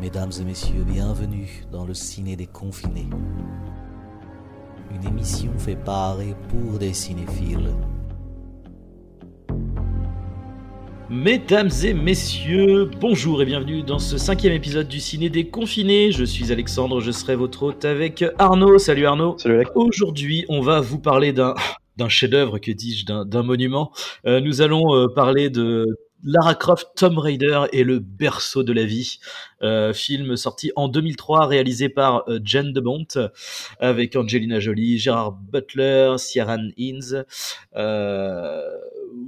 [0.00, 3.08] Mesdames et messieurs, bienvenue dans le ciné des confinés.
[4.92, 7.70] Une émission fait par et pour des cinéphiles.
[11.08, 16.10] Mesdames et messieurs, bonjour et bienvenue dans ce cinquième épisode du Ciné des Confinés.
[16.10, 18.78] Je suis Alexandre, je serai votre hôte avec Arnaud.
[18.78, 19.38] Salut Arnaud.
[19.38, 19.70] Salut Alex.
[19.76, 21.54] Aujourd'hui, on va vous parler d'un
[21.96, 23.92] d'un chef-d'œuvre, que dis-je, d'un d'un monument.
[24.26, 25.86] Euh, nous allons euh, parler de
[26.24, 29.18] Lara Croft, Tomb Raider et le berceau de la vie,
[29.62, 33.06] euh, film sorti en 2003, réalisé par euh, Jen de Bont,
[33.78, 37.24] avec Angelina Jolie, Gérard Butler, Ciaran Hinds.
[37.76, 38.62] Euh,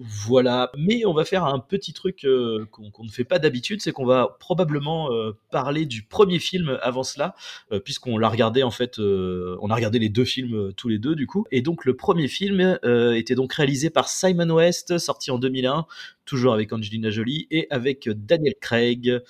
[0.01, 0.71] voilà.
[0.77, 4.05] Mais on va faire un petit truc euh, qu'on ne fait pas d'habitude, c'est qu'on
[4.05, 7.35] va probablement euh, parler du premier film avant cela,
[7.73, 11.15] euh, puisqu'on l'a regardé en fait, on a regardé les deux films tous les deux
[11.15, 11.47] du coup.
[11.51, 12.79] Et donc le premier film
[13.15, 15.87] était donc réalisé par Simon West, sorti en 2001,
[16.25, 19.21] toujours avec Angelina Jolie et avec Daniel Craig.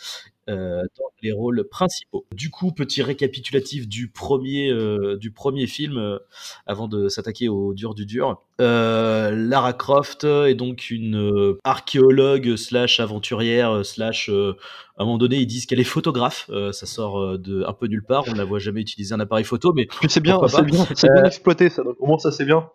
[0.49, 2.25] Euh, dans les rôles principaux.
[2.33, 6.19] Du coup, petit récapitulatif du premier, euh, du premier film euh,
[6.67, 8.41] avant de s'attaquer au dur du dur.
[8.59, 15.67] Lara Croft est donc une archéologue slash aventurière slash à un moment donné ils disent
[15.67, 16.49] qu'elle est photographe.
[16.73, 18.25] Ça sort de un peu nulle part.
[18.29, 21.25] On ne la voit jamais utiliser un appareil photo, mais c'est bien, c'est bien, bien
[21.25, 21.83] exploité ça.
[21.83, 22.71] Donc au moins ça c'est bien.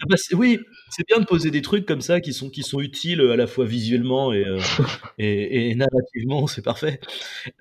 [0.00, 0.58] Ah bah, oui,
[0.90, 3.46] c'est bien de poser des trucs comme ça qui sont qui sont utiles à la
[3.46, 4.58] fois visuellement et euh,
[5.18, 7.00] et, et narrativement, c'est parfait.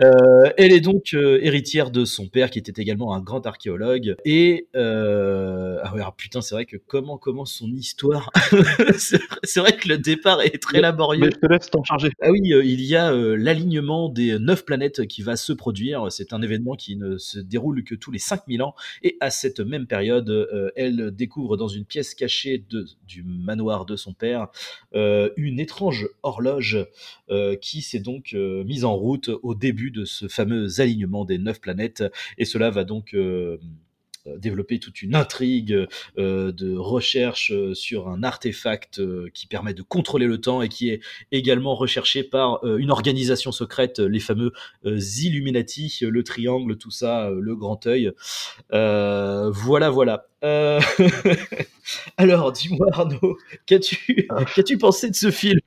[0.01, 4.15] Euh, elle est donc euh, héritière de son père qui était également un grand archéologue
[4.25, 8.31] et euh, ah ouais, alors, putain, c'est vrai que comment commence son histoire
[8.97, 11.25] C'est vrai- que le départ est très laborieux.
[11.25, 12.09] Mais je te laisse t'en charger.
[12.21, 16.11] Ah oui, euh, il y a euh, l'alignement des neuf planètes qui va se produire.
[16.11, 18.73] C'est un événement qui ne se déroule que tous les 5000 ans.
[19.03, 22.63] Et à cette même période, euh, elle découvre dans une pièce cachée
[23.07, 24.47] du manoir de son père
[24.95, 26.77] euh, une étrange horloge
[27.29, 31.37] euh, qui s'est donc euh, mise en route au début de ce fameux alignement des
[31.37, 32.03] neuf planètes.
[32.37, 33.15] Et cela va donc...
[34.37, 39.81] développer toute une intrigue euh, de recherche euh, sur un artefact euh, qui permet de
[39.81, 40.99] contrôler le temps et qui est
[41.31, 44.51] également recherché par une organisation secrète, les fameux
[44.85, 48.11] Illuminati, le triangle, tout ça, le grand œil.
[48.71, 50.25] Voilà, voilà.
[50.43, 50.79] Euh,
[52.17, 55.59] Alors, dis-moi Arnaud, qu'as-tu qu'as-tu pensé de ce film?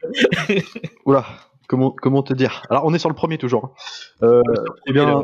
[1.07, 1.27] Oula,
[1.67, 2.63] comment, comment te dire?
[2.71, 3.75] Alors on est sur le premier toujours.
[4.23, 4.27] hein.
[4.27, 4.43] Euh,
[4.87, 5.23] eh bien,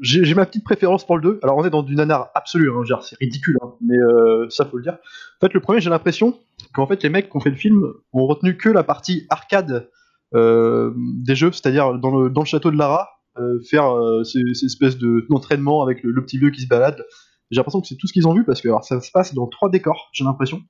[0.00, 1.40] j'ai ma petite préférence pour le 2.
[1.42, 4.76] Alors on est dans du nanar absolu, hein, c'est ridicule, hein, mais euh, ça faut
[4.76, 4.94] le dire.
[4.94, 6.38] En fait, le premier, j'ai l'impression
[6.74, 9.90] qu'en fait les mecs qui ont fait le film ont retenu que la partie arcade
[10.34, 14.42] euh, des jeux, c'est-à-dire dans le, dans le château de Lara, euh, faire euh, ces,
[14.54, 17.04] ces espèces de- d'entraînement avec le, petit vieux qui se balade.
[17.50, 19.46] J'ai l'impression que c'est tout ce qu'ils ont vu parce que ça se passe dans
[19.48, 20.62] trois décors, j'ai l'impression.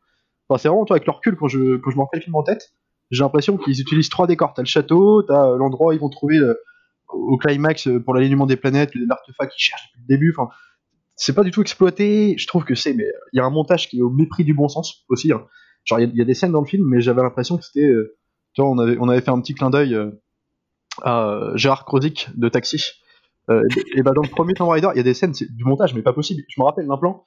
[0.49, 2.37] Enfin, c'est vraiment toi avec le recul quand je, quand je me refais le film
[2.37, 2.73] en tête.
[3.11, 4.55] J'ai l'impression qu'ils utilisent trois décors.
[4.55, 6.41] T'as le château, t'as l'endroit où ils vont trouver
[7.12, 10.34] au climax euh, pour l'alignement des planètes, l'artefact qu'ils cherchent depuis le début.
[10.37, 10.48] Enfin,
[11.16, 12.34] c'est pas du tout exploité.
[12.38, 14.54] Je trouve que c'est, mais il y a un montage qui est au mépris du
[14.54, 15.32] bon sens aussi.
[15.32, 15.44] hein.
[15.84, 18.16] Genre, il y a- des scènes dans le film, mais j'avais l'impression que c'était, euh,
[18.54, 20.10] tu vois, on avait, on avait fait un petit clin d'œil euh,
[21.03, 22.84] à euh, Gérard Krozik de Taxi.
[23.49, 23.62] Euh,
[23.94, 25.65] et, et bah dans le premier Tomb Raider, il y a des scènes, c'est du
[25.65, 26.43] montage, mais pas possible.
[26.49, 27.25] Je me rappelle d'un plan.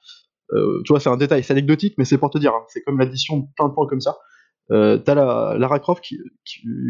[0.52, 2.52] Euh, tu vois, c'est un détail, c'est anecdotique, mais c'est pour te dire.
[2.54, 2.64] hein.
[2.68, 4.16] c'est comme l'addition de plein de plans comme ça.
[4.70, 6.18] Euh, t'as la, Lara Croft qui,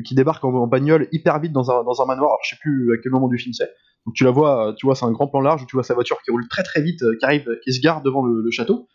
[0.05, 2.31] qui, débarque en, bagnole hyper vite dans un, dans un manoir.
[2.31, 3.71] Alors, je sais plus à quel moment du film c'est.
[4.07, 5.83] Donc tu la vois, euh, tu vois, c'est un grand plan large où tu vois
[5.83, 8.49] sa voiture qui roule très très vite, euh, qui arrive, qui se garde devant le,
[8.51, 8.89] château.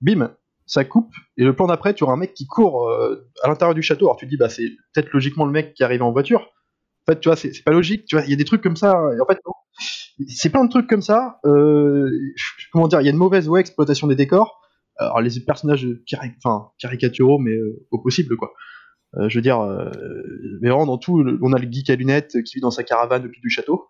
[0.00, 0.34] Bim,
[0.66, 2.90] ça coupe et le plan d'après, tu auras un mec qui court
[3.42, 4.06] à l'intérieur du château.
[4.06, 6.40] Alors tu te dis, bah c'est peut-être logiquement le mec qui arrive en voiture.
[7.06, 8.04] En fait, tu vois, c'est pas logique.
[8.06, 9.00] Tu vois, il y a des trucs comme ça.
[9.16, 9.52] Et en fait, non.
[10.28, 11.38] C'est plein de trucs comme ça.
[12.72, 14.60] Comment dire, il y a une mauvaise ouais, exploitation des décors.
[14.98, 18.52] Alors les personnages cari- enfin, caricaturaux, mais euh, au possible quoi.
[19.16, 19.90] Euh, je veux dire, euh,
[20.60, 23.22] mais vraiment dans tout, on a le geek à lunettes qui vit dans sa caravane
[23.22, 23.86] depuis du château.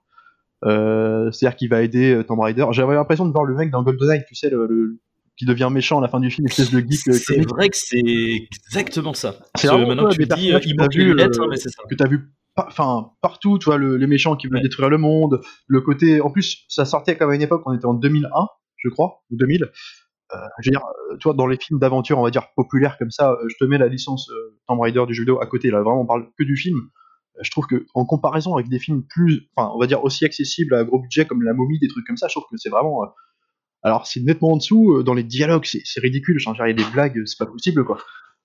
[0.65, 2.65] Euh, C'est-à-dire qu'il va aider euh, Tomb Raider.
[2.71, 4.99] J'avais l'impression de voir le mec dans GoldenEye, tu sais, le, le-
[5.37, 7.09] qui devient méchant à la fin du film, espèce de geek.
[7.09, 8.00] euh, C'est vrai que c'est
[8.69, 9.37] exactement ça.
[9.56, 11.82] C'est maintenant que tu dis, il les vu, lunettes, euh, mais c'est ça.
[11.88, 14.62] que t'as vu enfin partout tu vois le- les méchants qui veulent Ouais.
[14.62, 17.85] détruire le monde le côté en plus ça sortait comme à une époque on était
[17.85, 18.31] en 2001
[18.79, 19.67] je crois ou 2000 euh,
[20.61, 23.11] je veux dire euh, tu vois dans les films d'aventure on va dire populaires comme
[23.11, 25.70] ça euh, je te mets la licence euh, Tomb Raider du jeu vidéo à côté
[25.70, 26.81] là vraiment on parle que du film
[27.37, 30.25] Euh, je trouve que en comparaison avec des films plus enfin on va dire aussi
[30.25, 32.70] accessibles à gros budget comme La Momie des trucs comme ça je trouve que c'est
[32.70, 33.08] vraiment euh,
[33.82, 36.90] alors c'est nettement en dessous euh, dans les dialogues c'est ridicule il y a des
[36.93, 37.99] blagues c'est pas possible quoi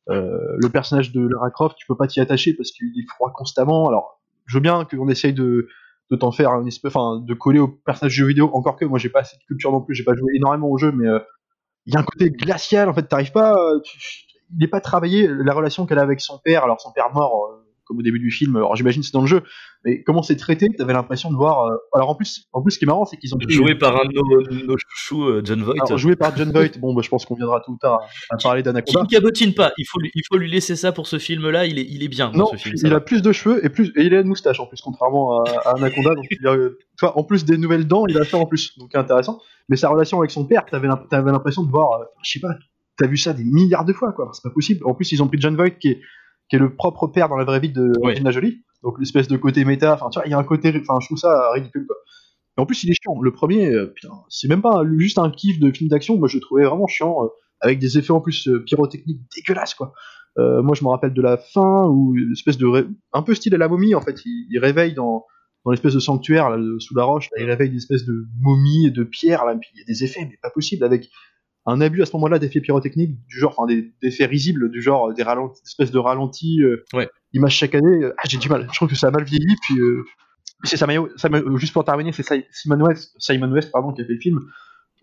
[0.09, 3.31] euh, le personnage de Lara Croft, tu peux pas t'y attacher parce qu'il est froid
[3.33, 3.87] constamment.
[3.87, 5.67] Alors, je veux bien qu'on essaye de,
[6.09, 8.49] de t'en faire une espèce, enfin, de coller au personnage de jeu vidéo.
[8.53, 10.77] Encore que moi, j'ai pas assez de culture non plus, j'ai pas joué énormément au
[10.77, 11.19] jeu, mais euh,
[11.85, 12.89] il y a un côté glacial.
[12.89, 13.99] En fait, t'arrives pas, euh, tu-
[14.57, 16.63] il est pas travaillé la relation qu'elle a avec son père.
[16.63, 17.60] Alors, son père mort, euh,
[17.91, 18.55] comme au début du film.
[18.55, 19.43] Alors j'imagine c'est dans le jeu,
[19.83, 20.67] mais comment c'est traité?
[20.77, 21.65] T'avais l'impression de voir.
[21.67, 23.75] euh, Alors en plus, en plus, ce qui est marrant, c'est qu'ils ont pris- Joué
[23.75, 25.75] par un de nos, nos chouchous, euh, John Voight.
[25.85, 26.79] Alors, joué par John Voight.
[26.79, 27.99] Bon, bah, je pense qu'on viendra tout ou tard
[28.29, 29.01] à, parler Qui d'Anaconda.
[29.03, 29.73] ne cabotine pas.
[29.77, 31.65] Il faut, lui, il faut lui laisser ça pour ce film-là.
[31.65, 32.75] Il est, il est bien Non, ce film.
[32.81, 32.95] il va.
[32.97, 35.49] a plus de cheveux et plus et il a une moustache en plus, contrairement à,
[35.65, 36.15] à Anaconda.
[36.15, 36.71] Donc, il a, tu
[37.01, 39.39] vois, en plus des nouvelles dents, il a ça en plus, donc intéressant.
[39.69, 40.87] Mais sa relation avec son père, t'avais
[41.31, 42.49] l'impression de voir, euh, je sais pas,
[42.97, 44.29] t'as vu ça des milliards de fois, quoi.
[44.33, 44.81] C'est pas possible.
[44.85, 46.01] En plus, ils ont pris John Voight qui est,
[46.51, 47.93] qui est le propre père dans la vraie vie de.
[48.03, 48.61] Angelina Jolie.
[48.83, 51.07] Donc l'espèce de côté méta, enfin tu vois, il y a un côté, enfin je
[51.07, 51.95] trouve ça ridicule quoi.
[52.57, 53.21] Et en plus, il est chiant.
[53.21, 56.17] Le premier, euh, putain, c'est même pas juste un kiff de film d'action.
[56.17, 57.27] Moi, je le trouvais vraiment chiant, euh,
[57.61, 59.93] avec des effets en plus euh, pyrotechniques dégueulasses, quoi.
[60.37, 63.53] Moi, je me rappelle de la fin où une espèce de ré- un peu style
[63.55, 65.25] à la momie, en fait, il, il réveille dans
[65.63, 68.87] dans l'espèce de sanctuaire là, sous la roche, là, il réveille des espèces de momies
[68.87, 71.09] et de pierres, là, puis il y a des effets, mais pas possible, avec
[71.65, 74.81] un abus à ce moment-là d'effets pyrotechniques du genre, enfin des, des effets risibles du
[74.81, 77.09] genre des ralentis, des espèces de ralentis, euh, Ouais.
[77.33, 78.03] images chaque année.
[78.03, 78.67] euh, Ah, j'ai du mal.
[78.71, 79.55] Je trouve que ça a mal vieilli.
[79.61, 80.03] Puis euh,
[80.63, 84.01] c'est Samayo, Sama- euh, juste pour terminer, c'est Si- Simon West, Simon West pardon, qui
[84.01, 84.39] a fait le film.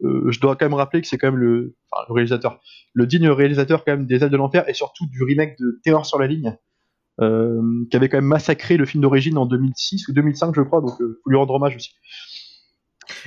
[0.01, 2.61] Je dois quand même rappeler que c'est quand même le, enfin, le réalisateur,
[2.95, 6.07] le digne réalisateur quand même des Ailes de l'enfer et surtout du remake de Terreur
[6.07, 6.57] sur la ligne,
[7.21, 10.81] qui avait quand même massacré le film d'origine en 2006 ou 2005 je crois.
[10.81, 11.91] Donc faut lui rendre hommage aussi.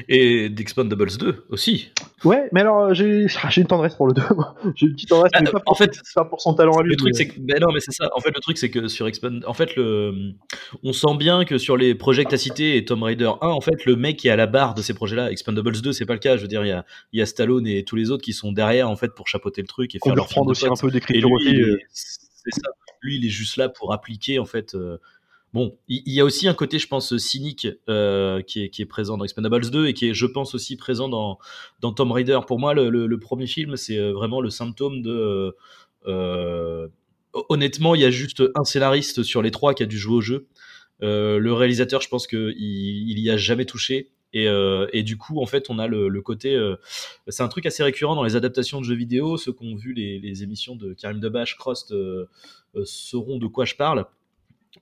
[0.09, 1.91] Et d'Expandables 2 aussi.
[2.23, 3.25] Ouais, mais alors euh, j'ai
[3.57, 4.21] une tendresse pour le 2.
[4.35, 4.55] moi.
[4.75, 6.83] j'ai une petite tendresse, Ah, mais pas pour, en fait, pas pour son talent à
[6.83, 6.91] lui.
[6.91, 7.39] Le truc, mais- c'est que.
[7.39, 8.09] Ben non, mais c'est ça.
[8.15, 9.43] En fait, le truc, c'est que sur Expand.
[9.47, 10.33] En fait, le...
[10.83, 13.47] on sent bien que sur les projets que tu as cités et Tomb Raider 1,
[13.47, 16.05] en fait, le mec qui est à la barre de ces projets-là, Expandables 2, c'est
[16.05, 16.37] pas le cas.
[16.37, 18.51] Je veux dire, il y a, y a Stallone et tous les autres qui sont
[18.51, 21.31] derrière, en fait, pour chapeauter le truc et faire leur de aussi un peu d'écriture
[21.31, 21.55] aussi.
[21.61, 22.69] euh, est- c'est ça.
[23.03, 24.75] Lui, il est juste là pour appliquer, en fait.
[24.75, 24.97] euh,
[25.53, 29.25] Bon, il y a aussi un côté, je pense, cynique euh, qui, est, présent dans
[29.25, 31.39] Expendables 2 et qui est, je pense, aussi présent dans,
[31.81, 32.39] dans Tomb Raider.
[32.47, 35.53] Pour moi, le, premier film, c'est euh, vraiment le symptôme de.
[36.07, 36.87] euh,
[37.49, 40.21] honnêtement, il y a juste un scénariste sur les trois qui a dû jouer au
[40.21, 40.47] jeu.
[41.01, 44.11] Le réalisateur, je pense qu'il il y a jamais touché.
[44.33, 46.57] Et, du coup, en fait, on a le, côté.
[47.27, 49.35] c'est un truc assez récurrent dans les adaptations de jeux vidéo.
[49.35, 51.93] Ceux qui ont vu les, émissions de Karim Debache, Crost,
[52.85, 54.05] sauront de quoi je parle.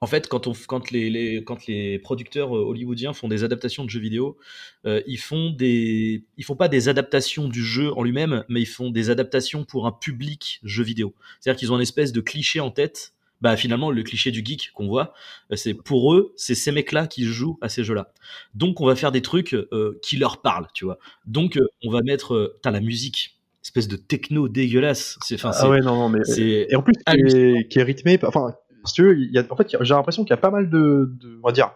[0.01, 3.83] En fait, quand, on, quand, les, les- quand les producteurs euh, hollywoodiens font des adaptations
[3.85, 4.37] de jeux vidéo,
[4.85, 8.67] euh, ils font des, ils font pas des adaptations du jeu en lui-même, mais ils
[8.67, 11.13] font des adaptations pour un public jeu vidéo.
[11.39, 13.13] C'est-à-dire qu'ils ont une espèce de cliché en tête.
[13.41, 15.13] Bah finalement, le cliché du geek qu'on voit,
[15.51, 18.11] euh, c'est pour eux, c'est ces mecs-là qui jouent à ces jeux-là.
[18.53, 20.99] Donc on va faire des trucs euh, qui leur parlent, tu vois.
[21.25, 25.17] Donc on va mettre, t'as la musique, espèce de techno dégueulasse.
[25.25, 26.23] C'est, enfin, Ah ouais, non, non, mais.
[26.25, 28.19] c'est Et en plus, qui est, qui est rythmé.
[28.23, 28.53] Enfin,
[28.85, 30.69] si tu veux, il y a, en fait, j'ai l'impression qu'il y a pas mal
[30.69, 31.71] de, de, on va dire,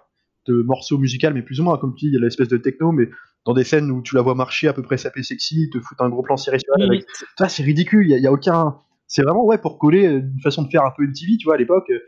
[0.48, 2.58] de morceaux musicaux, mais plus ou moins, comme tu dis, il y a l'espèce de
[2.58, 3.10] techno, mais
[3.46, 6.02] dans des scènes où tu la vois marcher à peu près sapé sexy, te foutre
[6.02, 7.06] un gros plan serré sur elle avec.
[7.48, 8.78] C'est ridicule, il y a, aucun.
[9.08, 11.56] C'est vraiment, ouais, pour coller euh, une façon de faire un peu MTV, tu vois,
[11.56, 12.00] à l'époque, euh,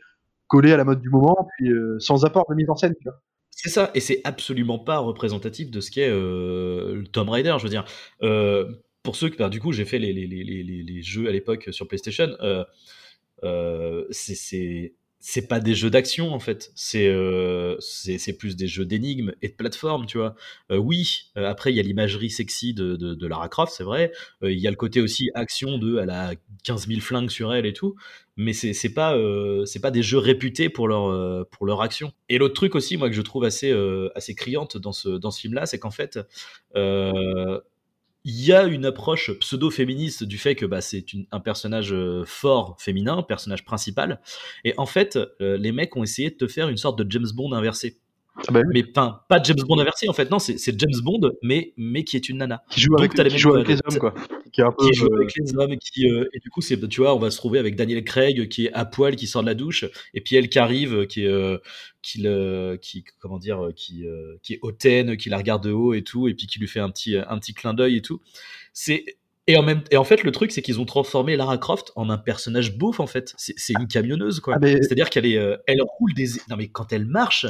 [0.47, 3.07] coller à la mode du moment, puis euh, sans apport de mise en scène, tu
[3.07, 3.21] vois.
[3.51, 7.55] C'est ça, et c'est absolument pas représentatif de ce qu'est euh, le Tomb Raider.
[7.57, 7.85] Je veux dire,
[8.21, 8.69] euh,
[9.01, 11.31] pour ceux que, bah, du coup, j'ai fait les, les, les, les, les jeux à
[11.31, 12.29] l'époque sur PlayStation,
[14.35, 14.93] c'est-
[15.27, 17.77] c'est pas des jeux d'action en fait, c'est euh,
[18.37, 20.35] plus des jeux d'énigmes et de plateforme, tu vois.
[20.71, 24.11] Euh, oui, euh, après il y a l'imagerie sexy de, Lara Croft, c'est vrai.
[24.43, 26.33] Euh, Il y a le côté aussi action de elle a
[26.63, 27.95] 15 000 flingues sur elle et tout,
[28.37, 31.43] mais c'est c'est pas euh, des jeux réputés pour leur euh,
[31.81, 32.11] action.
[32.29, 35.41] Et l'autre truc aussi, moi que je trouve assez euh, criante dans ce dans ce
[35.41, 36.19] film-là, c'est qu'en fait
[36.75, 37.59] euh,
[38.25, 42.75] il y a une approche pseudo-féministe du fait que bah, c'est un personnage euh, fort
[42.79, 44.19] féminin, personnage principal.
[44.63, 47.27] Et en fait, euh, les mecs ont essayé de te faire une sorte de James
[47.35, 47.99] Bond inversé.
[48.47, 48.71] Ah bah oui.
[48.73, 52.27] Mais pas James Bond inversé en fait, non, c'est James Bond, mais, mais qui est
[52.29, 52.63] une nana.
[52.69, 53.83] Qui joue avec, les qui mêmes joue avec les codes.
[53.93, 54.13] hommes, quoi.
[54.51, 54.85] Qui est un peu.
[54.87, 57.19] Qui joue euh, avec les hommes, qui, euh, et du coup, c'est, tu vois, on
[57.19, 59.85] va se trouver avec Daniel Craig qui est à poil, qui sort de la douche,
[60.13, 61.57] et puis elle qui arrive, euh, qui est, euh,
[62.01, 65.71] qui, le, qui, comment dire, euh, qui, euh, qui est hautaine, qui la regarde de
[65.71, 68.01] haut et tout, et puis qui lui fait un petit, un petit clin d'œil et
[68.01, 68.21] tout.
[68.73, 69.05] C'est,
[69.47, 72.09] et en même, et en fait, le truc, c'est qu'ils ont transformé Lara Croft en
[72.09, 73.33] un personnage beauf, en fait.
[73.37, 74.55] C'est, une camionneuse, quoi.
[74.55, 77.45] Ah, mais- C'est-à-dire qu'elle est, euh, elle roule des, non mais quand elle marche,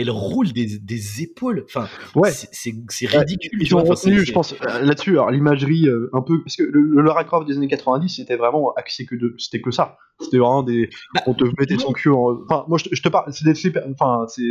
[0.00, 1.64] elle roule des, des épaules.
[1.66, 2.30] Enfin, Ouais.
[2.30, 3.58] c'est, Ouais, ridicule.
[3.62, 6.80] Ils ont retenu, je pense, euh, là-dessus, alors l'imagerie euh, un peu, parce que le,
[6.80, 9.96] le Lara Croft des années 90, c'était vraiment axé que de, c'était que ça.
[10.20, 11.80] C'était vraiment des, Bah, on te mettait non.
[11.80, 14.42] son cul en, enfin, moi je te, je te parle, c'est des super, enfin, c'est,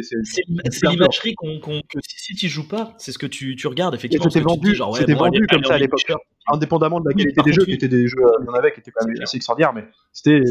[0.84, 4.30] l'imagerie qu'on, que si, si tu joues pas, c'est ce que tu, tu regardes effectivement.
[4.30, 6.02] c'était vendu- genre, ouais, bon, vendu comme ça à l'époque.
[6.48, 8.72] indépendamment de la qualité des jeux, qui étaient des jeux, euh, il y en avait
[8.72, 10.42] qui étaient quand même assez extraordinaires, mais c'était.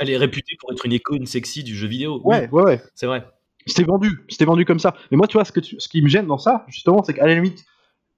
[0.00, 2.20] Elle est réputée pour être une icône sexy du jeu vidéo.
[2.24, 2.80] Ouais, ouais, ouais.
[2.94, 3.24] c'est vrai.
[3.68, 4.94] C'était vendu, c'était vendu comme ça.
[5.10, 7.14] Mais moi, tu vois, ce, que tu- ce qui me gêne dans ça, justement, c'est
[7.14, 7.64] qu'à la limite,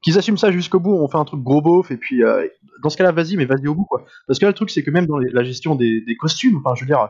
[0.03, 2.47] qu'ils assument ça jusqu'au bout, on fait un truc gros beauf, et puis euh,
[2.83, 4.05] dans ce cas-là, vas-y, mais vas-y au bout, quoi.
[4.27, 6.59] Parce que là, le truc, c'est que même dans les- la gestion des, des costumes,
[6.65, 7.09] enfin, je veux dire,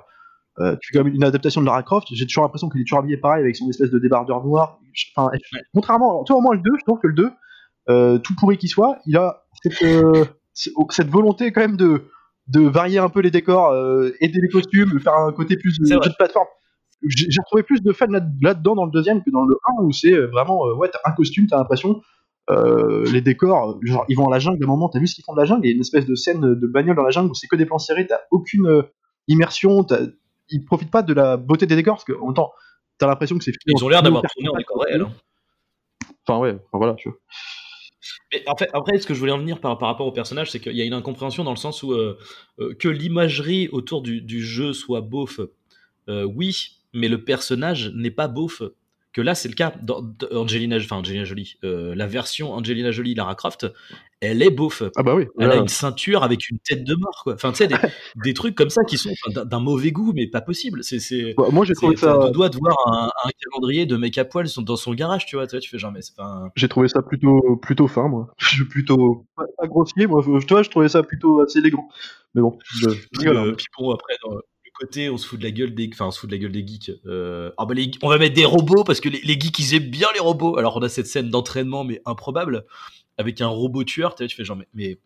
[0.59, 2.99] euh, tu fais même une adaptation de Lara Croft, j'ai toujours l'impression qu'il est toujours
[2.99, 4.80] habillé pareil avec son espèce de débardeur noir.
[5.16, 5.30] Enfin,
[5.73, 7.30] contrairement, toi au moins le 2, je trouve que le 2,
[7.88, 12.02] euh, tout pourri qu'il soit, il a cette, euh, cette volonté quand même de,
[12.49, 13.73] de varier un peu les décors,
[14.20, 16.47] aider les costumes, faire un côté plus de jeu de plateforme.
[17.02, 19.92] J'ai retrouvé plus de fans là- là-dedans dans le deuxième que dans le 1 où
[19.92, 22.02] c'est euh, vraiment, euh, ouais, t'as un costume, t'as l'impression,
[22.50, 25.14] euh, les décors, genre ils vont à la jungle, à un moment, t'as vu ce
[25.14, 27.02] qu'ils font de la jungle, il y a une espèce de scène de bagnole dans
[27.04, 28.85] la jungle où c'est que des plans serrés, t'as aucune
[29.28, 30.00] immersion, t'as-
[30.50, 32.50] ils profitent pas de la beauté des décors parce que en même temps,
[32.99, 35.07] t'as l'impression que c'est Ils ont l'air d'avoir tourné en décor réel.
[36.26, 37.19] Enfin ouais, enfin, voilà, tu vois.
[38.33, 40.50] Mais en fait, après, ce que je voulais en venir par, par rapport au personnage,
[40.50, 42.19] c'est qu'il y a une incompréhension dans le sens où euh,
[42.78, 45.40] que l'imagerie autour du, du jeu soit beauf,
[46.09, 48.62] euh, oui, mais le personnage n'est pas beauf.
[49.12, 49.75] Que là, c'est le cas.
[49.82, 53.66] Dans, Angelina, enfin Angelina Jolie, euh, la version Angelina Jolie Lara Croft,
[54.20, 54.85] elle est beauf.
[54.97, 55.26] Ah bah oui.
[55.40, 57.35] Elle a une ceinture avec une tête de mort, quoi.
[57.35, 57.75] Enfin, tu sais, des,
[58.25, 60.85] des trucs comme ça qui sont d'un- mauvais goût, mais pas possible.
[60.85, 63.97] C'est, c'est, bah, moi j'ai trouvé ça, deux doigts de voir un, un calendrier de
[63.97, 65.49] mec à poil dans son garage, tu vois.
[65.49, 68.06] Tu, vois, tu fais genre, mais c'est pas un- j'ai trouvé ça plutôt plutôt fin
[68.06, 68.28] moi.
[68.38, 71.88] Je suis plutôt pas, grossier moi, je, toi je trouvais ça plutôt assez élégant.
[72.35, 73.54] Mais bon, je, je Puis, rigole, euh, hein.
[73.56, 74.37] puis bon, après, dans
[74.81, 76.53] côté, on se fout de la gueule des, enfin, on se fout de la gueule
[76.53, 76.91] des geeks.
[77.07, 79.75] Euh, ah bah les- on va mettre des robots parce que les, les geeks ils
[79.75, 80.57] aiment bien les robots.
[80.59, 82.65] Alors on a cette scène d'entraînement mais improbable
[83.19, 84.15] avec un robot tueur.
[84.15, 84.99] Tu fais genre, mais, mais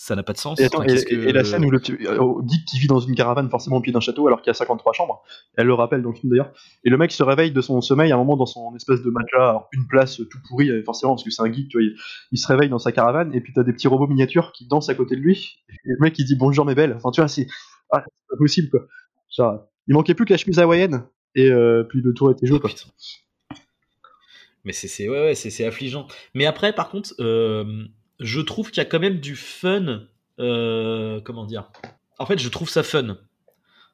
[0.00, 0.60] ça n'a pas de sens.
[0.60, 2.86] Et, attends, Enfin, et, qu'est-ce que- et la scène où le euh, dit qu'il vit
[2.86, 5.22] dans une caravane forcément au pied d'un château alors qu'il y a 53 chambres,
[5.56, 6.52] elle le rappelle dans le film d'ailleurs,
[6.84, 9.10] et le mec se réveille de son sommeil à un moment dans son espèce de
[9.10, 11.78] matelas, alors, une place euh, tout pourri euh, forcément parce que c'est un geek, tu
[11.78, 11.96] vois, il,
[12.30, 14.88] il se réveille dans sa caravane et puis t'as des petits robots miniatures qui dansent
[14.88, 17.26] à côté de lui, et le mec il dit bonjour mes belles, enfin tu vois
[17.28, 17.48] c'est
[17.90, 18.80] ah, c'est pas possible quoi.
[19.36, 21.04] Genre, il manquait plus que la chemise hawaïenne
[21.34, 22.70] et euh, puis le tour était joué quoi.
[22.70, 22.88] putain.
[24.64, 26.06] Mais c'est c'est- ouais, ouais, c'est affligeant.
[26.34, 27.84] Mais après, par contre, euh,
[28.20, 30.02] je trouve qu'il y a quand même du fun.
[30.40, 31.70] euh, comment dire?
[32.18, 33.18] En fait, je trouve ça fun.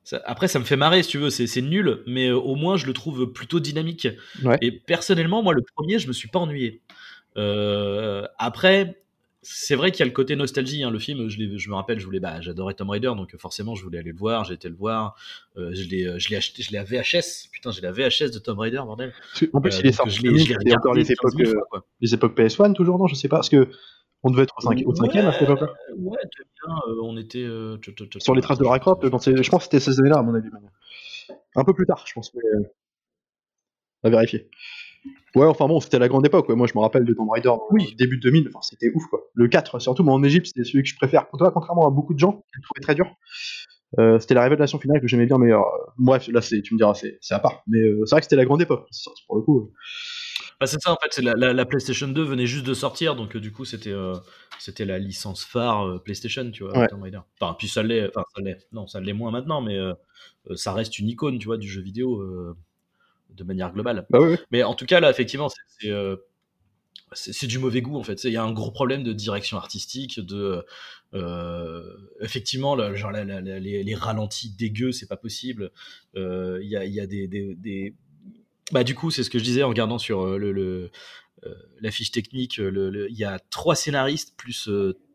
[0.05, 1.31] Ça- après, ça me fait marrer, si tu veux.
[1.31, 4.09] C'est c'est nul, mais au moins, je le trouve plutôt dynamique.
[4.43, 4.59] Ouais.
[4.61, 6.83] Et personnellement, moi, le premier, je me suis pas ennuyé.
[8.39, 9.04] Après,
[9.45, 10.83] c'est vrai qu'il y a le côté nostalgie.
[10.83, 10.91] hein.
[10.91, 13.85] Le film, je, me rappelle, je voulais, bah, j'adorais Tomb Raider, donc euh, forcément, je
[13.85, 14.45] voulais aller le voir.
[14.45, 15.15] J'ai été le voir.
[15.57, 17.49] Euh, je l'ai, euh, je l'ai acheté, je l'ai à VHS.
[17.53, 19.13] Putain, j'ai la VHS de Tomb Raider, bordel.
[19.53, 21.53] En plus Euh, il est sorti, je l'ai, encore les regardé 15 époques, 000 euh,
[21.53, 21.87] fois, quoi.
[22.01, 23.69] les époques PS1 toujours non je sais pas parce que
[24.23, 25.75] on devait être au 5 au cinquième à cette époque-là.
[25.97, 27.47] Ouais, bien, on était
[28.19, 28.65] Sur les traces de
[29.21, 30.49] ces- je pense que c'était ces années-là, à mon avis.
[31.57, 32.33] Un peu plus tard, je pense.
[32.35, 32.43] Mais...
[34.03, 34.49] À vérifier.
[35.35, 36.49] Ouais, enfin bon, c'était la grande époque.
[36.49, 36.55] ouais.
[36.55, 37.95] Moi, je me rappelle de Tomb Raider oui.
[37.99, 38.49] début 2000.
[38.49, 39.21] Enfin, c'était ouf, quoi.
[39.35, 41.27] Le 4, surtout, moi, en Égypte, c'était celui que je préfère.
[41.37, 43.07] Toi, contrairement à beaucoup de gens qui le trouvaient très dur,
[43.99, 45.65] euh, c'était la révélation finale que j'aimais bien meilleur.
[45.99, 47.63] Bref, là, c'est, tu me diras, c'est, c'est à part.
[47.67, 48.87] Mais euh, c'est vrai que c'était la grande époque.
[48.91, 49.61] C'est sorti pour le coup.
[49.61, 49.73] euh.
[50.61, 53.35] Bah, c'est ça en fait, la, la- la PlayStation 2 venait juste de sortir, donc
[53.37, 54.15] euh, du coup c'était euh,
[54.61, 56.89] c'était la licence phare euh, PlayStation, tu vois, Ouais.
[56.89, 57.19] Tomb Raider.
[57.41, 59.93] Enfin, puis ça l'est, enfin ça l'est, non, ça l'est moins maintenant, mais euh,
[60.51, 62.57] euh, ça reste une icône, tu vois, du jeu vidéo euh,
[63.35, 64.07] de manière globale.
[64.11, 64.37] Bah oui.
[64.51, 66.17] Mais en tout cas là, effectivement, c'est c'est, euh,
[67.47, 68.25] du mauvais goût en fait.
[68.25, 70.65] Il y a un gros problème de direction artistique, de
[71.15, 71.83] euh,
[72.21, 75.71] effectivement, genre la- la- la- les, les ralentis dégueux, c'est pas possible.
[76.17, 77.95] Euh, Il y a, y a des, des- des-
[78.73, 80.91] bah du coup, c'est ce que je disais en regardant sur le, le,
[81.45, 82.59] euh, la fiche technique.
[82.59, 84.69] Il y a trois scénaristes plus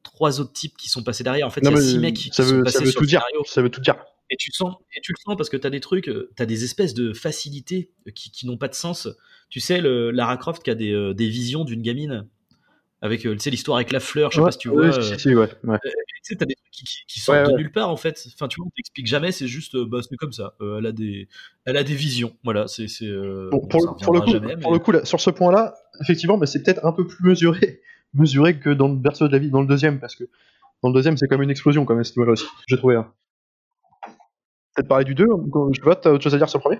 [0.04, 1.48] trois autres types qui sont passés derrière.
[1.48, 3.00] En fait, il y a six mecs qui ça sont veut, passés ça veut sur
[3.00, 3.24] tout le dire.
[3.46, 3.96] Ça veut tout dire.
[4.32, 6.42] Et tu le sens, et tu le sens parce que tu as des trucs, tu
[6.44, 9.08] as des espèces de facilités euh, qui, qui n'ont pas de sens.
[9.50, 12.28] Tu sais, le, Lara Croft qui a des, euh, des visions d'une gamine
[13.02, 14.92] avec euh, tu sais, l'histoire avec la fleur, je sais Ouais, pas si tu vois.
[14.92, 15.80] si, euh, si, ouais, ouais.
[15.84, 15.90] tu
[16.22, 18.28] sais, t'as des trucs qui, qui- qui sortent de nulle part en fait.
[18.36, 20.54] Enfin, tu vois, on t'explique jamais, c'est juste, euh, bah, c'est comme ça.
[20.62, 21.28] Euh, elle a des,
[21.66, 22.36] elle a des visions.
[22.44, 24.84] Voilà, c'est, euh, Bon, bon, pour, le, pour le reviendra coup, jamais, pour mais- le
[24.84, 27.82] coup là, sur ce point-là, effectivement, mais c'est peut-être un peu plus mesuré,
[28.14, 30.26] mesuré que dans le berceau de la vie, dans le deuxième, parce que
[30.84, 32.46] dans le deuxième, c'est comme une explosion quand même, ce niveau-là aussi.
[32.68, 32.96] J'ai trouvé.
[32.98, 33.12] Hein.
[34.76, 35.26] Peut-être parler du 2,
[35.76, 36.80] je vois, t'as autre chose à dire sur le premier?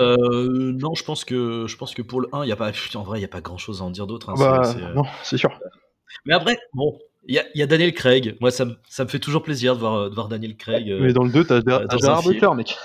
[0.00, 2.70] Euh, non, je pense que, je pense que pour le 1, il y a pas,
[2.94, 4.30] en vrai, il y a pas grand chose à en dire d'autre.
[4.30, 5.58] hein, Bah, euh, non, c'est sûr.
[6.26, 8.36] Mais après, bon, il y a, il y a Daniel Craig.
[8.40, 10.88] Moi, ça, me- ça me fait toujours plaisir de voir, euh, de voir Daniel Craig.
[10.90, 11.60] euh, Mais dans le 2, t'as
[11.98, 12.22] Gérard.
[12.22, 12.76] Butler, mec.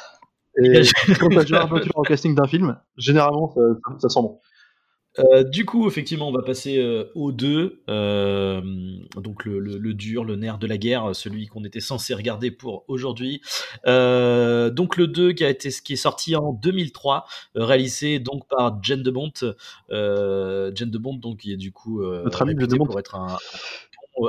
[0.63, 0.81] Et
[1.19, 3.53] quand t'as Gérard Butler au casting d'un film, généralement,
[3.99, 4.39] ça sent bon.
[5.19, 8.61] Euh, du coup, effectivement, on va passer euh, au 2, euh,
[9.15, 12.51] donc le, le- le dur, le nerf de la guerre, celui qu'on était censé regarder
[12.51, 13.41] pour aujourd'hui.
[13.87, 17.25] Euh, donc le 2 qui a été qui est sorti en 2003,
[17.57, 19.31] euh, réalisé donc par Jen de Bont,
[19.89, 23.37] Jen de Bont donc qui est du coup Notre ami de pour être un,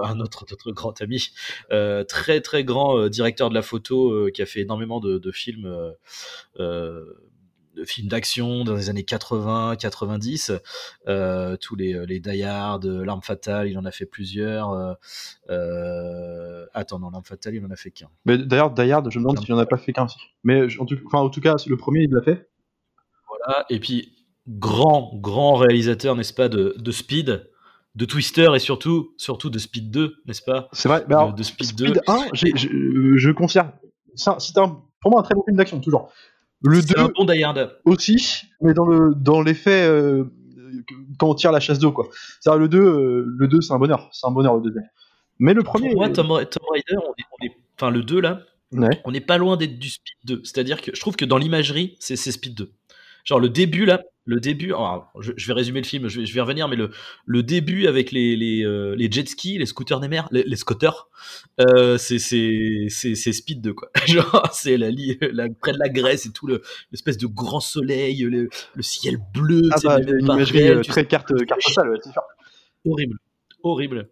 [0.02, 1.30] un autre, notre grand ami,
[1.72, 5.18] euh, très très grand euh, directeur de la photo euh, qui a fait énormément de,
[5.18, 5.66] de films.
[7.80, 10.52] Euh, euh, films d'action dans les années 80, 90,
[11.08, 14.72] euh, tous les, les Die Hard, L'Arme Fatale, il en a fait plusieurs.
[14.72, 14.94] Euh,
[15.50, 18.08] euh, attends, non, L'Arme Fatale, il en a fait qu'un.
[18.24, 20.18] Mais d'ailleurs, Die Hard, je me demande s'il en a pas fait qu'un aussi.
[20.44, 22.48] Mais en tout, enfin, en tout cas, le premier, il l'a fait.
[23.28, 24.14] Voilà, et puis,
[24.48, 27.46] grand, grand réalisateur, n'est-ce pas, de, de Speed
[27.96, 30.68] de Twister et surtout, surtout de Speed 2, n'est-ce pas?
[30.72, 31.94] C'est vrai, mais alors, de, Speed, 2.
[32.06, 32.46] 1, je,
[33.16, 33.72] je considère.
[34.14, 34.54] C'est
[35.00, 36.12] pour moi un très bon film d'action, toujours.
[36.62, 37.26] Le 2 un bon
[37.84, 40.24] aussi, mais dans le dans l'effet euh,
[41.18, 42.08] quand on tire la chasse d'eau quoi.
[42.46, 44.88] Le 2 euh, le 2 c'est un bonheur, c'est un bonheur le deuxième.
[45.38, 46.50] Mais le premier Pour moi Tom, Raider
[46.96, 48.42] on est, enfin le 2 là,
[49.04, 51.96] on n'est pas loin d'être du Speed 2, c'est-à-dire que je trouve que dans l'imagerie,
[51.98, 52.70] c'est Speed 2.
[53.24, 54.72] Genre le début là, le début,
[55.18, 56.92] je, vais résumer le film, je vais, revenir, mais le,
[57.26, 61.08] le début avec les, les, euh, les jet skis, les scooters des mers, les, scooters,
[61.60, 63.90] euh, c'est speed 2 quoi.
[64.06, 64.90] Genre c'est la,
[65.32, 66.46] la, près de la Grèce et tout
[66.92, 71.34] l'espèce de grand soleil, le, le ciel bleu, ah bah, une imagerie euh, très carte
[71.44, 71.88] carte postale,
[72.84, 73.16] horrible,
[73.64, 74.08] horrible.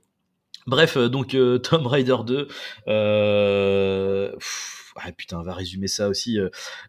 [0.66, 2.48] Bref, donc Tomb Raider 2.
[2.88, 4.32] Euh,
[5.02, 6.38] ah, putain, va résumer ça aussi.
[6.38, 6.48] Euh,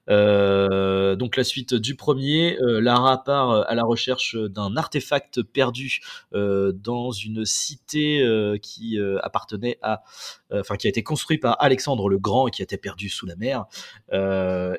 [0.09, 5.99] euh, donc la suite du premier, euh, Lara part à la recherche d'un artefact perdu
[6.31, 8.23] dans une cité
[8.61, 10.03] qui appartenait à,
[10.51, 13.35] enfin qui a été construit par Alexandre le Grand et qui été perdu sous la
[13.35, 13.65] mer.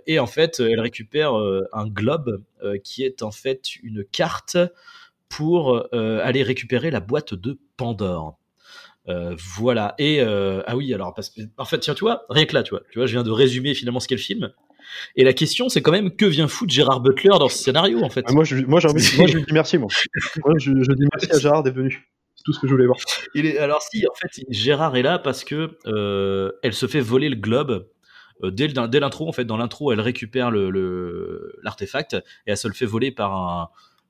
[0.07, 2.43] et en fait, elle récupère un globe
[2.85, 4.57] qui est en fait une carte
[5.29, 8.40] pour aller récupérer la boîte de Pandore.
[9.11, 9.95] Euh, voilà.
[9.99, 12.71] Et euh, ah oui, alors parce en fait, tiens, tu vois, rien que là, tu
[12.71, 14.53] vois, tu vois, je viens de résumer finalement ce qu'est le film.
[15.17, 18.11] Et la question, c'est quand même que vient foutre Gérard Butler dans ce scénario, en
[18.11, 18.25] fait?
[18.27, 19.89] Ah, moi, je, moi, j'ai envie, moi, je lui dis merci, moi.
[20.45, 22.09] moi je, dis merci à Gérard d'être venu.
[22.35, 22.99] C'est tout ce que je voulais voir.
[23.35, 27.01] Il est, alors si, en fait, Gérard est là parce que euh, elle se fait
[27.01, 27.89] voler le globe.
[28.43, 32.75] dès, dès l'intro, en fait, dans l'intro, elle récupère le l'artefact et elle se le
[32.75, 33.69] fait voler par un,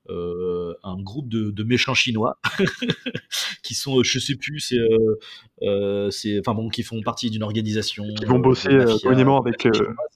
[0.09, 2.39] euh, un groupe de, méchants chinois
[3.63, 5.19] qui sont, je sais plus, c'est, euh,
[5.61, 8.05] euh, c'est, enfin bon, qui font partie d'une organisation.
[8.17, 8.69] Qui vont bosser
[9.03, 9.67] communément avec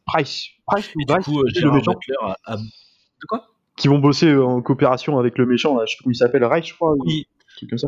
[0.06, 0.48] Price.
[0.66, 1.94] Price et du coup, le méchant.
[1.94, 3.48] De quoi?
[3.78, 6.70] Qui vont bosser en coopération avec le méchant, là, je sais comment il s'appelle, Reich,
[6.70, 6.94] je crois.
[7.06, 7.28] Oui.
[7.28, 7.88] Un truc comme ça.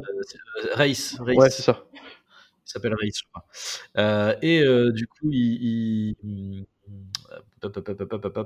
[0.73, 1.83] Race, Ouais, c'est ça.
[1.93, 4.35] Il s'appelle Race, je crois.
[4.41, 6.67] et du coup, il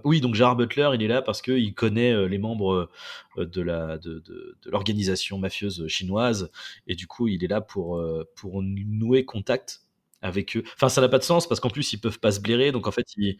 [0.03, 2.89] oui, donc Gérard Butler, il est là parce qu'il connaît euh, les membres
[3.37, 4.23] euh, de la de,
[4.65, 6.49] l'organisation mafieuse chinoise
[6.87, 9.81] et du coup, il est là pour euh, pour nouer contact
[10.21, 10.63] avec eux.
[10.75, 12.87] Enfin, ça n'a pas de sens parce qu'en plus, ils peuvent pas se blairer, donc
[12.87, 13.37] en fait, il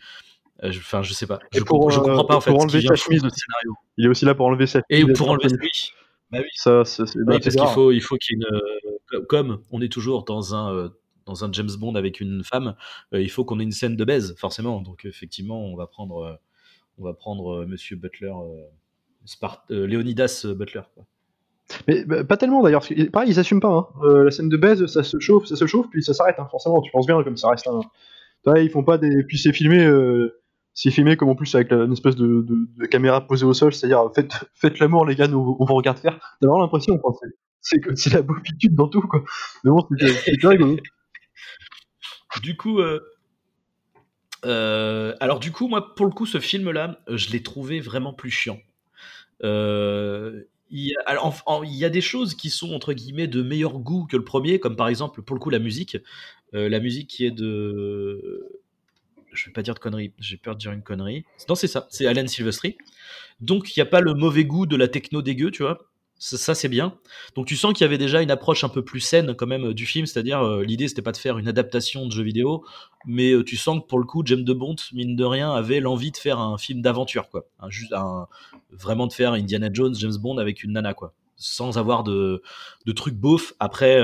[0.63, 1.39] enfin, je sais pas.
[1.53, 2.51] Je, pour, comprends, comprends pas en fait.
[2.51, 3.75] Pour enlever sa chemise, scénario.
[3.97, 5.09] il est aussi là pour enlever sa chemise.
[5.09, 5.93] Et pour enlever lui.
[6.31, 6.49] Bah oui.
[6.53, 9.25] Ça, c'est, parce qu'il faut, il faut qu'il y ait une.
[9.27, 10.91] Comme on est toujours dans un
[11.25, 12.75] dans un James Bond avec une femme,
[13.13, 14.81] euh, il faut qu'on ait une scène de baise, forcément.
[14.81, 16.33] Donc effectivement, on va prendre, euh,
[16.97, 18.33] on va prendre euh, Monsieur Butler,
[19.25, 20.81] Spart Leonidas Butler.
[21.87, 23.91] Mais bah, pas tellement d'ailleurs, pareil, ils s'assument pas.
[24.03, 24.23] Hein.
[24.25, 26.35] la scène de baise, ça se chauffe, ça se chauffe, puis ça s'arrête.
[26.37, 26.47] Hein.
[26.51, 27.67] Forcément, tu penses bien comme ça reste.
[27.67, 28.57] Un...
[28.57, 29.23] ils font pas des.
[29.23, 29.87] Puis c'est filmé,
[30.73, 32.45] c'est filmé comme en plus avec une espèce de,
[32.89, 36.19] caméra posée au sol, c'est-à-dire faites, faites l'amour les gars, nous, on vous regarde faire.
[36.41, 36.99] T'as vraiment l'impression,
[37.61, 39.23] c'est c'est la bobitude dans tout quoi.
[39.63, 40.77] Mais bon, c'est rigolo.
[42.39, 43.01] Du coup, euh,
[44.45, 48.31] euh, alors du coup, moi, pour le coup, ce film-là, je l'ai trouvé vraiment plus
[48.31, 48.59] chiant.
[49.43, 54.23] Euh, il, y a, des choses qui sont entre guillemets de meilleur goût que le
[54.23, 55.97] premier, comme par exemple, pour le coup, la musique.
[56.53, 58.47] la musique qui est de.
[59.33, 61.25] Je vais pas dire de conneries, j'ai peur de dire une connerie.
[61.47, 62.77] Non, c'est ça, c'est Alan Silvestri.
[63.39, 65.90] Donc, il n'y a pas le mauvais goût de la techno dégueu, tu vois
[66.23, 66.93] ça, c'est bien.
[67.35, 69.69] Donc tu sens qu'il y avait déjà une approche un peu plus saine quand même
[69.69, 72.63] euh, du film, c'est-à-dire euh, l'idée c'était pas de faire une adaptation de jeu vidéo,
[73.07, 75.79] mais euh, tu sens que pour le coup James de Bont mine de rien avait
[75.79, 77.47] l'envie de faire un film d'aventure quoi,
[78.69, 82.43] vraiment de faire Indiana Jones, James Bond avec une nana quoi, sans avoir de,
[82.85, 83.15] de trucs.
[83.59, 83.99] Après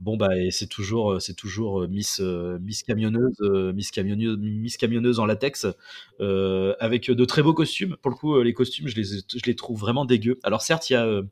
[0.00, 3.40] bon bah c'est toujours euh, c'est toujours euh, Miss euh, Miss camionneuse
[3.74, 5.66] Miss camionneuse Miss camionneuse en latex
[6.20, 7.96] avec de très beaux costumes.
[8.02, 10.38] Pour le coup les costumes je les je les trouve vraiment dégueux.
[10.42, 11.22] Alors certes il y a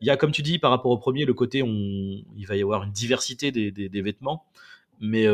[0.00, 1.68] il y a comme tu dis par rapport au premier le côté on
[2.36, 4.44] il va y avoir une diversité des, des, des vêtements
[4.98, 5.26] mais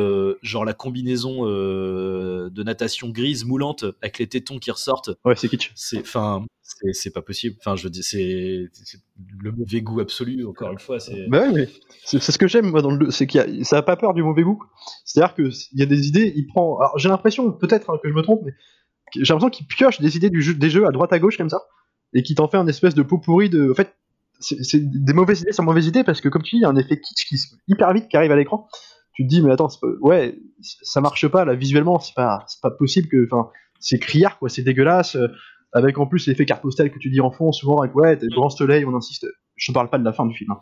[0.42, 5.71] genre la combinaison de natation grise moulante avec les tétons qui ressortent ouais c'est kitsch.
[5.77, 6.45] c'est enfin
[6.92, 7.57] c'est pas possible.
[7.61, 8.68] Enfin, je dis, c'est
[9.40, 10.47] le mauvais goût absolu.
[10.47, 11.29] Encore une fois, c'est.
[11.29, 11.45] Bah
[12.05, 14.62] c'est ce que j'aime dans le, c'est qu'il ça a pas peur du mauvais goût.
[15.05, 16.79] C'est-à-dire que il y a des idées, il prend.
[16.97, 18.53] J'ai l'impression, peut-être hein, que je me trompe, mais
[19.14, 21.62] j'ai l'impression qu'il pioche des idées du des jeux à droite à gauche comme ça,
[22.14, 23.71] et qui t'en fait un espèce de pot pourri de.
[23.71, 23.95] En fait,
[24.40, 26.68] c'est des mauvaises idées sans mauvaises idées parce que comme tu dis, il y a
[26.68, 27.37] un effet kitsch qui
[27.68, 28.68] hyper vite qui arrive à l'écran.
[29.14, 29.68] Tu te dis mais attends,
[30.01, 33.27] ouais, ça marche pas là visuellement, c'est pas, pas possible que.
[33.31, 33.51] Enfin,
[33.83, 35.16] c'est criard, quoi, c'est dégueulasse.
[35.75, 38.17] Euh, avec en plus l'effet carte postale que tu dis en fond, souvent avec ouais,
[38.17, 39.27] t'as le grand soleil, on insiste.
[39.57, 40.51] Je te parle pas de la fin du film.
[40.53, 40.61] hein.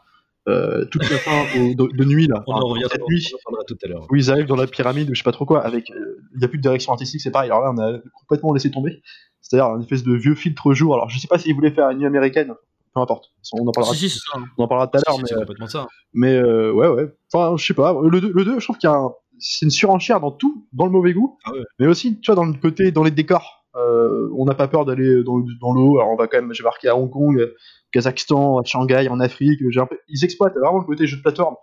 [0.49, 2.43] Euh, toute la fin au- de, de nuit là.
[2.47, 4.07] On Enfin, en reviendra, cette on nuit, en reparlera tout à l'heure.
[4.11, 6.49] où ils arrivent dans la pyramide je sais pas trop quoi, avec il y a
[6.49, 7.51] plus de direction artistique, c'est pareil.
[7.51, 9.03] Alors là, on a complètement laissé tomber.
[9.43, 10.95] C'est-à-dire un espèce de vieux filtre jour.
[10.95, 12.55] Alors je sais pas s'ils voulaient faire une nuit américaine,
[12.95, 13.33] peu importe.
[13.53, 14.39] On en parlera, Si, si, c'est ça.
[14.39, 14.45] hein.
[14.57, 15.87] on en parlera tout à l'heure, Si, mais c'est euh, complètement ça.
[16.15, 17.15] mais euh, ouais, ouais.
[17.33, 17.95] Enfin, je sais pas.
[18.03, 20.67] Le 2, le deux, je trouve qu'il y a un- c'est une surenchère dans tout,
[20.73, 21.61] dans le mauvais goût, Ah ouais.
[21.79, 23.60] mais aussi, tu vois, dans le côté, dans les décors.
[23.77, 25.99] Euh, on n'a pas peur d'aller dans, dans le haut.
[25.99, 27.55] Alors, on va quand même, j'ai marqué à Hong Kong, euh,
[27.93, 29.61] Kazakhstan, à Shanghai, en Afrique.
[29.61, 31.55] Peu- Ils exploitent vraiment le côté jeu de plateforme.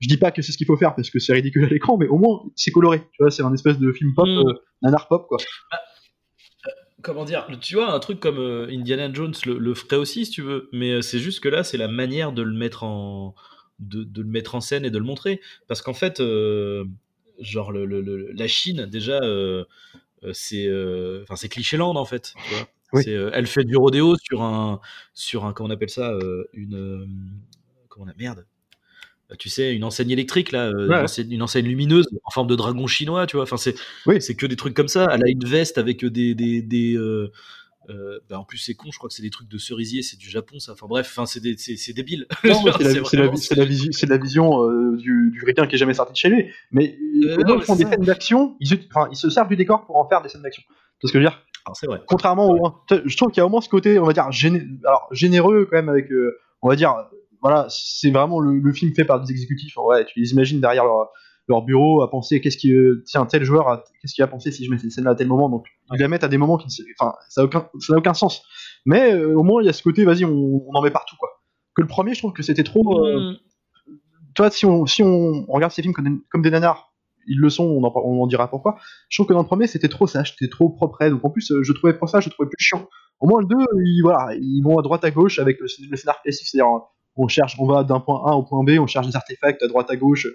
[0.00, 1.96] Je dis pas que c'est ce qu'il faut faire parce que c'est ridicule à l'écran,
[1.96, 3.00] mais au moins, c'est coloré.
[3.12, 4.38] Tu vois, c'est un espèce de film pop, Mm.
[4.48, 5.38] euh, nanar pop, quoi.
[7.02, 10.32] comment dire, tu vois, un truc comme euh, Indiana Jones le, le ferait aussi, si
[10.32, 13.34] tu veux, mais euh, c'est juste que là, c'est la manière de le mettre en,
[13.78, 15.40] de, de le mettre en scène et de le montrer.
[15.68, 16.84] Parce qu'en fait, euh,
[17.40, 19.64] genre, le, le- le- la Chine, déjà, euh, euh,
[20.32, 22.32] c'est euh, enfin c'est Clichéland, en fait.
[22.48, 23.02] Tu vois Oui.
[23.04, 24.80] C'est, euh, elle fait du rodéo sur un,
[25.14, 27.06] sur un, comment on appelle ça, euh, une, euh,
[27.88, 28.46] comment on a, merde.
[29.30, 30.98] Euh, Tu sais, une enseigne électrique, là, euh, Ouais.
[30.98, 33.44] une, enseigne, une enseigne lumineuse en forme de dragon chinois, tu vois.
[33.44, 33.74] Enfin, c'est,
[34.06, 34.20] Oui.
[34.22, 35.08] c'est que des trucs comme ça.
[35.12, 36.34] Elle a une veste avec des.
[36.34, 37.30] des, des euh,
[37.90, 40.16] euh, bah, en plus, c'est con, je crois que c'est des trucs de cerisier, c'est
[40.18, 40.72] du Japon, ça.
[40.72, 42.26] Enfin bref, enfin, c'est, débile.
[42.42, 46.12] C'est la, la- c'est la la vision euh, du, du ricain qui est jamais sorti
[46.12, 46.46] de chez lui.
[46.70, 48.56] Mais Euh, non, ils font des scènes d'action.
[48.60, 48.66] Ils,
[49.16, 50.62] se servent du décor pour en faire des scènes d'action.
[51.00, 51.42] C'est ce que je veux dire?
[51.74, 52.00] C'est vrai.
[52.06, 53.02] contrairement au 1.
[53.06, 55.66] Je trouve qu'il y a au moins ce côté, on va dire, géné- alors, généreux
[55.70, 57.02] quand même avec, euh, on va dire, euh,
[57.40, 59.76] voilà, c'est vraiment le, le film fait par des exécutifs.
[59.78, 61.10] Ouais, tu les imagines derrière leur,
[61.48, 62.72] leur bureau à penser qu'est-ce qui,
[63.06, 65.28] tiens, tel joueur, a- qu'est-ce qu'il a pensé si je mets cette scène-là à tel
[65.28, 65.48] moment.
[65.48, 67.92] Donc, ils la mettent à des moments qui, ne se- enfin, ça n'a aucun, ça
[67.92, 68.42] n'a aucun sens.
[68.86, 71.16] Mais euh, au moins, il y a ce côté, vas-y, on, on en met partout,
[71.18, 71.28] quoi.
[71.76, 72.82] Que le premier, je trouve que c'était trop.
[73.06, 73.32] euh,
[74.34, 76.92] tu vois, si on, si on regarde ces films comme des, comme des nanars,
[77.26, 78.76] ils le sont, on en, on en dira pourquoi.
[79.08, 81.06] Je trouve que dans le premier, c'était trop sage, c'était trop propre.
[81.08, 82.86] Donc en plus, je trouvais pour ça, je trouvais plus chiant.
[83.20, 85.96] Au moins, le 2, ils, voilà, ils vont à droite à gauche avec le, le
[85.96, 86.70] scénar classique, c'est-à-dire
[87.16, 89.68] on cherche, on va d'un point A au point B, on cherche des artefacts à
[89.68, 90.26] droite à gauche.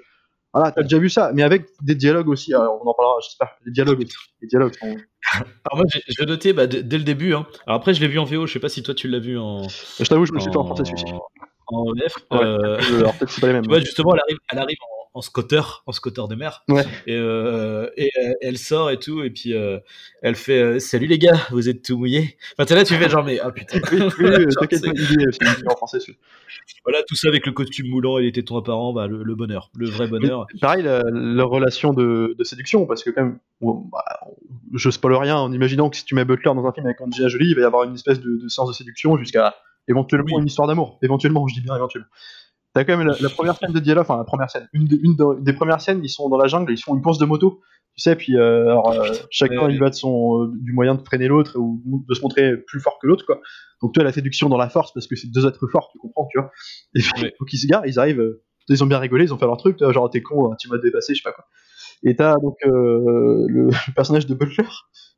[0.53, 2.53] Voilà, t'as déjà vu ça, mais avec des dialogues aussi.
[2.53, 3.49] alors, on en parlera, j'espère.
[3.65, 4.15] Les dialogues, aussi.
[4.41, 4.95] les dialogues sont.
[5.35, 7.35] Alors moi, j'ai, noté bah, dès le début.
[7.35, 7.45] Hein.
[7.67, 8.47] Alors après, je l'ai vu en VO.
[8.47, 9.67] Je sais pas si toi tu l'as vu en.
[9.67, 11.05] Je t'avoue, je me suis fait en français celui-ci.
[11.67, 12.15] En VF.
[12.31, 12.37] Ouais.
[12.39, 13.63] Euh, Euh, Alors peut-être c'est pas les mêmes.
[13.63, 14.77] tu vois, justement, elle arrive, elle arrive
[15.13, 16.63] en, scutter, en scooter de mer.
[16.69, 16.85] Ouais.
[17.07, 19.79] Et, euh, et euh, elle sort et tout, et puis euh,
[20.21, 22.37] elle fait euh, Salut les gars, vous êtes tout mouillés.
[22.53, 23.79] Enfin, t'es là, tu fais genre, mais ah putain.
[23.91, 25.99] Oui, oui, t'inquiète pas, en français
[26.85, 29.69] voilà, tout ça avec le costume moulant et les tétons apparents, bah, le, le bonheur,
[29.75, 30.45] le vrai bonheur.
[30.53, 34.03] Mais pareil, la, leur relation de, de séduction, parce que quand même, on- bah,
[34.73, 37.27] je spoil rien en imaginant que si tu mets Butler dans un film avec Angelina
[37.27, 39.55] Jolie, il va y avoir une espèce de, de séance de séduction jusqu'à
[39.87, 40.41] éventuellement Oui.
[40.41, 40.99] une histoire d'amour.
[41.01, 42.07] Éventuellement, je dis bien éventuellement.
[42.73, 44.97] T'as quand même la, la première scène de dialogue, enfin la première scène, une, des,
[45.01, 47.25] une de- des premières scènes, ils sont dans la jungle, ils font une course de
[47.25, 47.61] moto,
[47.95, 51.01] tu sais, puis euh, alors, euh, chacun il va de son, euh, du moyen de
[51.01, 53.39] freiner l'autre ou de se montrer plus fort que l'autre, quoi.
[53.81, 56.27] Donc toi, la séduction dans la force, parce que c'est deux êtres forts, tu comprends,
[56.31, 56.51] tu vois.
[56.95, 57.33] Et puis, Ouais.
[57.39, 58.23] donc ils se garent, ils arrivent,
[58.69, 60.55] ils ont bien rigolé, ils ont fait leur truc, tu vois, genre t'es con, hein,
[60.59, 61.45] tu m'as dépassé, je sais pas quoi.
[62.03, 64.67] Et t'as donc le, personnage de Butler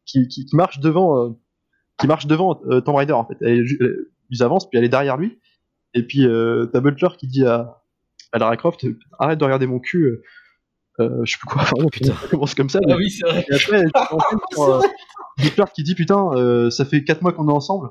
[0.05, 1.37] qui, qui, qui marche devant,
[1.99, 3.35] qui marche devant Tomb Raider en fait.
[3.41, 5.39] Elle elle- ils avancent, puis elle est derrière lui.
[5.93, 7.81] Et puis euh, t'as Butler qui dit à,
[8.31, 8.85] à Lara Croft,
[9.19, 10.05] arrête de regarder mon cul.
[10.05, 10.21] euh,
[10.99, 11.61] euh, je sais plus quoi.
[11.63, 12.13] Enfin, Putain.
[12.13, 12.79] ça commence comme ça.
[12.83, 13.45] Ah mais- oui, c'est vrai.
[13.49, 14.81] et après, tu t'enchaînes sur, euh,
[15.39, 17.89] Butler qui dit putain, euh, ça fait 4 mois qu'on est ensemble,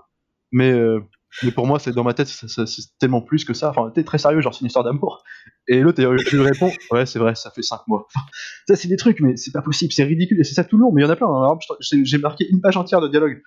[0.52, 1.00] mais euh,
[1.44, 3.70] mais pour moi, c'est dans ma tête, c'est tellement plus que ça.
[3.70, 5.22] Enfin, t'es très sérieux, genre c'est une histoire d'amour.
[5.68, 8.06] Et l'autre, il lui répond, ouais, c'est vrai, ça fait 5 mois.
[8.12, 8.26] Enfin,
[8.66, 10.82] ça, c'est des trucs, mais c'est pas possible, c'est ridicule, et c'est ça tout le
[10.82, 10.92] long.
[10.92, 11.28] Mais il y en a plein.
[11.28, 11.56] hein.
[11.80, 13.40] J'ai marqué une page entière de dialogue.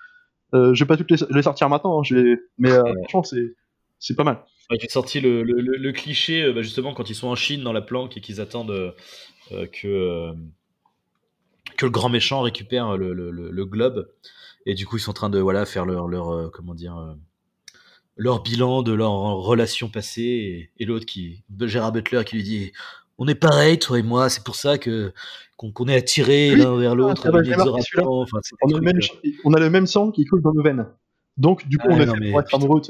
[0.53, 2.93] Euh, je vais pas toutes les, les sortir maintenant, hein, mais euh, Ouais.
[3.03, 3.53] franchement, c'est
[4.05, 4.43] c'est pas mal.
[4.69, 7.35] Ouais, J'ai sorti le, le- le- le cliché, euh, bah, justement, quand ils sont en
[7.35, 8.91] Chine dans la planque et qu'ils attendent euh,
[9.53, 10.33] euh, que, euh,
[11.77, 14.09] que le grand méchant récupère le, le- le- le globe.
[14.65, 16.97] Et du coup, ils sont en train de voilà, faire leur, leur, euh, comment dire,
[16.97, 17.13] euh,
[18.15, 20.69] leur bilan de leur relation passée.
[20.77, 22.71] Et, et l'autre, qui, Gérard Butler, qui lui dit
[23.17, 25.13] On est pareil, toi et moi, c'est pour ça que
[25.55, 26.57] qu'on est attirés Oui.
[26.61, 27.21] l'un vers l'autre.
[27.25, 27.53] Ah, bah, On a, le
[28.73, 30.87] trucs, même, ch- on a le même sang qui coule dans nos veines.
[31.37, 32.81] Donc, du coup, Ah on est non, fait pour être amoureux.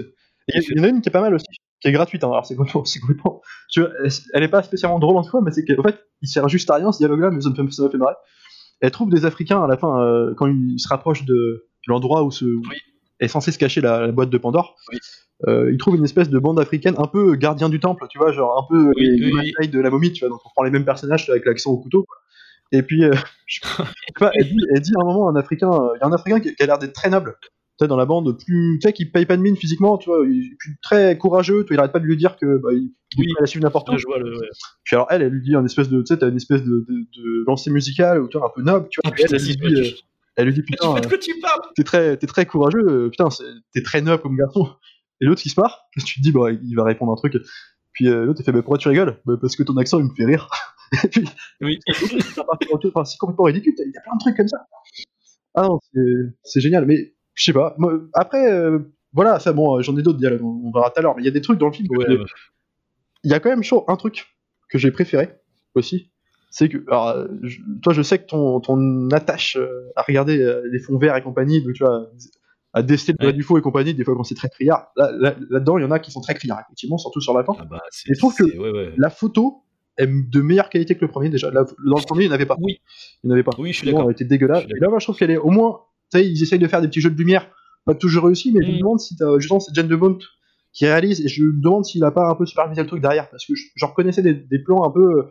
[0.47, 1.45] Il y en a une qui est pas mal aussi,
[1.81, 2.23] qui est gratuite.
[2.23, 2.29] hein.
[2.29, 2.85] Alors, c'est complètement.
[2.85, 3.89] c'est complètement- tu vois,
[4.33, 6.75] elle, est pas spécialement drôle en soi, mais c'est qu'en fait, il sert juste à
[6.75, 8.15] rien ce dialogue-là, mais ça me fait, ça me fait marrer.
[8.81, 12.31] Elle trouve des Africains à la fin, euh, quand ils se rapprochent de l'endroit où,
[12.31, 12.61] se, où
[13.19, 14.75] est censé se cacher la, la boîte de Pandore.
[14.91, 14.99] Oui.
[15.47, 18.31] Euh, ils trouvent une espèce de bande africaine un peu gardien du temple, tu vois,
[18.31, 20.71] genre un peu Oui, les, les de la momie, tu vois, donc on prend les
[20.71, 22.03] mêmes personnages avec l'accent au couteau.
[22.03, 22.17] quoi.
[22.71, 23.11] Et puis, euh,
[23.45, 23.83] je sais
[24.19, 26.13] pas, elle, dit, elle dit à un moment, un Africain, euh, il y a un
[26.13, 27.35] Africain qui, a l'air d'être très noble,
[27.81, 30.55] dans la bande, plus, tu sais, qui paye pas de mine physiquement, tu vois, il,
[30.57, 33.19] puis très courageux, tu vois, il arrête pas de lui dire que, bah, il, il
[33.19, 33.25] Oui.
[33.29, 33.93] est à la suivre n'importe où.
[33.93, 34.31] là, je vois le.
[34.37, 34.47] ouais.
[34.83, 36.85] Puis alors, elle, elle lui dit un espèce de, tu sais, t'as une espèce de,
[36.87, 39.25] de, de lancée musicale, ou tu vois, un peu noble, tu vois, Ah, et elle,
[39.27, 39.91] putain, elle si, lui dit, euh,
[40.35, 41.61] Elle lui dit putain, quoi parles?
[41.75, 43.27] t'es très, t'es très courageux, euh, putain,
[43.73, 44.69] t'es très noble comme garçon.
[45.21, 47.37] Et l'autre il se marre, tu te dis bah il va répondre un truc.
[47.93, 49.19] Puis euh, l'autre il fait bah pourquoi tu rigoles?
[49.25, 50.47] Bah parce que ton accent il me fait rire.
[51.03, 51.25] Et puis
[51.61, 51.79] Oui.
[52.37, 54.57] Enfin, c'est complètement ridicule, il y a plein de trucs comme ça.
[55.55, 55.79] Ah non,
[56.43, 57.75] c'est génial, mais je sais pas.
[58.13, 58.79] Après, euh,
[59.13, 61.21] voilà, ça bon, euh, j'en ai d'autres dialogues, on on verra tout à l'heure, mais
[61.21, 61.87] il y a des trucs dans le film.
[61.91, 62.17] Ouais, ouais.
[63.23, 64.25] il y a quand même chaud un truc
[64.69, 65.29] que j'ai préféré
[65.75, 66.11] aussi.
[66.51, 69.57] C'est que, alors, euh, je- toi, je sais que ton, ton attache
[69.95, 70.37] à regarder
[70.71, 72.09] les fonds verts et compagnie, donc tu vois,
[72.73, 73.33] à déceler le Ouais.
[73.33, 74.87] du faux et compagnie, des fois quand c'est très criard.
[74.95, 77.43] Là, là- là-dedans, il y en a qui sont très criards, effectivement, surtout sur la
[77.43, 77.53] fin.
[77.59, 78.93] Ah bah, Et je trouve que- c'est- ouais, ouais.
[78.97, 79.63] La photo
[79.97, 81.49] est de meilleure qualité que le premier déjà.
[81.51, 82.57] Là, dans le premier, il n'y en avait pas.
[82.59, 82.79] Oui,
[83.23, 83.51] Il n'y en avait pas.
[83.59, 84.05] oui, je suis d'accord.
[84.07, 84.63] elle était dégueulasse.
[84.63, 85.81] Et là, moi, je trouve qu'elle est au moins.
[86.17, 87.49] Sais, ils essayent de faire des petits jeux de lumière,
[87.85, 88.79] pas toujours réussi, mais je me Mm.
[88.79, 90.17] demande si t'as justement cette Jane de Bont
[90.71, 93.29] qui réalise, et je me demande s'il a pas un peu supervisé le truc derrière,
[93.29, 95.23] parce que je- reconnaissais des, des plans un peu euh,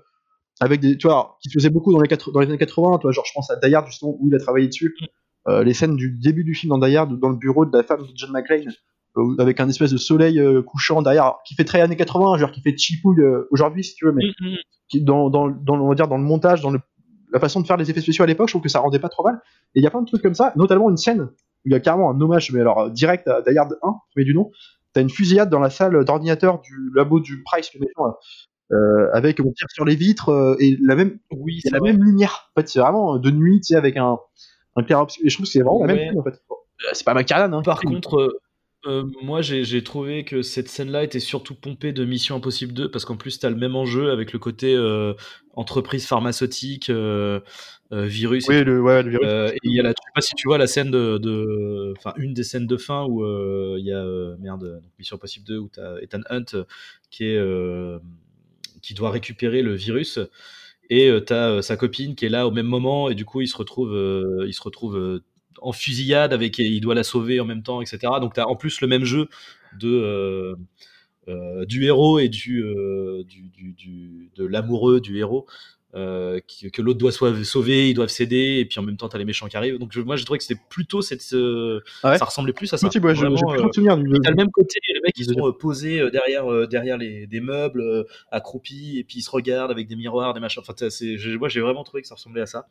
[0.61, 0.97] avec des.
[0.97, 3.25] Tu vois, qui se faisaient beaucoup dans les, dans les années 80, tu vois, genre
[3.27, 4.95] je pense à Die Hard, justement, où il a travaillé dessus.
[5.01, 5.05] Mm.
[5.49, 7.83] Euh, les scènes du début du film dans Die Hard, dans le bureau de la
[7.83, 8.73] femme de John McClane,
[9.17, 12.53] euh, avec un espèce de soleil euh, couchant derrière, qui fait très années 80, genre
[12.53, 14.55] qui fait chipouille aujourd'hui, si tu veux, mais Mm,
[14.89, 16.79] qui dans, dans, dans, on va dire, dans le montage, dans le,
[17.33, 19.09] la façon de faire les effets spéciaux à l'époque, je trouve que ça rendait pas
[19.09, 19.41] trop mal.
[19.75, 21.29] Et il y a plein de trucs comme ça, notamment une scène où
[21.67, 24.25] il y a carrément un hommage, mais alors euh, direct à Die Hard 1, mais
[24.25, 24.51] du nom.
[24.93, 27.71] T'as une fusillade dans la salle d'ordinateur du labo du Price.
[28.73, 31.93] Euh, avec on tire sur les vitres euh, et la même, Oui, c'est la vrai.
[31.93, 32.51] même lumière.
[32.57, 34.19] En fait, c'est vraiment euh, de nuit, tu sais, avec un,
[34.77, 35.25] un clair obscur.
[35.27, 36.43] Et je trouve que c'est vraiment la même scène, en fait.
[36.93, 37.63] C'est pas McTiernan, hein.
[37.63, 38.41] Par contre,
[38.87, 43.05] euh, moi j'ai trouvé que cette scène-là était surtout pompée de Mission Impossible 2 parce
[43.05, 45.15] qu'en plus t'as le même enjeu avec le côté euh,
[45.55, 47.41] entreprise pharmaceutique, euh,
[47.93, 48.49] virus.
[48.49, 49.27] et oui, le, ouais, le virus.
[49.53, 51.95] Et il y a la, je sais pas si tu vois la scène de, de-
[51.99, 53.25] enfin une des scènes de fin où
[53.77, 54.05] il y a
[54.39, 56.65] merde, donc Mission Impossible 2 où t'as Ethan Hunt
[57.11, 57.39] qui est
[58.83, 60.19] qui doit récupérer le virus
[60.91, 63.49] et t'as euh, sa copine qui est là au même moment et du coup il
[63.49, 65.21] se retrouve euh, il se retrouve
[65.61, 67.99] en fusillade avec et il doit la sauver en même temps etc.
[68.21, 69.29] Donc t'as en plus le même jeu
[69.79, 70.55] de euh,
[71.29, 75.47] euh, du héros et du, euh, du, du- du- de l'amoureux du héros
[75.95, 76.41] euh,
[76.73, 79.47] que l'autre doit sauver, ils doivent céder, et puis en même temps t'as les méchants
[79.47, 79.79] qui arrivent.
[79.79, 82.73] Donc je- moi j'ai trouvé que c'était plutôt cette, euh, Ah ouais ça ressemblait plus
[82.73, 82.87] à ça.
[83.11, 83.57] Ouais, Vraiment, euh.
[84.23, 88.99] T'as le même côté, les mecs ils sont posés derrière, derrière les, des meubles, accroupis,
[88.99, 90.63] et puis ils se regardent avec des miroirs, des machins.
[90.67, 90.89] Enfin,
[91.39, 92.67] moi j'ai vraiment trouvé que ça ressemblait à ça.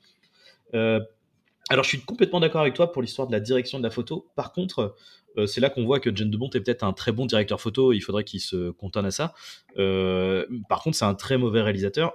[1.70, 4.28] Alors je suis complètement d'accord avec toi pour l'histoire de la direction de la photo.
[4.36, 4.96] Par contre,
[5.38, 7.62] euh, c'est là qu'on voit que Jane de Bont est peut-être un très bon directeur
[7.62, 7.94] photo.
[7.94, 9.34] Il faudrait qu'il se cantonne à ça.
[9.78, 12.14] Euh, par contre, c'est un très mauvais réalisateur.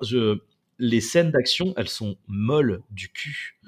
[0.79, 3.59] Les scènes d'action, elles sont molles du cul.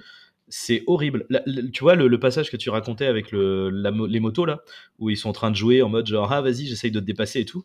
[0.48, 1.26] C'est horrible.
[1.72, 4.62] Tu vois le, passage que tu racontais avec les motos là,
[4.98, 7.04] où ils sont en train de jouer en mode genre ah vas-y j'essaye de te
[7.04, 7.64] dépasser et tout.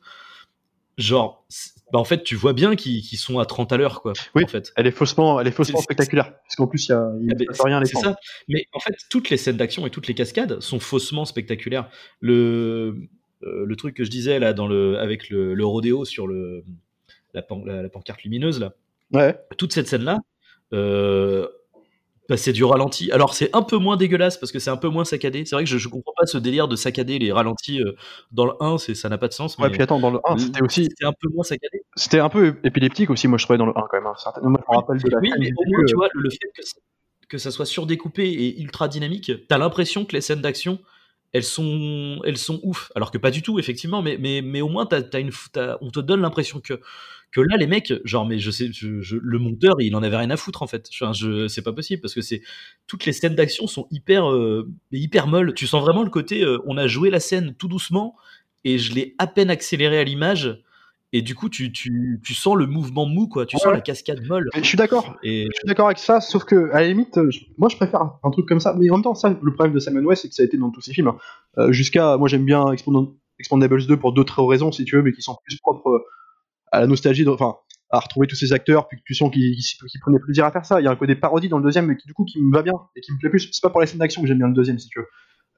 [0.97, 1.45] Genre,
[1.91, 4.13] bah, en fait tu vois bien qu'ils qu'ils sont à 30 à l'heure quoi.
[4.35, 4.43] Oui.
[4.43, 4.71] En fait.
[4.75, 6.31] Elle est faussement, elle est faussement spectaculaire.
[6.43, 8.15] Parce qu'en plus, il y a, Ah ben, se passe rien à ça.
[8.47, 11.89] Mais en fait, toutes les scènes d'action et toutes les cascades sont faussement spectaculaires.
[12.19, 12.95] Le,
[13.43, 16.63] euh, le truc que je disais là, dans le, avec le, le rodéo sur le,
[17.33, 18.73] la, pan- la- la pancarte lumineuse, là,
[19.11, 19.37] Ouais.
[19.57, 20.19] toute cette scène-là,
[20.73, 21.47] euh,
[22.29, 23.11] bah, c'est du ralenti.
[23.11, 25.45] Alors, c'est un peu moins dégueulasse parce que c'est un peu moins saccadé.
[25.45, 27.93] C'est vrai que je, je comprends pas ce délire de saccader les ralentis euh,
[28.31, 29.57] dans le 1, c'est- ça n'a pas de sens.
[29.57, 31.81] Ouais, mais puis attends, dans le 1, c'était aussi, c'était un peu moins saccadé.
[31.95, 34.07] c'était un peu épileptique aussi, moi je trouvais dans le 1 quand même.
[34.07, 34.51] Hein, certainement.
[34.51, 36.29] Moi je me rappelle de la Oui, mais au moins, tu euh, vois, le, le
[36.29, 36.77] fait que, ça-
[37.29, 40.79] que ça soit surdécoupé et ultra dynamique, t'as l'impression que les scènes d'action,
[41.33, 42.91] elles sont, elles sont ouf.
[42.95, 44.87] Alors que pas du tout, effectivement, mais, mais, mais au moins,
[45.19, 46.79] une, t'as- on te donne l'impression que,
[47.33, 50.17] que là, les mecs, genre, mais je sais, je- je- le monteur, il en avait
[50.17, 50.87] rien à foutre, en fait.
[50.93, 52.41] Enfin, je, c'est pas possible parce que c'est,
[52.87, 55.53] toutes les scènes d'action sont hyper, euh, hyper molles.
[55.55, 58.15] Tu sens vraiment le côté, euh, on a joué la scène tout doucement
[58.63, 60.61] et je l'ai à peine accéléré à l'image.
[61.15, 63.45] Et du coup, tu, tu, tu sens le mouvement mou, quoi.
[63.45, 63.61] Tu Ouais.
[63.61, 64.49] sens la cascade molle.
[64.55, 65.15] mais je suis d'accord.
[65.21, 67.75] Et Je suis d'accord avec ça, sauf que à la limite, euh, je- moi je
[67.75, 68.73] préfère un truc comme ça.
[68.79, 70.57] Mais en même temps, ça, le problème de Simon West, c'est que ça a été
[70.57, 71.09] dans tous ses films.
[71.09, 71.17] hein.
[71.59, 75.11] Euh, Jusqu'à, moi j'aime bien Expand- Expandables 2 pour d'autres raisons, si tu veux, mais
[75.11, 76.03] qui sont plus propres
[76.73, 77.55] à la nostalgie, enfin,
[77.91, 79.55] à retrouver tous ces acteurs, puis tu sens qu'ils
[80.01, 80.81] prenaient plaisir à faire ça.
[80.81, 82.51] Il y a un côté parodie dans le deuxième, mais qui du coup qui me
[82.51, 83.49] va bien et qui me plaît plus.
[83.51, 85.07] C'est pas pour les scènes d'action que j'aime bien le deuxième, si tu veux.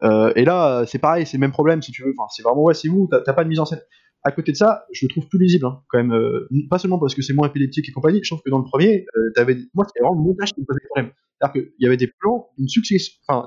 [0.04, 2.14] Euh, et là, c'est pareil, c'est le même problème, si tu veux.
[2.18, 3.82] Enfin, c'est vraiment ouais, c'est vous, t'as pas de mise en scène.
[4.24, 6.12] À côté de ça, je le trouve plus lisible, hein, quand même.
[6.12, 8.20] euh, pas seulement parce que c'est moins épileptique et compagnie.
[8.24, 10.80] Je trouve que dans le premier, euh, moi, c'était vraiment le montage qui me posait
[10.90, 11.12] problème.
[11.40, 12.66] C'est-à-dire qu'il y avait des plans, une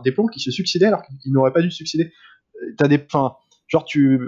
[0.04, 2.12] des plans qui se succédaient alors qu'ils n'auraient pas dû succéder.
[2.62, 3.34] Euh, T'as des, enfin,
[3.66, 4.20] genre tu,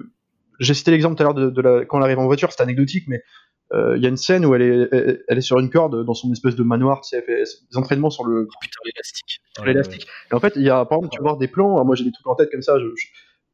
[0.60, 2.62] j'ai cité l'exemple tout à l'heure de, de la, quand elle arrive en voiture, c'est
[2.62, 3.22] anecdotique, mais
[3.72, 6.04] euh, il y a une scène où elle est, elle, elle est sur une corde
[6.04, 8.78] dans son espèce de manoir, tu sais, elle fait des entraînements sur le, Oh, putain,
[8.84, 9.40] l'élastique.
[9.54, 10.06] sur l'élastique.
[10.30, 12.04] Et en fait, il y a, par exemple, tu voir des plans, alors moi j'ai
[12.04, 13.06] des trucs en tête comme ça, je, je-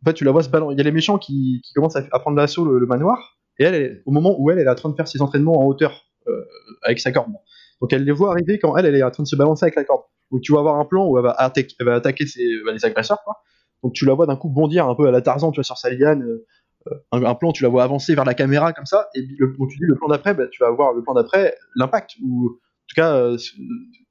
[0.03, 0.75] en fait, tu la vois se balancer.
[0.75, 3.39] Il y a les méchants qui, qui commencent à, à prendre l'assaut le, le manoir,
[3.59, 5.59] et elle, elle- au moment où elle, elle est en train de faire ses entraînements
[5.61, 6.45] en hauteur, euh,
[6.83, 7.33] avec sa corde.
[7.81, 9.77] Donc elle les voit arriver quand elle, elle est en train de se balancer avec
[9.77, 10.03] la corde.
[10.31, 12.73] Donc tu vas avoir un plan où elle va, attaquer, elle va attaquer ses, bah,
[12.73, 13.37] les agresseurs, quoi.
[13.83, 15.77] Donc tu la vois d'un coup bondir un peu à la Tarzan, tu vois, sur
[15.79, 16.23] sa liane.
[16.23, 16.47] euh,
[17.13, 19.71] un, un plan, tu la vois avancer vers la caméra comme ça, et le, donc
[19.71, 22.89] tu dis le plan d'après, bah, tu vas voir le plan d'après, l'impact, ou en
[22.89, 23.37] tout cas, euh,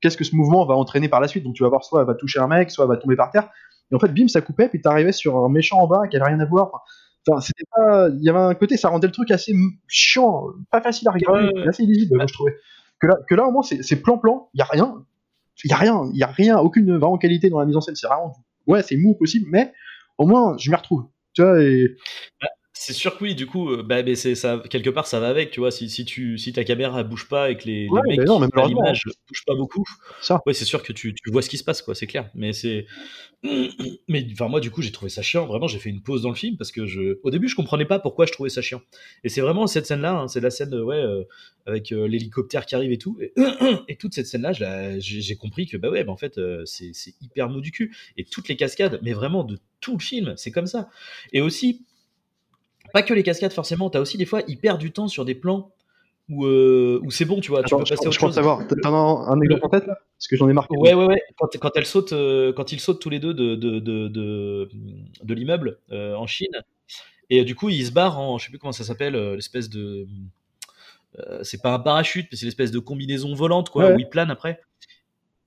[0.01, 1.43] qu'est-ce que ce mouvement va entraîner par la suite.
[1.45, 3.31] Donc tu vas voir soit elle va toucher un mec, soit elle va tomber par
[3.31, 3.49] terre.
[3.91, 6.25] Et en fait, bim, ça coupait, puis t'arrivais sur un méchant en bas qui avait
[6.25, 6.83] rien à voir.
[7.27, 8.09] Enfin, c'était pas.
[8.09, 9.53] Il y avait un côté, ça rendait le truc assez
[9.87, 11.67] chiant, pas facile à regarder, Ouais, ouais.
[11.69, 12.55] assez illisible, moi je trouvais.
[12.99, 15.05] Que là, que là au moins, c'est plan-plan, il y a rien.
[15.63, 17.81] Il y a rien, il y a rien, aucune vraiment qualité dans la mise en
[17.81, 17.95] scène.
[17.95, 18.33] C'est vraiment.
[18.67, 19.71] Ouais, c'est mou possible, mais
[20.17, 21.05] au moins, je m'y retrouve.
[21.33, 21.95] Tu vois, et.
[22.77, 25.49] C'est sûr que oui, du coup, euh, bah, mais ça, quelque part, ça va avec,
[25.49, 25.71] tu vois.
[25.71, 28.81] Si, si, tu, si ta caméra bouge pas et que les, mecs non, à malheureusement,
[28.81, 29.85] l'image bougent pas beaucoup,
[30.21, 30.41] Ça.
[30.45, 32.29] ouais, c'est sûr que tu, tu vois ce qui se passe, quoi, c'est clair.
[32.35, 32.85] Mais c'est.
[34.09, 35.45] Mais enfin, moi, du coup, j'ai trouvé ça chiant.
[35.45, 37.19] Vraiment, j'ai fait une pause dans le film parce que je.
[37.23, 38.81] Au début, je comprenais pas pourquoi je trouvais ça chiant.
[39.23, 41.23] Et c'est vraiment cette scène-là, hein, c'est la scène, euh, ouais, euh,
[41.65, 43.17] avec euh, l'hélicoptère qui arrive et tout.
[43.21, 43.33] Et,
[43.87, 44.51] et toute cette scène-là,
[44.99, 47.95] j'ai compris que, bah ouais, bah, en fait, euh, c'est c'est hyper mou du cul.
[48.17, 50.89] Et toutes les cascades, mais vraiment de tout le film, c'est comme ça.
[51.31, 51.85] Et aussi,
[52.95, 55.35] pas que les cascades forcément, t'as aussi des fois, ils perdent du temps sur des
[55.35, 55.73] plans
[56.29, 58.35] où, euh, où c'est bon, tu vois, tu peux je, passer je autre crois chose.
[58.35, 58.59] savoir.
[59.29, 60.77] Un exemple en tête là Parce que j'en ai marqué.
[60.77, 61.21] Ouais, ouais, ouais.
[61.37, 64.69] Quand, quand elle saute, euh, quand ils sautent tous les deux de, de, de, de,
[65.23, 66.63] de l'immeuble euh, en Chine,
[67.29, 70.07] et du coup, ils se barrent en, je sais plus comment ça s'appelle, l'espèce de.
[71.43, 73.93] c'est pas un parachute, mais c'est l'espèce de combinaison volante, quoi, Ouais.
[73.95, 74.61] où ils planent après.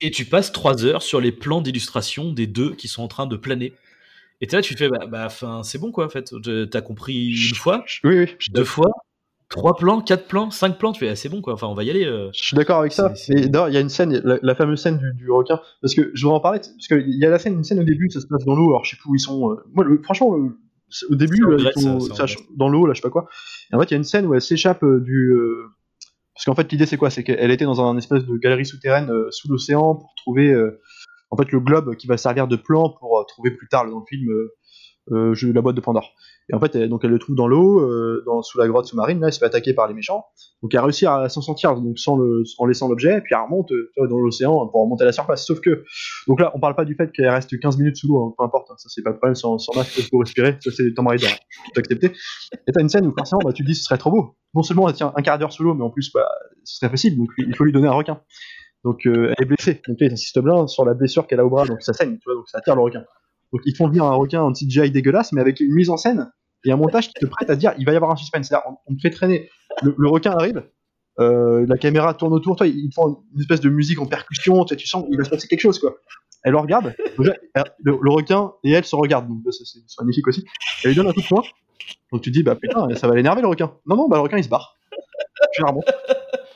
[0.00, 3.26] Et tu passes trois heures sur les plans d'illustration des deux qui sont en train
[3.26, 3.72] de planer.
[4.40, 5.28] Et là, tu fais, bah, bah,
[5.64, 6.32] c'est bon, quoi, en fait.
[6.70, 8.90] T'as compris une fois, Oui, oui, deux fois,
[9.48, 11.54] trois plans, quatre plans, cinq plans, tu fais, ah, c'est bon, quoi.
[11.54, 12.04] Enfin, on va y aller.
[12.04, 12.30] euh.
[12.32, 13.12] Je suis d'accord avec ça.
[13.28, 16.22] Il y a une scène, la, la fameuse scène du, du requin, parce que je
[16.22, 18.26] voudrais en parler, parce qu'il y a la scène, une scène au début, ça se
[18.26, 19.50] passe dans l'eau, alors je sais plus où ils sont.
[19.50, 20.56] euh, moi, le- franchement, le-
[21.10, 22.36] au début, là, Grèce, sont- ça, ça- Grèce.
[22.56, 23.28] dans l'eau, là, je sais pas quoi.
[23.72, 25.32] Et en fait, il y a une scène où elle s'échappe euh, du.
[25.32, 25.64] euh,
[26.34, 27.10] parce qu'en fait, l'idée, c'est quoi?
[27.10, 30.80] C'est qu'elle était dans un espèce de galerie souterraine euh, sous l'océan pour trouver, euh,
[31.30, 33.98] en fait, le globe qui va servir de plan pour euh, trouver plus tard dans
[33.98, 34.54] le film euh,
[35.12, 36.12] euh, je- la boîte de Pandore.
[36.50, 38.86] Et en fait, elle, donc elle le trouve dans l'eau, euh, dans, sous la grotte
[38.86, 39.20] sous-marine.
[39.20, 40.24] Là, elle se fait attaquer par les méchants.
[40.62, 43.42] Donc elle réussit à s'en sortir donc sans le, en laissant l'objet, et puis elle
[43.42, 43.70] remonte
[44.08, 45.46] dans l'océan pour remonter à la surface.
[45.46, 45.84] Sauf que,
[46.26, 48.44] donc là, on parle pas du fait qu'elle reste 15 minutes sous l'eau, hein, peu
[48.44, 51.06] importe, hein, ça c'est pas le problème, sans, sans masque pour respirer, ça c'est Tomb
[51.06, 51.36] Raider, hein,
[51.74, 52.12] tout accepté.
[52.66, 54.36] Et t'as une scène où forcément, bah, tu te dis ce serait trop beau.
[54.54, 56.28] Non seulement elle tient un quart d'heure sous l'eau, mais en plus, bah,
[56.64, 58.20] ce serait facile, donc il faut lui donner un requin.
[58.84, 61.44] Donc euh, elle est blessée, donc là il insiste bien sur la blessure qu'elle a
[61.44, 63.04] au bras, donc ça saigne, tu vois, donc ça attire le requin.
[63.52, 66.30] Donc ils font venir un requin en CGI dégueulasse, mais avec une mise en scène
[66.64, 68.48] et un montage qui te prête à dire il va y avoir un suspense.
[68.48, 69.48] C'est-à-dire, on, te fait traîner.
[69.82, 70.64] Le, requin arrive,
[71.20, 74.86] euh, la caméra tourne autour, toi, ils font une espèce de musique en percussion, tu,
[74.86, 75.96] sens qu'il va se passer quelque chose, quoi.
[76.44, 80.44] Elle le regarde, le, requin et elle se regardent, donc c'est magnifique aussi.
[80.84, 81.42] Elle lui donne un coup de poing,
[82.12, 83.72] donc tu dis, bah putain, ça va l'énerver le requin.
[83.86, 84.76] Non, non, bah le requin il se barre.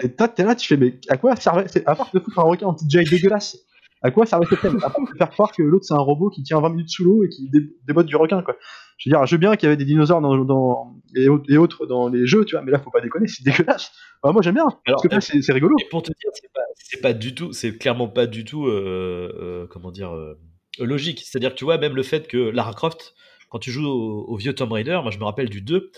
[0.02, 2.42] Et toi, t'es là, tu fais, mais à quoi servait, à part de foutre un
[2.42, 3.56] requin en CGI dégueulasse,
[4.02, 4.76] à quoi servait cette scène?
[4.82, 7.22] À part faire croire que l'autre c'est un robot qui tient 20 minutes sous l'eau
[7.24, 8.56] et qui dé- débotte du requin, quoi.
[8.98, 11.42] Je veux dire, je veux bien qu'il y avait des dinosaures dans, dans- et, au-
[11.48, 13.92] et autres dans les jeux, tu vois, mais là faut pas déconner, c'est dégueulasse.
[14.24, 15.76] Moi j'aime bien, Alors, parce que c'est rigolo.
[15.80, 18.66] Et pour te dire, c'est pas, c'est pas du tout, c'est clairement pas du tout,
[18.66, 20.34] euh, euh, comment dire, euh,
[20.80, 21.22] logique.
[21.24, 23.14] C'est-à-dire que tu vois, même le fait que Lara Croft,
[23.50, 25.90] quand tu joues au, au vieux Tomb Raider, moi je me rappelle du 2,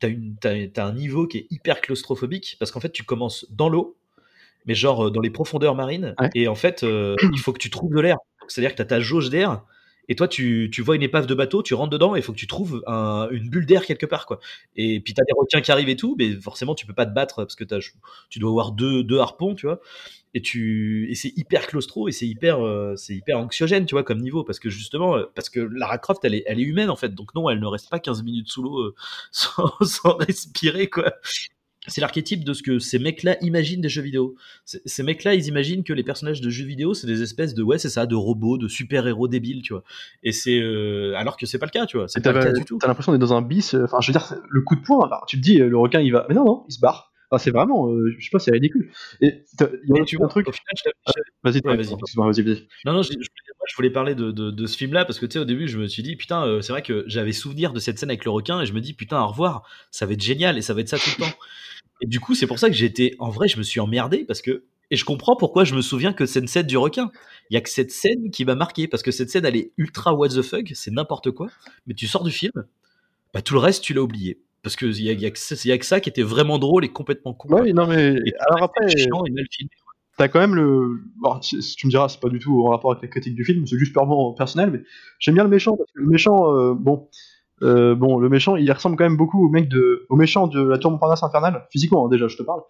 [0.00, 3.46] t'as, une, t'as, t'as un niveau qui est hyper claustrophobique parce qu'en fait tu commences
[3.50, 3.96] dans l'eau,
[4.66, 6.30] mais genre euh, dans les profondeurs marines, Ouais.
[6.34, 8.16] et en fait euh, il faut que tu trouves de l'air.
[8.48, 9.62] C'est-à-dire que t'as ta jauge d'air.
[10.08, 12.32] Et toi, tu, tu vois une épave de bateau, tu rentres dedans et il faut
[12.32, 14.40] que tu trouves un- une bulle d'air quelque part, quoi.
[14.76, 17.12] Et puis t'as des requins qui arrivent et tout, mais forcément tu peux pas te
[17.14, 17.78] battre parce que t'as,
[18.30, 19.80] tu dois avoir deux, deux harpons, tu vois.
[20.34, 24.04] Et tu et c'est hyper claustro et c'est hyper euh, c'est hyper anxiogène, tu vois,
[24.04, 26.90] comme niveau parce que justement euh, parce que Lara Croft elle est elle est humaine
[26.90, 27.14] en fait.
[27.14, 28.94] Donc non, elle ne reste pas 15 minutes sous l'eau euh,
[29.32, 31.12] sans, sans respirer quoi.
[31.88, 34.34] C'est l'archétype de ce que ces mecs-là imaginent des jeux vidéo.
[34.64, 37.78] Ces mecs-là, ils imaginent que les personnages de jeux vidéo, c'est des espèces de ouais,
[37.78, 39.82] c'est ça, de robots, de super-héros débiles, tu vois.
[40.22, 42.08] Et c'est euh, alors que c'est pas le cas, tu vois.
[42.08, 42.78] C'est pas le cas du tout.
[42.78, 45.04] T'as l'impression d'être dans un bis, euh, enfin je veux dire, le coup de poing,
[45.06, 46.26] alors, tu te dis, euh, le requin il va.
[46.28, 47.12] Mais non, non, il se barre.
[47.30, 48.90] Enfin, c'est vraiment, euh, je sais pas, c'est ridicule.
[49.20, 49.44] Et
[49.90, 50.46] il y a tu un vois, truc.
[50.46, 51.12] je t'ai- je-
[51.44, 51.90] Vas-y, vas-y.
[52.86, 55.18] Non, non, je, je voulais, moi, je voulais parler de, de, de ce film-là parce
[55.18, 57.32] que tu sais, au début, je me suis dit, putain, euh, c'est vrai que j'avais
[57.32, 60.06] souvenir de cette scène avec le requin et je me dis, putain, au revoir, ça
[60.06, 61.36] va être génial et ça va être ça tout le temps.
[62.00, 64.24] Et du coup, c'est pour ça que j'ai été, en vrai, je me suis emmerdé
[64.24, 67.10] parce que, et je comprends pourquoi je me souviens que c'est une scène du requin.
[67.50, 69.72] Il y a que cette scène qui m'a marqué parce que cette scène, elle est
[69.76, 71.48] ultra what the fuck, c'est n'importe quoi,
[71.86, 72.52] mais tu sors du film,
[73.34, 74.40] bah, tout le reste, tu l'as oublié.
[74.62, 76.22] Parce qu'il y a, y, a que ça- il y a que ça qui était
[76.22, 77.48] vraiment drôle et complètement con.
[77.54, 78.14] Ouais, non, mais.
[78.26, 79.70] Et Alors après, chiant et mal filmé.
[80.16, 81.00] t'as quand même le.
[81.16, 83.66] Bon, tu me diras, c'est pas du tout en rapport avec la critique du film,
[83.66, 84.80] c'est juste purement personnel, mais
[85.20, 87.08] j'aime bien le méchant parce que le méchant, euh, bon.
[87.62, 90.62] Euh, bon, le méchant, il ressemble quand même beaucoup au mec de, au méchant de
[90.62, 92.60] la Tour Montparnasse infernale, physiquement hein, déjà, je te parle.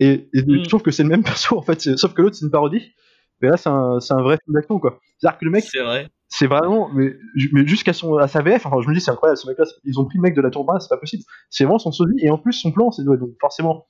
[0.00, 0.62] Et, et Mm.
[0.64, 2.92] je trouve que c'est le même perso en fait, sauf que l'autre c'est une parodie.
[3.40, 4.98] Mais là c'est un, c'est un vrai film d'action quoi.
[5.18, 6.08] C'est-à-dire que le mec, C'est vrai.
[6.28, 7.14] c'est vraiment, mais,
[7.52, 9.98] mais jusqu'à son, à sa VF, enfin je me dis c'est incroyable, ce mec-là, ils
[10.00, 11.22] ont pris le mec de la tourbe, c'est pas possible.
[11.50, 13.86] C'est vraiment son sosie, et en plus son plan, c'est ouais, donc forcément,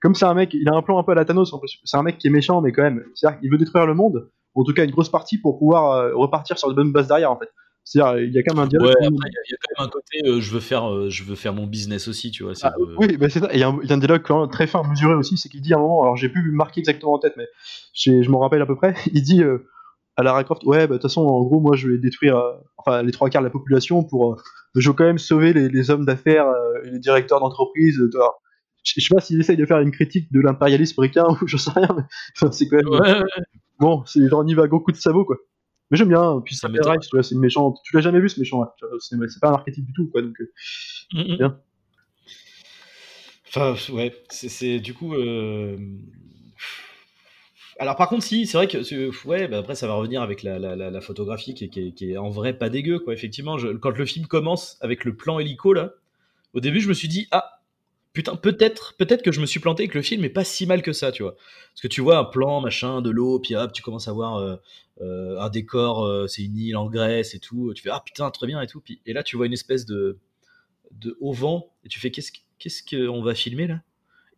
[0.00, 1.78] comme c'est un mec, il a un plan un peu à la Thanos, en plus.
[1.84, 4.30] c'est un mec qui est méchant, mais quand même, c'est-à-dire qu'il veut détruire le monde,
[4.54, 7.30] en tout cas une grosse partie pour pouvoir euh, repartir sur de bonnes bases derrière
[7.32, 7.48] en fait.
[7.84, 8.88] C'est-à-dire il y a quand même un dialogue.
[8.88, 11.24] Ouais, après, il y, a- quand même un côté, euh, je veux faire, euh, je
[11.24, 12.54] veux faire mon business aussi, tu vois.
[12.54, 13.52] c'est Ah, oui, bah c'est ça.
[13.52, 15.74] Et il y, a un- dialogue quand même très fin, mesuré aussi, c'est qu'il dit
[15.74, 17.46] à un moment, alors j'ai plus marqué exactement en tête, mais
[17.94, 19.68] je m'en rappelle à peu près, il dit euh,
[20.16, 22.40] à Lara Croft, ouais, bah de toute façon, en gros, moi je vais détruire
[22.76, 24.40] enfin, les trois quarts de la population pour.
[24.76, 26.46] je veux quand même sauver les, les hommes d'affaires
[26.84, 28.00] et les directeurs d'entreprise.
[28.84, 31.70] Je sais pas s'il essaye de faire une critique de l'impérialisme américain ou je sais
[31.70, 32.02] rien, mais
[32.36, 32.88] enfin, c'est quand même.
[32.88, 33.42] Ouais, ouais,
[33.78, 35.36] Bon, c'est genre on y va à gros coups de sabot, quoi.
[35.92, 36.98] Mais j'aime bien, puis Ça m'étonne.
[37.00, 37.78] tu vois, c'est une méchante.
[37.84, 38.74] Tu l'as jamais vu ce méchant là.
[38.98, 40.22] C'est c'est pas un archétype du tout, quoi.
[40.22, 40.50] Donc, euh,
[41.12, 41.36] Mhm.
[41.36, 41.60] Bien.
[43.48, 45.14] Enfin, ouais, c'est- du coup.
[45.14, 45.76] euh,
[47.78, 49.26] Alors, par contre, si, c'est vrai que.
[49.26, 51.80] Ouais, bah après, ça va revenir avec la, la, la, la photographie qui est, qui,
[51.88, 53.12] est, qui est en vrai pas dégueu, quoi.
[53.14, 55.92] Effectivement, je- quand le film commence avec le plan hélico, là,
[56.54, 57.61] au début, je me suis dit, ah,
[58.12, 60.66] putain, peut-être peut-être que je me suis planté et que le film est pas si
[60.66, 61.34] mal que ça, tu vois.
[61.36, 64.36] Parce que tu vois un plan, machin, de l'eau, puis hop, tu commences à voir
[64.36, 64.56] euh,
[65.00, 67.72] euh, un décor, euh, c'est une île en Grèce et tout.
[67.74, 68.80] Tu fais, ah putain, très bien et tout.
[68.80, 70.18] Puis, et là, tu vois une espèce de,
[70.92, 73.82] de haut vent et tu fais, qu'est-ce qu'- qu'est-ce qu'on va filmer là?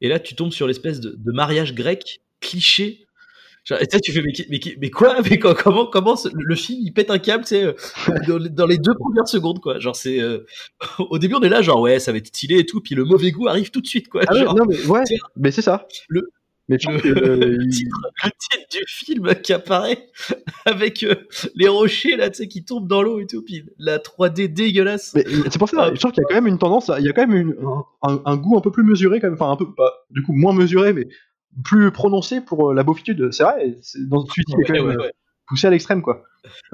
[0.00, 3.03] Et là, tu tombes sur l'espèce de mariage grec cliché.
[3.64, 5.16] Genre, et tu sais, tu fais, mais, mais, mais quoi?
[5.30, 7.72] Mais co- comment, comment ce- le film il pète un câble, tu sais, euh,
[8.28, 9.78] dans, les- dans les deux premières secondes, quoi.
[9.78, 10.20] Genre, c'est.
[10.20, 10.44] euh,
[10.98, 13.04] au début, on est là, genre, ouais, ça va être stylé et tout, puis le
[13.04, 14.22] mauvais goût arrive tout de suite, quoi.
[14.26, 15.02] Ah Genre, non, mais ouais,
[15.36, 15.86] mais c'est ça.
[16.08, 16.28] le-
[16.68, 16.88] mais le,
[17.58, 20.08] euh, titre, le titre du film qui apparaît
[20.64, 21.14] avec euh,
[21.54, 25.14] les rochers là, tu sais, qui tombent dans l'eau et tout, puis la 3D dégueulasse.
[25.50, 27.04] C'est pour ça, Ah, je trouve qu'il y a quand même une tendance, à- il
[27.06, 27.56] y a quand même une-
[28.02, 30.22] un, un- un goût un peu plus mesuré, quand même, enfin un peu, pas, du
[30.22, 31.06] coup moins mesuré, mais
[31.64, 33.30] plus prononcé pour euh, la beaufitude.
[33.32, 35.12] C'est vrai, c'est- dans celui-ci, il est quand Ouais, même ouais, euh, ouais.
[35.46, 36.22] poussé à l'extrême, quoi.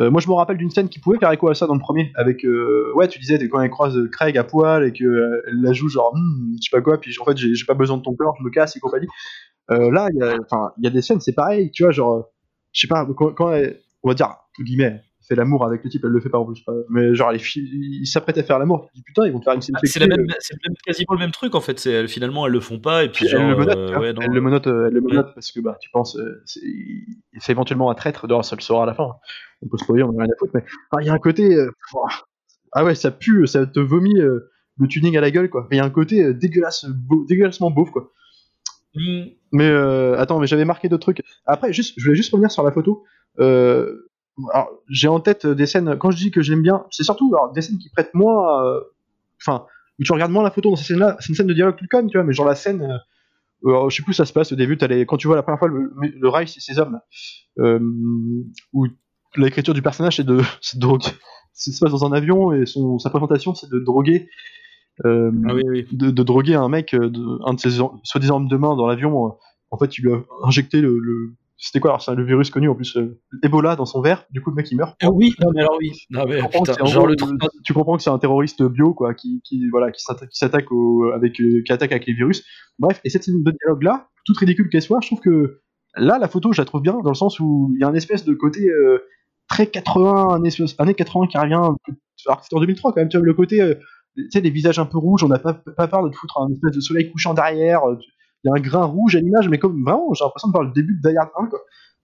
[0.01, 1.81] Euh, moi, je me rappelle d'une scène qui pouvait faire écho à ça dans le
[1.81, 5.73] premier, avec, euh, ouais, tu disais, quand elle croise Craig à poil et qu'elle la
[5.73, 8.03] joue genre, Hmm, je sais pas quoi, puis en fait, j'ai j'ai pas besoin de
[8.03, 9.07] ton corps, je me casse et compagnie.
[9.71, 11.93] Euh, là, il y a, enfin, il y a des scènes, c'est pareil, tu vois,
[11.93, 12.31] genre,
[12.73, 15.89] je sais pas, quand, quand elle, on va dire, entre guillemets, fait l'amour avec le
[15.91, 17.69] type, elle le fait pas en plus, mais genre, les filles,
[18.03, 19.81] ils s'apprêtent à faire l'amour, tu dis putain, ils vont te faire une scène Ah,
[19.85, 20.27] c'est même, même-
[20.85, 22.07] quasiment le même truc en fait.
[22.09, 24.33] Finalement elles le font pas et puis elle genre, le menotte, euh, ouais, non, elle
[24.33, 25.23] le menotte, euh, elle le ouais.
[25.35, 28.87] parce que bah tu penses, euh, c'est éventuellement un traître, d'ailleurs ça le saura à
[28.87, 29.09] la fin.
[29.63, 31.19] On peut se spoiler, on a rien à foutre, mais enfin, il y a un
[31.19, 31.71] côté, euh,
[32.73, 35.69] ah ouais, ça pue, ça te vomit euh, le tuning à la gueule quoi.
[35.71, 38.11] Il y a un côté euh, dégueulasse, beau- dégueulassement beauf quoi.
[38.95, 39.69] Hmm, Mais
[40.19, 41.23] attends, mais j'avais marqué d'autres trucs.
[41.47, 43.05] Après, juste, je voulais juste revenir sur la photo.
[43.39, 44.10] Euh,
[44.89, 45.97] j'ai en tête des scènes.
[45.99, 48.65] Quand je dis que j'aime bien, c'est surtout alors, des scènes qui prêtent moins.
[48.65, 48.81] euh,
[49.43, 49.65] Enfin,
[49.99, 51.17] où tu regardes moins la photo dans ces scènes-là.
[51.21, 52.25] C'est une scène de dialogue plus conne, tu vois.
[52.25, 54.77] Mais genre la scène, euh, alors, je sais plus où ça se passe au début.
[54.77, 57.01] t'as les- quand tu vois la première fois le, le Reich et ses hommes,
[57.59, 57.79] euh,
[58.73, 58.87] où
[59.37, 60.41] l'écriture du personnage c'est de,
[60.77, 61.09] droguer.
[61.53, 64.29] Ça se passe dans un avion et son, sa présentation c'est de droguer.
[65.05, 65.87] euh, Ah oui, oui.
[65.93, 67.71] de, de droguer un mec, euh, de, un de ses
[68.03, 69.27] soi-disant hommes de main dans l'avion.
[69.27, 69.31] euh,
[69.71, 70.99] en fait, il lui a injecté le.
[70.99, 74.25] le- c'était quoi alors C'est le virus connu en plus, euh, Ebola dans son verre.
[74.31, 74.97] Du coup, le mec il meurt.
[75.03, 75.93] Ah oui, non mais alors oui.
[76.11, 77.41] Non mais Tu comprends que putain, c'est en genre gros, le truc.
[77.65, 80.31] tu comprends que c'est un terroriste bio quoi, qui, qui voilà, qui s'attaque,
[81.15, 82.45] avec, euh, qui attaque avec les virus.
[82.79, 85.61] Bref, et cette scène de dialogue là, toute ridicule qu'elle soit, je trouve que
[85.97, 87.95] là la photo, je la trouve bien dans le sens où il y a un
[87.95, 88.99] espèce de côté euh,
[89.49, 91.55] très 80, un espèce- années 80 qui revient.
[92.27, 93.75] Alors que c'était en 2003 quand même, tu vois le côté, euh,
[94.17, 96.39] tu sais, des visages un peu rouges, on n'a pas, pas peur de te foutre
[96.41, 97.85] un espèce de soleil couchant derrière.
[97.89, 97.97] euh,
[98.45, 100.65] Il y a un grain rouge à l'image, mais comme vraiment, j'ai l'impression de voir
[100.65, 101.61] le début de Die Hard 1 quoi.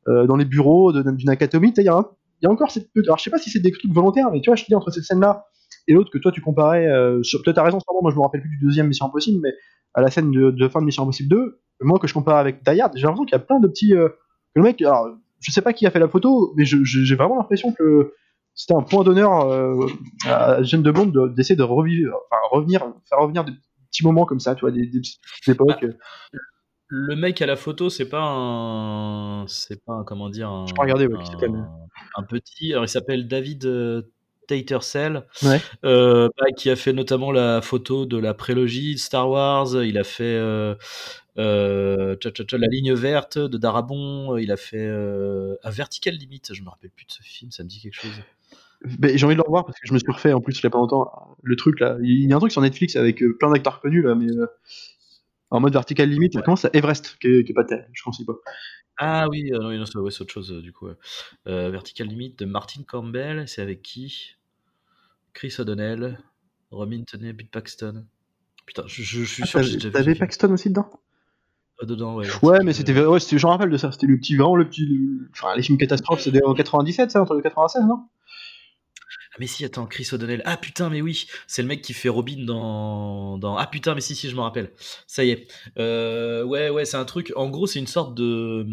[0.09, 2.07] Euh, dans les bureaux d'une sais,
[2.43, 4.41] il y a encore cette alors je sais pas si c'est des trucs volontaires mais
[4.41, 5.47] tu vois je te dis entre cette scène là
[5.89, 8.41] et l'autre que toi tu comparais euh, peut-être t'as raison sûrement moi je me rappelle
[8.43, 9.53] plus du deuxième Mission Impossible mais
[9.95, 12.71] à la scène de, fin de Mission Impossible 2 moi que je compare avec Die
[12.95, 14.09] j'ai l'impression qu'il y a plein de petits euh,
[14.55, 15.09] le mec alors
[15.41, 18.13] je sais pas qui a fait la photo mais j'ai vraiment l'impression que
[18.55, 19.87] c'était un point d'honneur euh,
[20.27, 23.53] à Jeanne de Bond de- d'essayer de revivre enfin revenir faire revenir des
[23.97, 25.93] petits moments comme ça tu vois des, des petites époques euh,
[26.89, 30.75] Le mec à la photo, c'est pas un, c'est pas un, comment dire, un, Je
[30.75, 31.19] peux regarder, ouais,
[32.17, 32.73] un- petit.
[32.73, 34.03] Alors il s'appelle David euh,
[34.47, 35.61] Tattersall, Ouais.
[35.85, 39.83] euh, bah, qui a fait notamment la photo de la prélogie de Star Wars.
[39.85, 40.77] Il a fait euh,
[41.39, 44.37] euh, tcha, tcha, tcha, la ligne verte de Darabon.
[44.37, 44.89] Il a fait
[45.65, 46.43] à Vertical Limit.
[46.53, 47.51] Je me rappelle plus de ce film.
[47.51, 48.23] Ça me dit quelque chose.
[48.85, 50.63] Ben, j'ai envie de le revoir parce que je me suis refait en plus il
[50.63, 51.97] y a pas longtemps le truc là.
[52.03, 54.47] Il y a un truc sur Netflix avec euh, plein d'acteurs connus là, mais euh,
[55.51, 56.35] en mode vertical limite.
[56.35, 56.43] Ouais.
[56.45, 58.35] Comment ça Everest qui est, qui est pas tel, je conseille pas.
[58.99, 60.89] Ah oui, euh, non, c'est ouais, autre chose du coup.
[61.47, 64.37] Euh, Vertical Limit de Martin Campbell, c'est avec qui?
[65.35, 66.19] Chris O'Donnell,
[66.71, 68.07] Romin Tenney, Bill Paxton.
[68.65, 70.15] Putain, je, je- je suis Ah, sûr que j'ai T'avais.
[70.15, 70.89] Paxton aussi dedans?
[71.83, 72.17] Dedans.
[72.17, 73.93] Ouais, Ouais, mais c'était, ouais, je me rappelle de ça.
[73.93, 77.21] C'était le petit, vraiment le petit, le- enfin, les films catastrophes, c'était en 97, ça,
[77.21, 78.09] entre 96, non?
[79.39, 80.43] Mais si, attends, Chris O'Donnell.
[80.45, 83.39] Ah putain, mais oui, c'est le mec qui fait Robin dans.
[83.39, 83.57] dans...
[83.57, 84.73] Ah putain, mais si, si, je me rappelle.
[85.07, 85.49] Ça y est.
[85.79, 87.33] Euh, ouais, ouais, c'est un truc.
[87.37, 88.67] En gros, c'est une sorte de.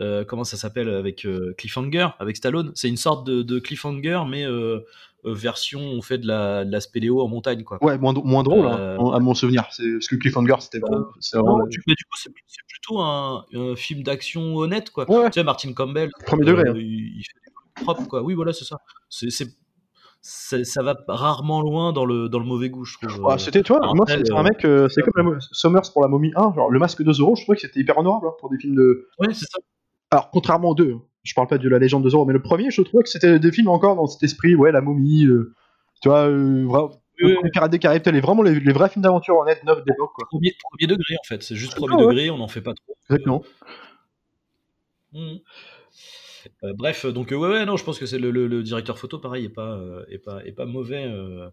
[0.00, 4.22] euh, comment ça s'appelle avec euh, Cliffhanger, avec Stallone C'est une sorte de, de Cliffhanger,
[4.28, 4.80] mais euh,
[5.24, 7.82] version, on fait de la, de la spéléo en montagne, quoi.
[7.84, 9.66] Ouais, moins, moins drôle, hein, à mon souvenir.
[9.72, 13.44] C'est, parce que Cliffhanger, c'était vraiment, vraiment du, mais du coup, c'est c'est plutôt un,
[13.52, 15.10] un film d'action honnête, quoi.
[15.10, 15.28] Ouais.
[15.30, 16.74] Tu sais, Martin Campbell, Premier degré, hein.
[16.76, 17.47] il, il fait
[17.80, 18.22] propres, quoi.
[18.22, 18.78] Oui, voilà, c'est ça.
[19.08, 19.30] C'est,
[20.64, 23.26] ça va rarement loin dans le, dans le mauvais goût, je trouve.
[23.30, 26.02] Ah, c'était, tu vois, moi, c'est euh, un mec, euh, c'est comme la Summers pour
[26.02, 28.32] la momie 1, genre le masque de Zorro, je trouvais que c'était hyper honorable hein,
[28.40, 29.08] pour des films de.
[29.18, 29.58] Ouais, c'est ça.
[30.10, 32.42] Alors, contrairement aux deux, hein, je parle pas de la légende de Zorro, mais le
[32.42, 35.54] premier, je trouvais que c'était des films encore dans cet esprit, ouais, la momie, euh,
[36.02, 36.90] tu vois, euh, vra-
[37.22, 40.12] Oui, le Pirates des Caraïbes, les, vraiment les, les vrais films d'aventure honnêtes, neufs d'époque,
[40.14, 40.26] quoi.
[40.28, 41.42] Premier, premier degré, en fait.
[41.42, 42.06] C'est juste premier Ah ouais.
[42.14, 42.96] degré, on n'en fait pas trop.
[43.08, 43.42] Exactement.
[45.12, 45.38] Mhm.
[46.64, 48.98] Euh, bref, donc euh, ouais, ouais, non, je pense que c'est le, le- le directeur
[48.98, 51.04] photo, pareil, est pas, euh, est pas, est pas mauvais.
[51.04, 51.48] euh.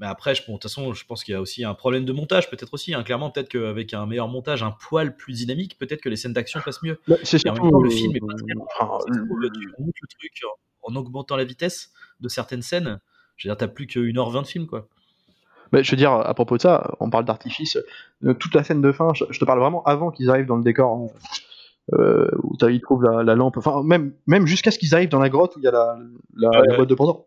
[0.00, 2.12] Mais après, bon, de toute façon, je pense qu'il y a aussi un problème de
[2.12, 2.94] montage, peut-être aussi.
[2.94, 3.02] hein.
[3.02, 6.60] Clairement, peut-être qu'avec un meilleur montage, un poil plus dynamique, peut-être que les scènes d'action
[6.64, 6.98] passent mieux.
[7.22, 7.70] C'est surtout.
[7.70, 8.98] temps, le film est pas très enfin,
[9.38, 10.32] le truc
[10.82, 13.00] en, en augmentant la vitesse de certaines scènes.
[13.36, 14.88] Je veux dire, t'as plus que 1h20 de film, quoi.
[15.72, 17.78] Mais je veux dire, à propos de ça, on parle d'artifice.
[18.38, 20.64] toute la scène de fin, je, je te parle vraiment avant qu'ils arrivent dans le
[20.64, 21.06] décor, hein,
[21.94, 23.56] euh, où ils trouvent la, la lampe.
[23.56, 25.98] Enfin, même, même jusqu'à ce qu'ils arrivent dans la grotte où il y a la,
[26.36, 26.76] la, Ouais, la ouais.
[26.76, 27.26] boîte de Pandore.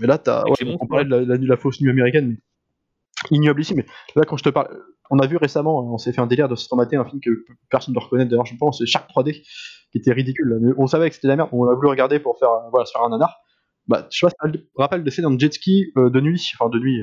[0.00, 2.36] Mais là, t'as, ouais, les on parlait de la, la, la fausse nuit américaine, mais
[3.36, 3.74] ignoble ici.
[3.74, 3.84] Mais
[4.16, 4.68] là, quand je te parle,
[5.10, 7.30] on a vu récemment, on s'est fait un délire de se remater un film que
[7.70, 9.42] personne ne reconnaît d'ailleurs, je pense, c'est Shark 3D,
[9.90, 10.48] qui était ridicule.
[10.48, 10.56] là.
[10.60, 12.68] Mais on savait que c'était de la merde, on a voulu regarder pour faire, euh,
[12.70, 13.36] voilà, se faire un nanar.
[13.88, 16.68] Bah, je sais pas si tu te rappelles de jet ski euh, de nuit, enfin
[16.70, 17.00] de nuit,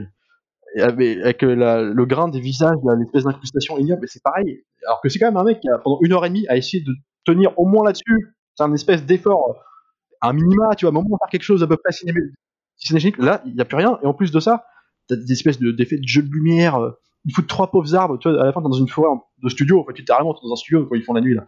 [0.82, 4.64] avec, euh, le grain des visages, l'espèce d'incrustation ignoble, mais c'est pareil.
[4.88, 6.58] Alors que c'est quand même un mec qui a pendant une heure et demie a
[6.58, 6.92] essayé de
[7.26, 8.36] tenir au moins là-dessus.
[8.56, 9.56] C'est un espèce d'effort,
[10.22, 12.20] un minima, tu vois, à un moment faire quelque chose à peu près cinéma-
[12.78, 13.18] cinégénique.
[13.18, 14.00] Là, il n'y a plus rien.
[14.04, 14.66] Et en plus de ça,
[15.08, 16.76] t'as des espèces de- d'effets de jeu de lumière.
[16.76, 16.92] euh,
[17.28, 19.10] Ils foutent trois pauvres arbres, tu vois, à la fin dans une forêt
[19.42, 21.48] de studio, en fait, littéralement dans un studio quand ils font la nuit là.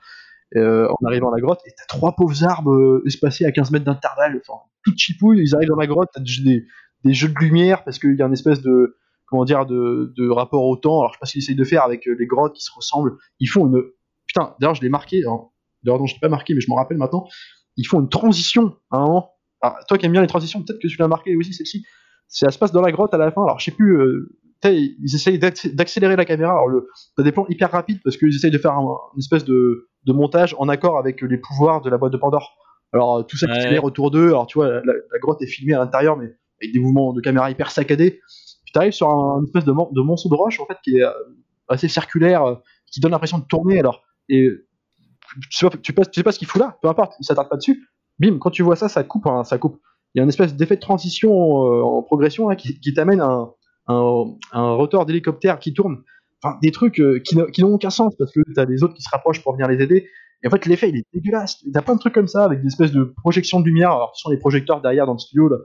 [0.56, 3.84] Euh, en arrivant à la grotte, et t'as trois pauvres arbres espacés à 15 mètres
[3.86, 6.66] d'intervalle, enfin, tout chipouille, ils arrivent dans la grotte, t'as des,
[7.04, 8.96] des jeux de lumière, parce qu'il y a un espèce de,
[9.28, 11.64] comment dire, de, de rapport au temps, alors je sais pas ce qu'ils essayent de
[11.64, 13.82] faire avec euh, les grottes qui se ressemblent, ils font une,
[14.26, 16.98] putain, d'ailleurs je l'ai marqué, d'ailleurs non je l'ai pas marqué, mais je m'en rappelle
[16.98, 17.28] maintenant,
[17.76, 20.80] ils font une transition à un moment, alors, toi qui aimes bien les transitions, peut-être
[20.82, 21.86] que tu l'as marqué aussi celle-ci,
[22.28, 25.14] ça se passe dans la grotte à la fin, alors je sais plus, euh, ils
[25.14, 28.52] essayent d'accé- d'accélérer la caméra, alors le, t'as des plans hyper rapides parce qu'ils essayent
[28.52, 31.98] de faire un- une espèce de, de montage en accord avec les pouvoirs de la
[31.98, 32.56] boîte de Pandore.
[32.92, 33.60] Alors euh, tout ça qui Ouais.
[33.60, 36.26] s'accélère autour d'eux, alors tu vois, la, la grotte est filmée à l'intérieur, mais
[36.60, 38.20] avec des mouvements de caméra hyper saccadés.
[38.78, 41.04] T'arrives sur un, une espèce de, mon- de monceau de roche en fait qui est
[41.04, 41.12] euh,
[41.68, 42.56] assez circulaire, euh,
[42.86, 43.80] qui donne l'impression de tourner.
[43.80, 44.52] Alors et
[45.50, 47.90] tu sais pas, sais pas ce qu'il fout là, peu importe, il s'attarde pas dessus.
[48.20, 49.80] Bim, quand tu vois ça, ça coupe, hein, ça coupe.
[50.14, 53.50] Il y a une espèce d'effet de transition euh, en progression hein, qui, t'amène un,
[53.88, 56.04] un, rotor d'hélicoptère qui tourne.
[56.62, 59.54] Des trucs qui, n'ont aucun sens parce que t'as des autres qui se rapprochent pour
[59.54, 60.08] venir les aider.
[60.44, 61.64] Et en fait, l'effet, il est dégueulasse.
[61.74, 63.90] T'as plein de trucs comme ça avec des espèces de projections de lumière.
[63.90, 65.58] Alors, sont les projecteurs derrière dans le studio là.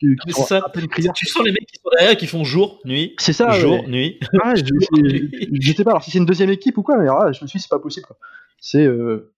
[0.00, 0.60] C'est ça.
[0.72, 1.14] peine criards.
[1.14, 3.86] Tu sens les mecs qui sont derrière qui font jour, nuit, C'est ça, jour, ouais.
[3.88, 4.18] nuit.
[4.42, 4.64] Ah, je,
[5.60, 7.42] je- sais pas alors si c'est une deuxième équipe ou quoi, mais alors là, je
[7.42, 8.06] me suis dit, c'est pas possible.
[8.06, 8.16] quoi.
[8.60, 8.84] C'est.
[8.86, 9.30] euh,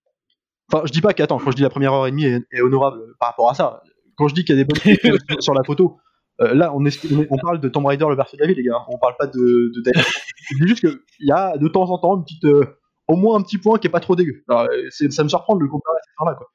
[0.72, 2.60] Enfin, je dis pas qu'attends, quand je dis la première heure et demie est, est
[2.60, 3.82] honorable par rapport à ça.
[4.16, 5.98] Quand je dis qu'il y a des bonnes choses sur- la photo,
[6.40, 8.48] euh, là, on, est, on, est- on parle de Tomb Raider, le berceau de la
[8.48, 8.78] vie, les gars.
[8.88, 9.38] On parle pas de.
[9.38, 12.44] de dis juste qu'il y a de temps en temps une petite.
[12.46, 12.64] euh,
[13.06, 14.42] au moins un petit point qui est pas trop dégueu.
[14.48, 16.48] Alors, euh, c'est- ça me surprend de le comparer à cette fin-là, quoi.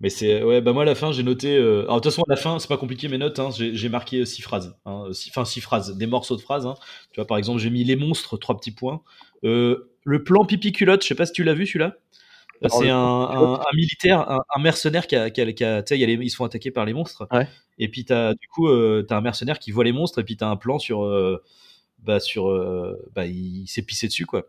[0.00, 2.22] Mais c'est ouais bah moi à la fin j'ai noté euh, alors de toute façon
[2.22, 5.04] à la fin c'est pas compliqué mes notes hein, j'ai marqué euh, six phrases hein,
[5.12, 6.74] six- enfin six phrases des morceaux de phrases hein.
[7.12, 9.02] tu vois par exemple j'ai mis les monstres trois petits points.
[9.44, 11.96] Euh, le plan pipi culotte je sais pas si tu l'as vu celui-là.
[12.64, 15.64] Euh, c'est un, plan un, un militaire un, un mercenaire qui a, qui a, qui
[15.64, 17.26] a- y les- ils se font attaquer par les monstres.
[17.30, 17.46] Ouais.
[17.78, 20.36] et puis t'as du coup euh, t'as un mercenaire qui voit les monstres et puis
[20.38, 21.42] t'as un plan sur euh,
[21.98, 24.44] bah sur euh, bah il s'est pissé dessus quoi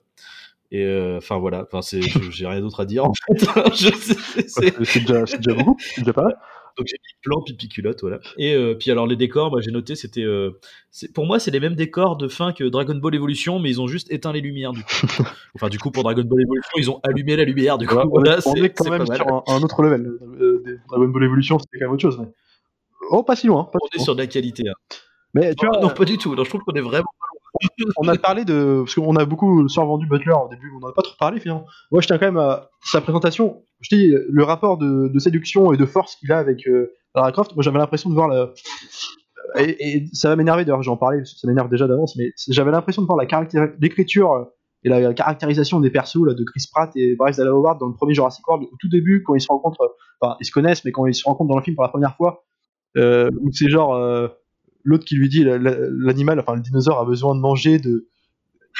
[0.72, 2.02] et euh, enfin voilà enfin c'est
[2.32, 3.46] j'ai rien d'autre à dire en fait
[3.76, 6.38] c'est- déjà, déjà beaucoup, c'est déjà pas mal.
[6.78, 8.20] donc j'ai mis plan pipi culotte, voilà.
[8.38, 10.52] Et euh, puis alors les décors, bah, j'ai noté, c'était, euh,
[11.14, 13.88] pour moi c'est les mêmes décors de fin que Dragon Ball Evolution, mais ils ont
[13.88, 14.90] juste éteint les lumières du coup.
[15.56, 17.94] enfin du coup pour Dragon Ball Evolution, ils ont allumé la lumière du coup.
[17.96, 20.10] Voilà, on, Voilà, est, on c'est- est quand même sur un, un autre level.
[20.88, 22.18] Dragon Ball Evolution, c'était quand même autre chose.
[22.20, 22.28] Mais...
[23.10, 23.66] Oh, pas si loin.
[23.66, 24.04] Pas On si est loin.
[24.06, 24.64] sur de la qualité.
[24.70, 24.74] hein.
[25.34, 26.36] Mais tu Ah, vois, non pas du tout.
[26.36, 27.06] Non, je trouve qu'on est vraiment.
[27.98, 28.82] On a parlé de.
[28.84, 31.66] Parce qu'on a beaucoup survendu Butler au début, on n'en a pas trop parlé finalement.
[31.92, 33.64] Moi, je tiens quand même à sa présentation.
[33.82, 37.56] Je dis, le rapport de, séduction et de force qu'il a avec euh, Lara Croft,
[37.56, 38.52] moi j'avais l'impression de voir la.
[39.58, 43.08] Et, ça va m'énerver d'ailleurs, j'en parlais, ça m'énerve déjà d'avance, mais j'avais l'impression de
[43.08, 43.20] voir
[43.80, 44.48] l'écriture
[44.84, 47.94] et la caractérisation des persos là, de Chris Pratt et Bryce Dallas Howard dans le
[47.94, 50.92] premier Jurassic World, au tout début, quand ils se rencontrent, enfin, ils se connaissent, mais
[50.92, 52.44] quand ils se rencontrent dans le film pour la première fois,
[52.98, 54.28] euh, où c'est genre euh,
[54.84, 58.08] l'autre qui lui dit l'animal, enfin le dinosaure a besoin de manger, de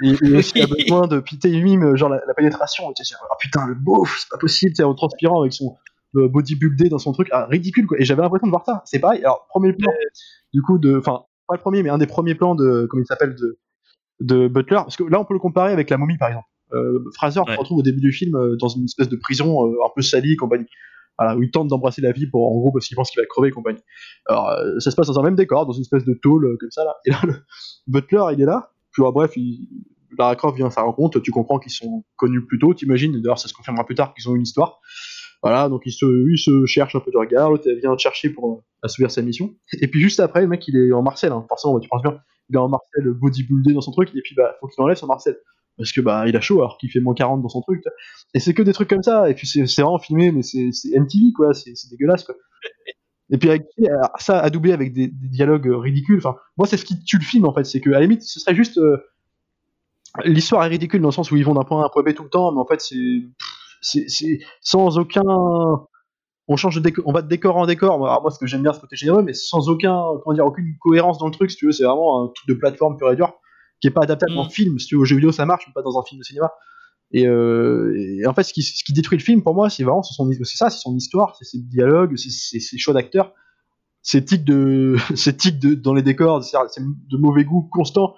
[0.04, 2.92] et, et a besoin de piter lui genre la, pénétration.
[2.96, 5.78] Tu sais, oh putain, le beauf, c'est pas possible, tu en transpirant avec son
[6.16, 8.00] euh, bodybuildé dans son truc, ah, ridicule quoi.
[8.00, 8.82] Et j'avais l'impression de voir ça.
[8.86, 9.20] C'est pareil.
[9.20, 9.92] Alors premier plan,
[10.54, 13.08] du coup de, enfin pas le premier, mais un des premiers plans de, comment il
[13.08, 13.60] s'appelle de
[14.22, 16.48] de Butler, parce que là on peut le comparer avec la momie par exemple.
[16.74, 19.86] Euh, Fraser se retrouve au début du film euh, dans une espèce de prison euh,
[19.86, 20.68] un peu salie compagnie.
[21.20, 23.50] Où il tente d'embrasser la vie pour en gros parce qu'il pense qu'il va crever
[23.50, 23.82] et compagnie.
[24.28, 26.72] Alors euh, ça se passe dans un même décor, dans une espèce de tôle comme
[26.72, 26.96] ça là.
[27.06, 27.36] Et là le
[27.88, 28.72] Butler il est là.
[28.92, 29.68] Puis bref, il,
[30.18, 33.40] Lara Croft vient à sa rencontre, tu comprends qu'ils sont connus plus tôt, t'imagines, d'ailleurs
[33.40, 34.80] ça se confirmera plus tard qu'ils ont une histoire.
[35.44, 38.30] Voilà, donc il se, il se cherche un peu de regard, l'autre vient te chercher
[38.30, 39.56] pour assouvir sa mission.
[39.80, 41.46] Et puis juste après, le mec il est en Marcel, hein.
[41.48, 44.56] forcément tu penses bien, il est en Marcel bodybuildé dans son truc, et puis bah
[44.60, 45.38] faut qu'il enlève son Marcel.
[45.78, 47.84] Parce que bah il a chaud alors qu'il fait moins 40 dans son truc.
[48.34, 51.34] Et c'est que des trucs comme ça, et puis c'est vraiment filmé, mais c'est MTV
[51.36, 52.36] quoi, c'est dégueulasse quoi.
[53.34, 53.64] Et puis avec,
[54.20, 56.18] ça adoubé avec des, dialogues ridicules.
[56.18, 58.24] Enfin, moi c'est ce qui tue le film en fait, c'est que à la limite
[58.24, 58.98] ce serait juste euh,
[60.26, 62.04] l'histoire est ridicule dans le sens où ils vont d'un point A à un point
[62.04, 63.30] B tout le temps, mais en fait c'est
[63.82, 65.24] c'est sans aucun
[66.48, 67.98] on change de décor, on va de décor en décor.
[67.98, 71.18] moi, ce que j'aime bien, ce côté généreux, mais sans aucun, comment dire, aucune cohérence
[71.18, 71.72] dans le truc, si tu veux.
[71.72, 73.34] C'est vraiment un truc de plateforme pur et dur
[73.82, 74.50] qui est pas adaptable en mm.
[74.50, 74.80] film.
[74.80, 76.52] Si tu veux, au jeu vidéo, ça marche, mais pas dans un film de cinéma.
[77.14, 79.84] Et, euh, et en fait, ce qui, ce qui, détruit le film, pour moi, c'est
[79.84, 83.34] vraiment c'est ça, c'est son histoire, c'est ses dialogues, c'est ses choix d'acteurs,
[84.02, 88.16] ses tics de, ses tics de, dans les décors, c'est de mauvais goût constant.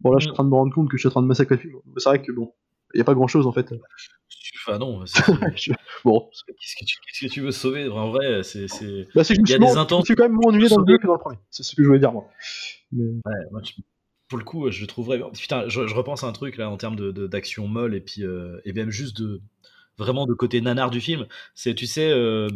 [0.00, 1.22] Bon, là, je suis en train de me rendre compte que je suis en train
[1.22, 1.74] de massacrer le film.
[1.96, 2.52] C'est vrai que bon,
[2.92, 3.72] il n'y a pas grand chose en fait.
[4.66, 5.04] Enfin, non.
[6.04, 6.28] Bon.
[6.46, 8.66] Qu'est-ce que, tu, que tu veux sauver En vrai, c'est.
[9.14, 10.00] Bah, il y a des intentions.
[10.00, 11.38] Je suis quand même moins ennuyé dans le 2 que dans le premier.
[11.50, 12.26] C'est ce que je voulais dire, moi.
[12.90, 13.04] Mais...
[13.04, 13.62] Ouais, moi,
[14.32, 15.20] pour le coup, je trouverais.
[15.38, 18.24] Putain, je, repense à un truc là en termes d'action de, d'action molle et puis
[18.24, 19.42] euh, et même juste de
[19.98, 21.26] vraiment de côté nanar du film.
[21.54, 22.48] C'est, tu sais, euh,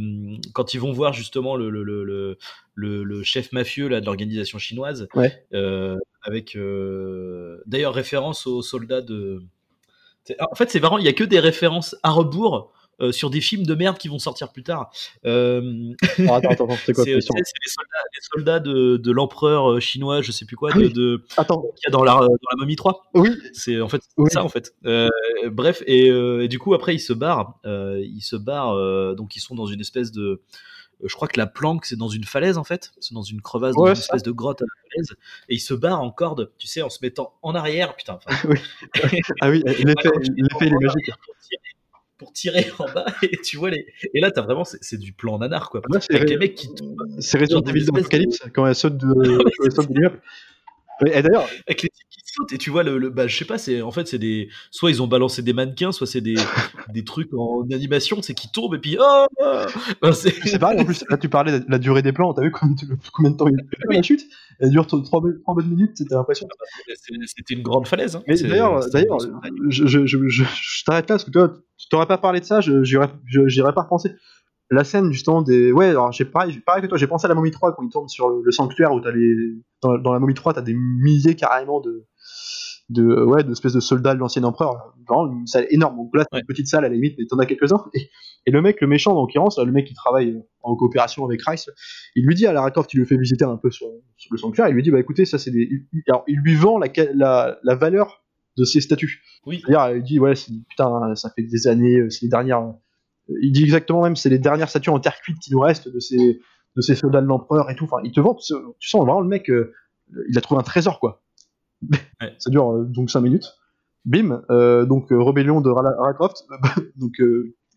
[0.54, 5.06] quand ils vont voir justement le, le, le, le chef mafieux là, de l'organisation chinoise,
[5.14, 5.44] ouais.
[5.52, 9.42] euh, avec euh, d'ailleurs référence aux soldats de.
[10.50, 13.42] En fait, c'est marrant, il y a que des références à rebours euh, sur des
[13.42, 14.90] films de merde qui vont sortir plus tard.
[15.24, 15.92] Euh...
[16.28, 20.22] Oh, attends, attends, c'est quoi C'est les soldats, les soldats de, de l'empereur euh, chinois,
[20.22, 21.60] je sais plus quoi, de, de attends.
[21.60, 23.10] qu'il y a dans la, dans la momie 3.
[23.14, 23.30] Oui.
[23.52, 24.74] C'est en fait ça en fait.
[24.86, 25.08] Euh,
[25.50, 29.54] bref, et, et, du coup après ils se barrent, ils se barrent, donc ils sont
[29.54, 30.40] dans une espèce de
[31.04, 33.74] je crois que la planque c'est dans une falaise en fait, c'est dans une crevasse,
[33.74, 35.16] dans une espèce de grotte à la falaise,
[35.48, 38.18] et il se barre en corde, tu sais, en se mettant en arrière, putain.
[38.48, 38.58] oui.
[39.40, 41.10] ah oui, l'effet, l'effet est magique
[42.18, 45.38] pour tirer en bas et tu vois les et là t'as vraiment c'est du plan
[45.38, 45.82] nanar quoi.
[46.00, 46.68] C'est avec les mecs qui
[47.20, 49.06] c'est Resident Evil d'Apocalypse quand elle saute de,
[49.64, 50.10] elle saute de
[51.04, 53.44] et d'ailleurs avec les types qui sautent et tu vois le, le bah je sais
[53.44, 56.36] pas c'est en fait c'est des soit ils ont balancé des mannequins soit c'est des,
[56.94, 59.26] des trucs en animation c'est qui tombent et puis oh,
[60.02, 62.50] oh c'est pareil en plus là tu parlais de la durée des plans t'as vu
[62.50, 62.74] combien,
[63.12, 64.22] combien de temps il a la chute?
[64.58, 65.20] Elle dure 3, 3
[65.54, 66.94] bonnes minutes c'était l'impression ah bah,
[67.26, 68.22] c'était une grande falaise hein.
[68.26, 69.18] mais d'ailleurs d'ailleurs
[69.68, 72.60] je, je, je, je t'arrête là parce que toi tu t'aurais pas parlé de ça
[72.60, 73.08] j'irais
[73.74, 74.12] pas repenser
[74.70, 77.34] la scène justement des ouais alors j'ai pareil, pareil que toi j'ai pensé à la
[77.34, 80.34] momie 3 quand il tourne sur le, sanctuaire où t'as les dans, dans, la momie
[80.34, 82.06] 3 t'as des milliers carrément de
[82.88, 84.94] de ouais de espèces de soldats de l'ancien empereur.
[85.08, 85.96] Vraiment une salle énorme.
[85.96, 88.10] Donc là c'est une petite salle à la limite mais t'en as quelques uns et,
[88.46, 91.70] et, le mec le méchant en l'occurrence le mec qui travaille en coopération avec Rice
[92.14, 94.38] il lui dit à Lara Croft il lui fait visiter un peu sur, sur le
[94.38, 95.68] sanctuaire il lui dit bah écoutez ça c'est des
[96.08, 98.24] alors il lui vend la, la, la valeur
[98.56, 99.22] de ces statues.
[99.44, 99.62] Oui.
[99.64, 100.34] C'est-à-dire il dit ouais
[100.68, 102.72] putain ça fait des années c'est les dernières
[103.42, 106.00] il dit exactement même c'est les dernières statues en terre cuite qui nous restent de
[106.00, 106.40] ces
[106.76, 107.84] de ces soldats de l'empereur et tout.
[107.84, 109.72] Enfin, il te vend, tu sens vraiment le mec, euh,
[110.28, 111.22] il a trouvé un trésor quoi.
[112.38, 113.54] ça dure euh, donc 5 minutes.
[114.04, 116.44] Bim, euh, donc rébellion de Lara Croft.
[116.96, 117.12] donc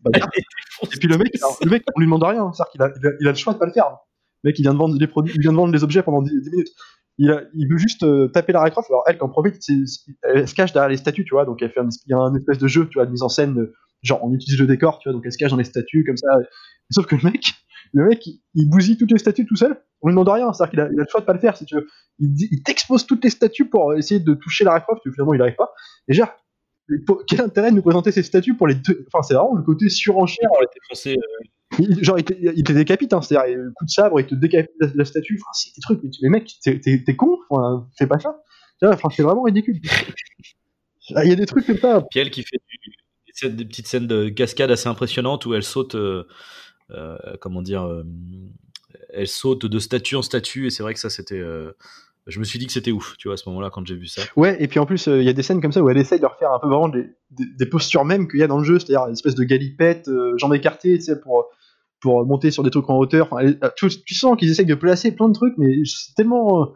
[0.02, 3.26] bah, et puis le mec, le mec, on lui demande rien, c'est-à-dire qu'il a, il
[3.26, 3.86] a, le choix de pas le faire.
[4.44, 6.22] Le mec, il vient de vendre les produits, il vient de vendre les objets pendant
[6.22, 6.68] 10, minutes.
[7.18, 8.88] Il, a, il, veut juste taper Lara Croft.
[8.90, 9.60] Alors elle, quand profite,
[10.22, 11.44] elle se cache derrière les statues, tu vois.
[11.44, 13.22] Donc elle fait un, il y a un espèce de jeu, tu vois, de mise
[13.22, 13.68] en scène
[14.02, 16.16] genre on utilise le décor, tu vois, donc elle se cache dans les statues comme
[16.16, 16.28] ça.
[16.90, 17.54] Sauf que le mec,
[17.92, 19.80] le mec, il, bousille toutes les statues tout seul.
[20.02, 21.56] On lui demande rien, c'est-à-dire qu'il a, il a, le choix de pas le faire
[21.56, 21.86] si tu veux.
[22.18, 25.56] Il, il t'expose toutes les statues pour essayer de toucher la Croft, finalement il arrive
[25.56, 25.72] pas.
[26.08, 26.30] Et genre,
[27.26, 29.06] quel intérêt de nous présenter ces statues pour les deux?
[29.12, 30.48] Enfin, c'est vraiment le côté surenchère.
[31.06, 31.14] Euh,
[31.78, 34.72] il, genre, il te, il te décapite, hein, c'est-à-dire, coup de sabre, il te décapite
[34.80, 35.40] la, statue.
[35.40, 38.42] Enfin, c'est des trucs, mais, tu, mais mec, t'es con, enfin, fais pas ça.
[38.82, 39.80] Enfin, c'est vraiment ridicule.
[41.10, 42.02] Il y a des trucs comme ça.
[42.10, 42.58] Piel qui fait
[43.48, 46.24] des petites scènes de cascade assez impressionnantes où elle saute, euh,
[46.90, 48.02] euh, comment dire, euh,
[49.10, 51.42] elle saute de statue en statue et c'est vrai que ça c'était
[52.26, 54.06] je me suis dit que c'était ouf, tu vois, à ce moment-là, quand j'ai vu
[54.06, 54.22] ça.
[54.36, 56.20] Ouais, et puis en plus, il y a des scènes comme ça où elle essaye
[56.20, 59.06] de refaire un peu vraiment des, postures mêmes qu'il y a dans le jeu, c'est-à-dire
[59.06, 61.46] une espèce de galipette, jambes écartées, tu sais, pour,
[61.98, 63.34] pour monter sur des trucs en hauteur.
[63.74, 66.74] Tu, sens qu'ils essayent de placer plein de trucs, mais c'est tellement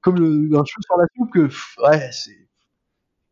[0.00, 1.48] comme le, un cheveu sur la soupe que,
[1.82, 2.43] ouais, c'est.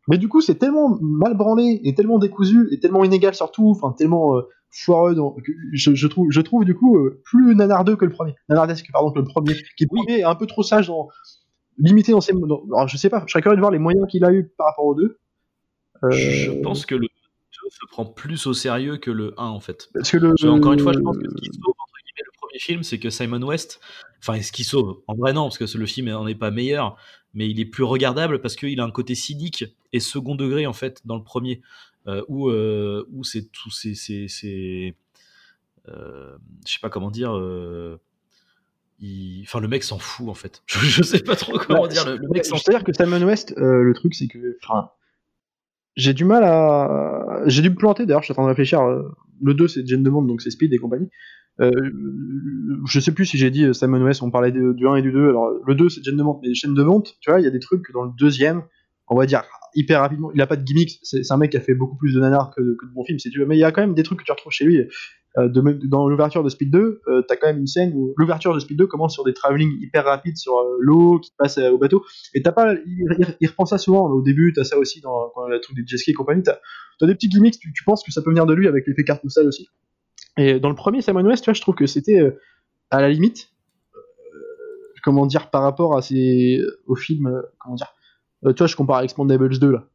[0.09, 3.95] Mais du coup, c'est tellement mal branlé et tellement décousu et tellement inégal surtout, enfin
[3.97, 4.35] tellement
[4.71, 5.15] foireux.
[5.73, 9.21] je, je, trouve, je trouve du coup plus nanardeux que le premier, nanardesque pardon que
[9.21, 10.01] le premier, qui oui.
[10.09, 11.09] est un peu trop sage dans
[11.79, 12.33] limité dans ses.
[12.33, 14.69] alors, je sais pas, je serais curieux de voir les moyens qu'il a eu par
[14.69, 15.19] rapport aux deux.
[16.05, 16.11] Euh...
[16.11, 17.09] Je pense que le 2
[17.71, 19.89] se prend plus au sérieux que le 1 en fait.
[19.95, 20.35] Parce que le...
[20.51, 22.99] Encore une fois, je pense que ce qui sauve entre guillemets le premier film, c'est
[22.99, 23.81] que Simon West,
[24.23, 26.97] enfin ce qui sauve, en vrai non, parce que le film n'en est pas meilleur,
[27.35, 30.73] mais il est plus regardable parce qu'il a un côté cynique et second degré en
[30.73, 31.61] fait dans le premier,
[32.07, 34.95] euh, où, euh, où c'est tout, c'est, c'est,
[35.89, 37.31] euh, je sais pas comment dire.
[39.43, 40.63] Enfin, le mec s'en fout en fait.
[40.69, 42.07] Je, sais pas trop comment bah, dire.
[42.07, 44.57] Le, mec s'en C'est-à-dire que Simon West, le truc, c'est que.
[44.63, 44.91] Enfin,
[45.97, 47.43] j'ai du mal à.
[47.47, 48.81] J'ai dû me planter d'ailleurs, je suis en train de réfléchir.
[49.45, 51.09] Le 2, c'est Jane Demande, donc c'est Speed et compagnie.
[51.61, 51.71] Euh,
[52.87, 55.29] je sais plus si j'ai dit Simon West, on parlait du 1 et du 2.
[55.29, 57.51] Alors, le 2, c'est Jane Demande, mais chaîne de vente, tu vois, il y a
[57.51, 58.63] des trucs dans le deuxième,
[59.09, 59.43] on va dire
[59.75, 60.31] hyper rapidement.
[60.35, 62.51] Il a pas de gimmicks, c'est un mec qui a fait beaucoup plus de nanars
[62.55, 63.45] que, que de bons films, tu.
[63.47, 64.81] Mais il y a quand même des trucs que tu retrouves chez lui.
[65.39, 68.53] Euh, de, dans l'ouverture de Speed 2, euh, t'as quand même une scène où l'ouverture
[68.53, 71.79] de Speed 2 commence sur des travelling hyper rapides sur euh, l'eau qui passe au
[71.79, 72.05] bateau.
[72.35, 74.11] Et t'as pas, il, reprend ça souvent.
[74.11, 76.43] Au début, t'as ça aussi dans, quand la truc des jet ski et compagnie.
[76.43, 76.59] T'as
[77.01, 79.25] as des petits gimmicks, tu, penses que ça peut venir de lui avec l'effet carte
[79.25, 79.69] aussi.
[80.37, 82.21] Et dans le premier Simon West, tu vois, je trouve que c'était
[82.91, 83.51] à la limite,
[85.03, 87.93] comment dire, par rapport à ces, au film, comment dire,
[88.45, 89.89] tu vois, je compare avec Expandables 2 là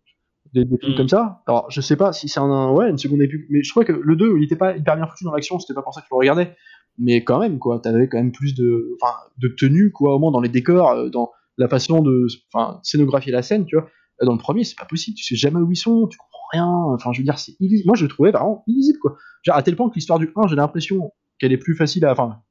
[0.53, 0.97] des, films mm.
[0.97, 1.43] comme ça.
[1.47, 3.91] Alors, je sais pas si c'est un, ouais, une seconde époque, mais je crois que
[3.91, 6.07] le 2, il était pas hyper bien foutu dans l'action, c'était pas pour ça que
[6.09, 6.55] je le regardais.
[6.97, 10.31] Mais quand même, quoi, t'avais quand même plus de, enfin, de tenue, quoi, au moins
[10.31, 13.89] dans les décors, euh, dans la façon de, enfin, scénographier la scène, tu vois.
[14.21, 16.66] Dans le premier, c'est pas possible, tu sais jamais où ils sont, tu comprends rien,
[16.66, 19.18] enfin, je veux dire, c'est Moi, je le trouvais vraiment illisible, quoi.
[19.43, 22.12] Genre, à tel point que l'histoire du 1, j'ai l'impression qu'elle est plus facile à,
[22.12, 22.41] enfin,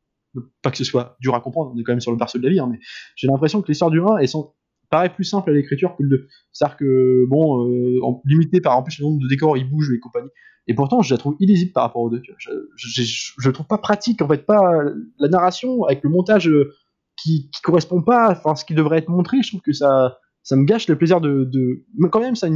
[0.63, 2.45] pas que ce soit dur à comprendre, on est quand même sur le perso de
[2.45, 2.79] la vie, hein, mais
[3.17, 4.55] j'ai l'impression que l'histoire du 1 est sans,
[4.91, 6.29] paraît plus simple à l'écriture que le 2.
[6.53, 9.99] C'est-à-dire que, bon, euh, limité par en plus le nombre de décors, il bouge et
[9.99, 10.31] compagnie.
[10.69, 12.23] Et pourtant, je la trouve illisible par rapport aux deux.
[12.39, 12.51] Je,
[13.39, 14.63] je, trouve pas pratique, en fait, pas
[15.19, 16.73] la narration avec le montage euh,
[17.17, 19.43] qui, qui correspond pas à ce qui devrait être montré.
[19.43, 21.45] Je trouve que ça, ça me gâche le plaisir de.
[21.45, 21.85] de...
[21.99, 22.49] Mais quand même, c'est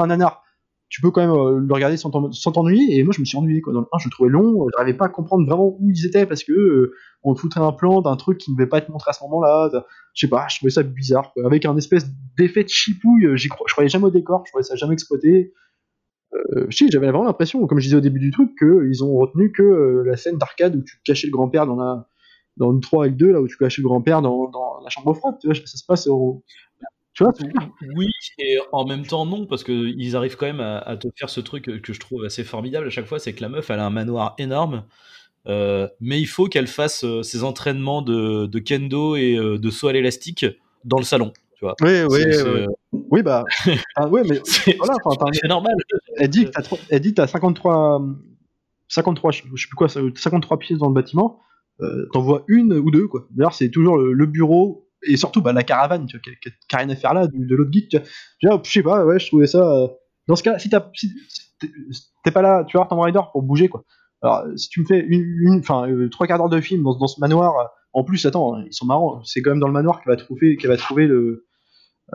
[0.00, 0.42] un nanar
[0.92, 2.98] tu peux quand même euh, le regarder sans t'ennuyer.
[2.98, 3.62] Et moi, je me suis ennuyé.
[3.62, 3.72] Quoi.
[3.72, 4.66] Dans le 1, je le trouvais long.
[4.76, 7.72] J'arrivais pas à comprendre vraiment où ils étaient parce que euh, on te foutrait un
[7.72, 9.70] plan d'un truc qui ne devait pas être montré à ce moment-là.
[10.12, 11.32] Je sais pas, je trouvais ça bizarre.
[11.32, 11.46] Quoi.
[11.46, 12.04] Avec un espèce
[12.36, 15.54] d'effet de chipouille, je croyais jamais au décor, je trouvais ça jamais exploité.
[16.34, 19.62] Euh, j'avais vraiment l'impression, comme je disais au début du truc, qu'ils ont retenu que
[19.62, 22.06] euh, la scène d'arcade où tu cachais le grand-père dans la
[22.58, 24.90] dans le 3 et le 2, là où tu cachais le grand-père dans, dans la
[24.90, 26.44] chambre froide, tu vois, ça se passe au,
[27.38, 28.08] tu vois Oui,
[28.38, 31.82] et en même temps non, parce qu'ils arrivent quand même à, te faire ce truc
[31.82, 33.90] que je trouve assez formidable à chaque fois, c'est que la meuf, elle a un
[33.90, 34.84] manoir énorme,
[35.48, 39.88] euh, mais il faut qu'elle fasse euh, ses entraînements de, kendo et euh, de saut
[39.88, 40.46] à l'élastique
[40.84, 41.32] dans le salon.
[41.56, 41.74] Tu vois.
[41.80, 42.22] Oui, oui,
[42.92, 43.02] oui.
[43.10, 43.44] oui, bah,
[43.96, 44.40] ah, ouais, mais
[44.78, 44.94] voilà,
[45.32, 45.74] c'est normal.
[46.18, 48.02] Elle dit que tu as 53,
[48.88, 51.40] 53, je sais plus quoi, 53 pièces dans le bâtiment,
[52.12, 53.26] t'en vois une ou deux, quoi.
[53.30, 56.88] D'ailleurs, c'est toujours le bureau et surtout bah, la caravane, tu vois, qui n'a rien
[56.90, 57.88] à faire là, de, l'autre geek.
[57.88, 58.60] Tu vois.
[58.64, 59.58] je sais pas, ouais, je trouvais ça.
[59.58, 59.88] Euh,
[60.28, 61.12] dans ce cas, si t'as, si
[62.24, 63.84] t'es pas là, tu vois, Tomb Raider pour bouger quoi.
[64.22, 67.08] Alors, si tu me fais une, enfin, euh, trois quarts d'heure de film dans, dans,
[67.08, 69.22] ce manoir, euh, en plus, attends, ils sont marrants.
[69.24, 71.46] C'est quand même dans le manoir qu'elle va trouver, qu'elle va trouver le,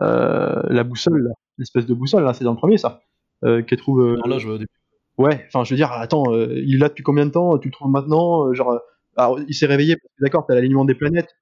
[0.00, 3.02] euh, la boussole, l'espèce de boussole là, c'est dans le premier ça,
[3.42, 4.16] qu'elle trouve.
[4.16, 4.58] Non, là, je vois
[5.18, 7.72] Ouais, enfin, je veux dire, attends, il est là depuis combien de temps Tu le
[7.72, 8.80] trouves maintenant Genre,
[9.16, 11.34] alors, il s'est réveillé, d'accord, t'as l'alignement des planètes.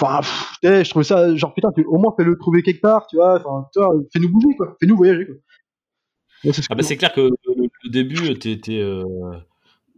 [0.00, 0.20] Enfin,
[0.62, 3.94] je trouve ça, genre, putain, au moins fais-le trouver quelque part, tu vois, enfin, toi,
[4.12, 6.52] fais-nous bouger, quoi, fais-nous voyager, quoi.
[6.70, 9.04] ah bah c'est clair que le, début, t'es, t'es, euh,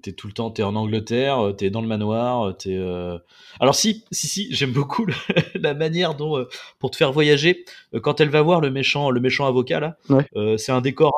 [0.07, 2.77] t'es tout le temps, t'es en Angleterre, t'es dans le manoir, t'es.
[2.77, 3.19] Euh...
[3.59, 5.07] Alors si, si, si, j'aime beaucoup
[5.57, 6.45] la manière dont, euh,
[6.79, 9.97] pour te faire voyager, euh, quand elle va voir le méchant, le méchant avocat là,
[10.09, 10.59] ouais.
[10.59, 11.13] c'est un décor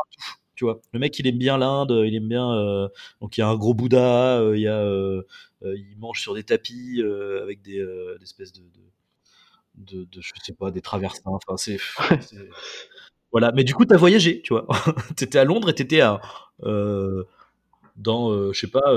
[0.55, 0.81] tu vois.
[0.93, 2.51] Le mec, il aime bien l'Inde, il aime bien.
[2.51, 2.89] Euh,
[3.21, 4.83] donc il y a un gros Bouddha, il y a,
[5.63, 7.03] euh, il mange sur des tapis
[7.43, 7.85] avec des,
[8.23, 8.63] espèces de,
[9.75, 11.23] de, de, je sais pas, des traversins.
[11.27, 11.79] Enfin, c'est.
[13.33, 13.53] voilà.
[13.53, 14.67] Mais du coup, t'as voyagé, tu vois.
[15.17, 16.21] t'étais à Londres et t'étais à
[17.97, 18.93] dans, je sais pas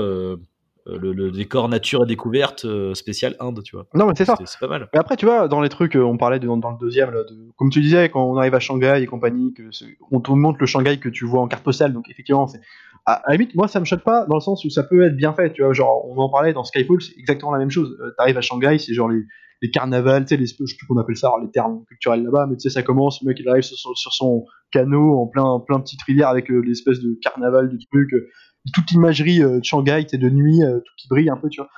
[0.88, 3.86] euh, le, décor nature et découverte euh, spécial Inde, tu vois.
[3.94, 4.34] Non, mais c'est ça.
[4.44, 4.88] C'est pas mal.
[4.92, 7.22] Mais après, tu vois, dans les trucs, euh, on parlait de, dans, le deuxième, là,
[7.22, 9.70] de, comme tu disais, quand on arrive à Shanghai et compagnie, que
[10.10, 12.60] on te montre le Shanghai que tu vois en carte postale, donc effectivement, c'est
[13.06, 15.16] à, la limite, moi, ça me choque pas dans le sens où ça peut être
[15.16, 15.72] bien fait, tu vois.
[15.72, 17.96] Genre, on en parlait dans Skyfall, c'est exactement la même chose.
[18.00, 19.22] Euh, T'arrives à Shanghai, c'est genre les,
[19.60, 22.46] les carnavals, tu sais, les, je sais plus qu'on appelle ça, les termes culturels là-bas,
[22.48, 23.76] mais tu sais, ça commence, le mec il arrive sur,
[24.12, 28.28] son- canot en plein, plein petite rivière avec euh, l'espèce de carnaval du truc, euh,
[28.72, 31.68] toute l'imagerie de Shanghai, tu de nuit, tout qui brille un peu, tu vois.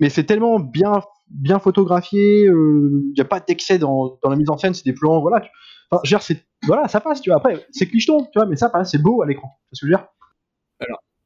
[0.00, 1.00] Mais c'est tellement bien,
[1.30, 4.92] bien photographié, il n'y a pas d'excès dans, dans la mise en scène, c'est des
[4.94, 5.40] plans, voilà.
[5.40, 5.50] Tu,
[5.90, 6.36] enfin, je veux dire,
[6.66, 7.38] voilà, ça passe, tu vois.
[7.38, 9.50] Après, c'est clicheton, tu vois, mais ça passe, c'est beau à l'écran.
[9.70, 10.06] C'est ce que je veux dire?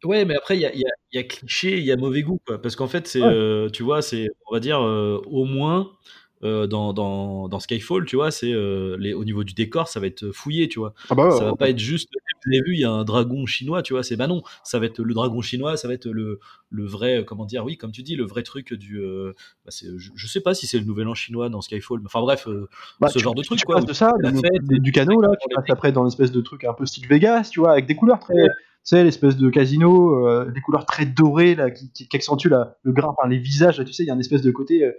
[0.07, 1.97] Ouais, mais après, il y a, y a- il y a cliché, il y a
[1.97, 2.61] mauvais goût, quoi.
[2.61, 3.29] Parce qu'en fait, c'est, Ouais.
[3.29, 5.93] euh, tu vois, c'est, on va dire, euh, au moins,
[6.45, 10.01] euh, dans, dans, dans Skyfall, tu vois, c'est, euh, les, au niveau du décor, ça
[10.01, 10.93] va être fouillé, tu vois.
[11.09, 12.09] Ah bah ça va pas être juste,
[12.45, 14.79] vous avez vu, il y a un dragon chinois, tu vois, c'est, bah non, ça
[14.79, 16.39] va être le dragon chinois, ça va être le,
[16.71, 19.33] le vrai, euh, comment dire, oui, comme tu dis, le vrai truc du, euh,
[19.65, 22.21] bah, je, je sais pas si c'est le nouvel an chinois dans Skyfall, mais enfin
[22.21, 22.47] bref,
[23.01, 24.93] Bah, ce tu- genre de truc, tu quoi, passes de ça, la fête, de- du
[24.93, 27.73] canot là, tu passes après dans l'espèce de truc un peu style Vegas, tu vois,
[27.73, 28.49] avec des couleurs très, Ouais.
[28.49, 32.77] tu sais, l'espèce de casino, des couleurs très dorées là, qui, qui, qui accentuent la-
[32.83, 34.93] le grain, enfin les visages, là, tu sais, il y a une espèce de côté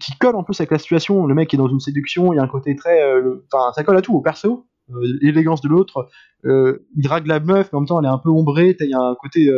[0.00, 1.26] qui colle en plus avec la situation.
[1.26, 3.84] Le mec est dans une séduction, il y a un côté très, euh, enfin ça
[3.84, 6.08] colle à tout, au perso, euh, l'élégance de l'autre,
[6.44, 8.90] euh, il drague la meuf, mais en même temps elle est un peu ombrée, il
[8.90, 9.50] y a un côté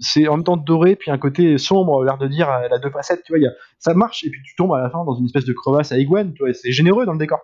[0.00, 2.90] c'est en même temps doré, puis un côté sombre, l'air de dire, elle a deux
[2.90, 5.24] facettes, tu vois, y ça marche, et puis tu tombes à la fin dans une
[5.24, 7.40] espèce de crevasse à iguane, tu vois, c'est généreux dans le décor.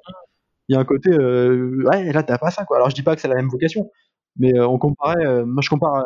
[0.68, 2.76] Il y a un côté, ouais, là t'as pas ça, quoi.
[2.76, 3.90] Alors je dis pas que c'est la même vocation,
[4.36, 6.04] mais on comparait, moi je compare à,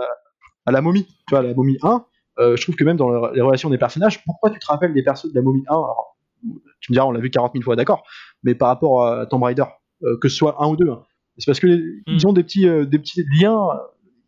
[0.66, 2.04] à la momie, tu vois, la momie 1,
[2.38, 4.94] euh, je trouve que même dans le- les relations des personnages, pourquoi tu te rappelles
[4.94, 6.16] des persos de la momie 1 Alors,
[6.80, 8.04] tu me diras, on l'a vu 40 000 fois, d'accord,
[8.42, 9.64] mais par rapport à Tomb Raider,
[10.04, 11.02] euh, que ce soit un ou deux, hein,
[11.38, 13.68] c'est parce que les- ils ont des petits, euh, des petits liens,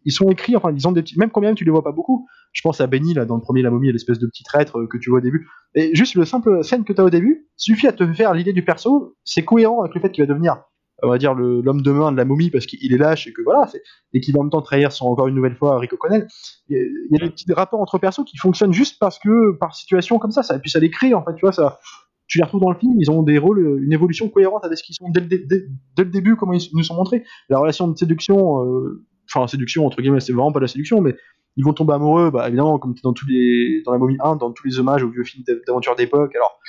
[0.05, 1.93] ils sont écrits, enfin, ils ont des petits, même quand même tu les vois pas
[1.93, 2.27] beaucoup.
[2.53, 4.99] Je pense à Benny, là, dans le premier La Momie, l'espèce de petit traître que
[4.99, 5.47] tu vois au début.
[5.75, 8.53] Et juste le simple scène que tu as au début suffit à te faire l'idée
[8.53, 10.57] du perso, c'est cohérent avec le fait qu'il va devenir,
[11.03, 13.43] on va dire, l'homme de main de la momie parce qu'il est lâche et que
[13.43, 13.69] voilà,
[14.13, 16.27] et qu'il va en même temps trahir son, encore une nouvelle fois Rico Connell.
[16.69, 16.77] Il
[17.11, 20.31] y a- des petits rapports entre persos qui fonctionnent juste parce que, par situation comme
[20.31, 21.79] ça, ça et puis ça les crée, en fait, tu vois, ça,
[22.27, 24.83] tu les retrouves dans le film, ils ont des rôles, une évolution cohérente avec ce
[24.85, 27.25] qu'ils sont dès le, début, comment ils nous sont montrés.
[27.49, 31.17] La relation de séduction, euh, enfin, séduction, entre guillemets, c'est vraiment pas la séduction, mais
[31.57, 34.53] ils vont tomber amoureux, bah, évidemment, comme dans tous les, dans la momie 1, dans
[34.53, 36.35] tous les hommages aux vieux films d'av- d'aventure d'époque.
[36.37, 36.61] Alors,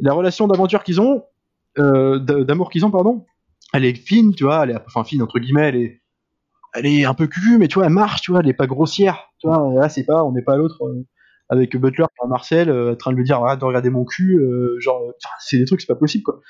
[0.00, 1.22] la relation d'aventure qu'ils ont,
[1.78, 3.24] euh, d'a- d'amour qu'ils ont, pardon,
[3.72, 6.02] elle est fine, tu vois, elle est, enfin, fine, entre guillemets, elle est,
[6.74, 8.66] elle est un peu cucu, mais tu vois, elle marche, tu vois, elle est pas
[8.66, 11.06] grossière, tu vois, là, c'est pas, on n'est pas à l'autre, euh,
[11.48, 14.38] avec Butler à Marcel, euh, en train de lui dire, arrête de regarder mon cul,
[14.38, 15.02] euh, genre,
[15.40, 16.40] c'est des trucs, c'est pas possible, quoi.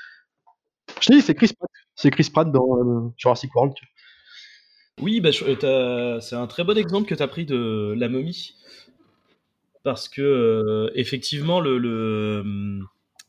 [1.01, 3.93] Je dis, c'est Chris Pratt, c'est Chris Pratt dans Jurassic World, tu vois.
[5.05, 8.55] Oui, bah, c'est un très bon exemple que tu as pris de la momie.
[9.85, 12.81] Parce que, effectivement, le,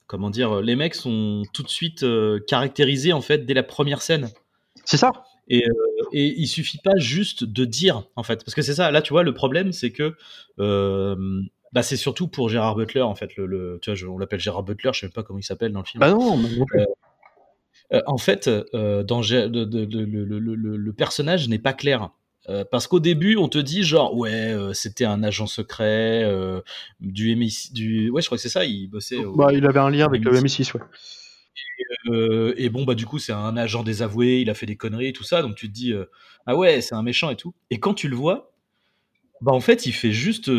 [0.07, 4.01] comment dire, les mecs sont tout de suite euh, caractérisés, en fait, dès la première
[4.01, 4.29] scène.
[4.85, 5.11] C'est ça
[5.49, 5.73] Et, euh,
[6.13, 8.43] et il suffit pas juste de dire, en fait.
[8.43, 10.15] Parce que c'est ça, là, tu vois, le problème, c'est que.
[10.59, 11.15] euh,
[11.73, 13.35] bah, c'est surtout pour Gérard Butler, en fait.
[13.35, 15.43] Le, le- tu vois, je- on l'appelle Gérard Butler, je sais même pas comment il
[15.43, 15.99] s'appelle dans le film.
[15.99, 16.79] Bah non, mais non plus.
[17.93, 22.09] Euh, en fait, euh, dans le- le personnage n'est pas clair.
[22.49, 26.61] Euh, parce qu'au début, on te dit genre ouais, euh, c'était un agent secret euh,
[27.01, 29.17] du MI6, du ouais, je crois que c'est ça, il bossait.
[29.25, 30.69] au- Bah, il avait un lien avec le M6.
[30.69, 30.81] M6, ouais.
[32.57, 35.23] Et bon bah du coup, c'est un agent désavoué, il a fait des conneries, tout
[35.23, 35.93] ça, donc tu te dis
[36.45, 37.53] ah ouais, c'est un méchant et tout.
[37.69, 38.53] Et quand tu le vois,
[39.41, 40.49] bah en fait, il fait juste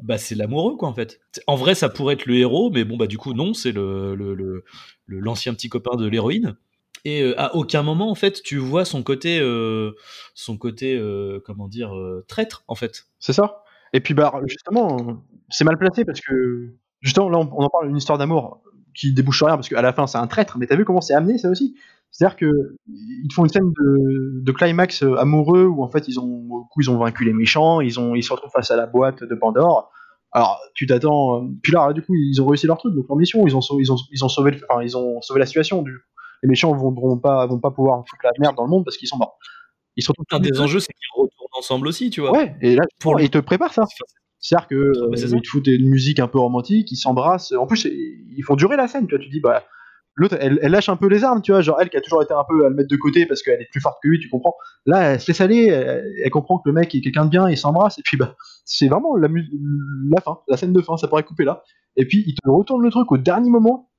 [0.00, 1.20] bah c'est l'amoureux quoi en fait.
[1.46, 4.14] En vrai, ça pourrait être le héros, mais bon bah du coup non, c'est le
[4.14, 4.64] le- le-
[5.06, 6.56] le- l'ancien petit copain de l'héroïne.
[7.04, 9.92] Et euh, à aucun moment, en fait, tu vois son côté, euh,
[10.34, 11.92] son côté, euh, comment dire,
[12.28, 13.06] traître, en fait.
[13.18, 13.62] C'est ça.
[13.92, 17.88] Et puis, bah, justement, c'est mal placé parce que, justement, là, on, on en parle
[17.88, 18.62] d'une histoire d'amour
[18.94, 20.58] qui débouche sur rien parce qu'à la fin, c'est un traître.
[20.58, 21.76] Mais t'as vu comment c'est amené, ça aussi?
[22.10, 26.66] C'est-à-dire que ils font une scène de, de climax amoureux où, en fait, ils ont,
[26.70, 29.22] coup, ils ont vaincu les méchants, ils, ont, ils se retrouvent face à la boîte
[29.22, 29.90] de Pandore.
[30.32, 31.48] Alors, tu t'attends.
[31.62, 33.82] Puis là, du coup, ils ont réussi leur truc, donc leur mission, ils ont, sauvé,
[33.82, 35.82] ils ont, ils ont, sauvé, enfin, ils ont sauvé la situation.
[35.82, 35.98] Du,
[36.42, 38.96] les méchants vont, vont, pas, vont pas pouvoir foutre la merde dans le monde parce
[38.96, 39.38] qu'ils sont morts.
[39.96, 42.32] Ils retrouvent Un des enjeux, c'est qu'ils retournent ensemble aussi, tu vois.
[42.32, 43.84] Ouais, et là, Pour ils te préparent ça.
[44.38, 47.52] C'est-à-dire que euh, ils te foutent une musique un peu romantique, ils s'embrassent.
[47.52, 49.06] En plus, ils font durer la scène.
[49.06, 49.64] Tu vois, tu dis bah
[50.14, 52.22] l'autre, elle, elle lâche un peu les armes, tu vois, genre elle qui a toujours
[52.22, 54.18] été un peu à le mettre de côté parce qu'elle est plus forte que lui,
[54.18, 54.54] tu comprends.
[54.86, 57.48] Là, elle se laisse aller, elle, elle comprend que le mec est quelqu'un de bien,
[57.50, 58.34] ils s'embrassent et puis bah
[58.64, 61.62] c'est vraiment la, la fin, la scène de fin, ça pourrait couper là.
[61.96, 63.89] Et puis il te retourne le truc au dernier moment.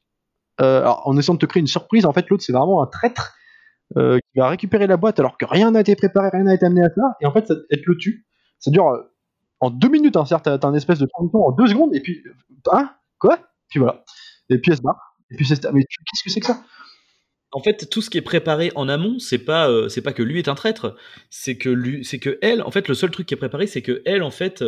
[0.59, 2.87] Euh, alors, en essayant de te créer une surprise, en fait, l'autre c'est vraiment un
[2.87, 3.35] traître
[3.97, 6.65] euh, qui va récupérer la boîte alors que rien n'a été préparé, rien n'a été
[6.65, 7.15] amené à ça.
[7.21, 8.25] Et en fait, ça, elle te le tue.
[8.59, 9.01] Ça dure euh,
[9.59, 12.23] en deux minutes, hein, certes, t'as un espèce de transition en deux secondes, et puis,
[12.71, 12.89] hein,
[13.19, 13.39] quoi?
[13.69, 14.03] Puis voilà.
[14.49, 15.15] Et puis elle se barre.
[15.31, 16.61] Et puis c'est mais qu'est-ce que c'est que ça?
[17.53, 20.39] En fait, tout ce qui est préparé en amont, c'est pas, c'est pas que lui
[20.39, 20.95] est un traître,
[21.29, 23.81] c'est que lui, c'est que elle, en fait, le seul truc qui est préparé, c'est
[23.81, 24.63] que elle, en fait,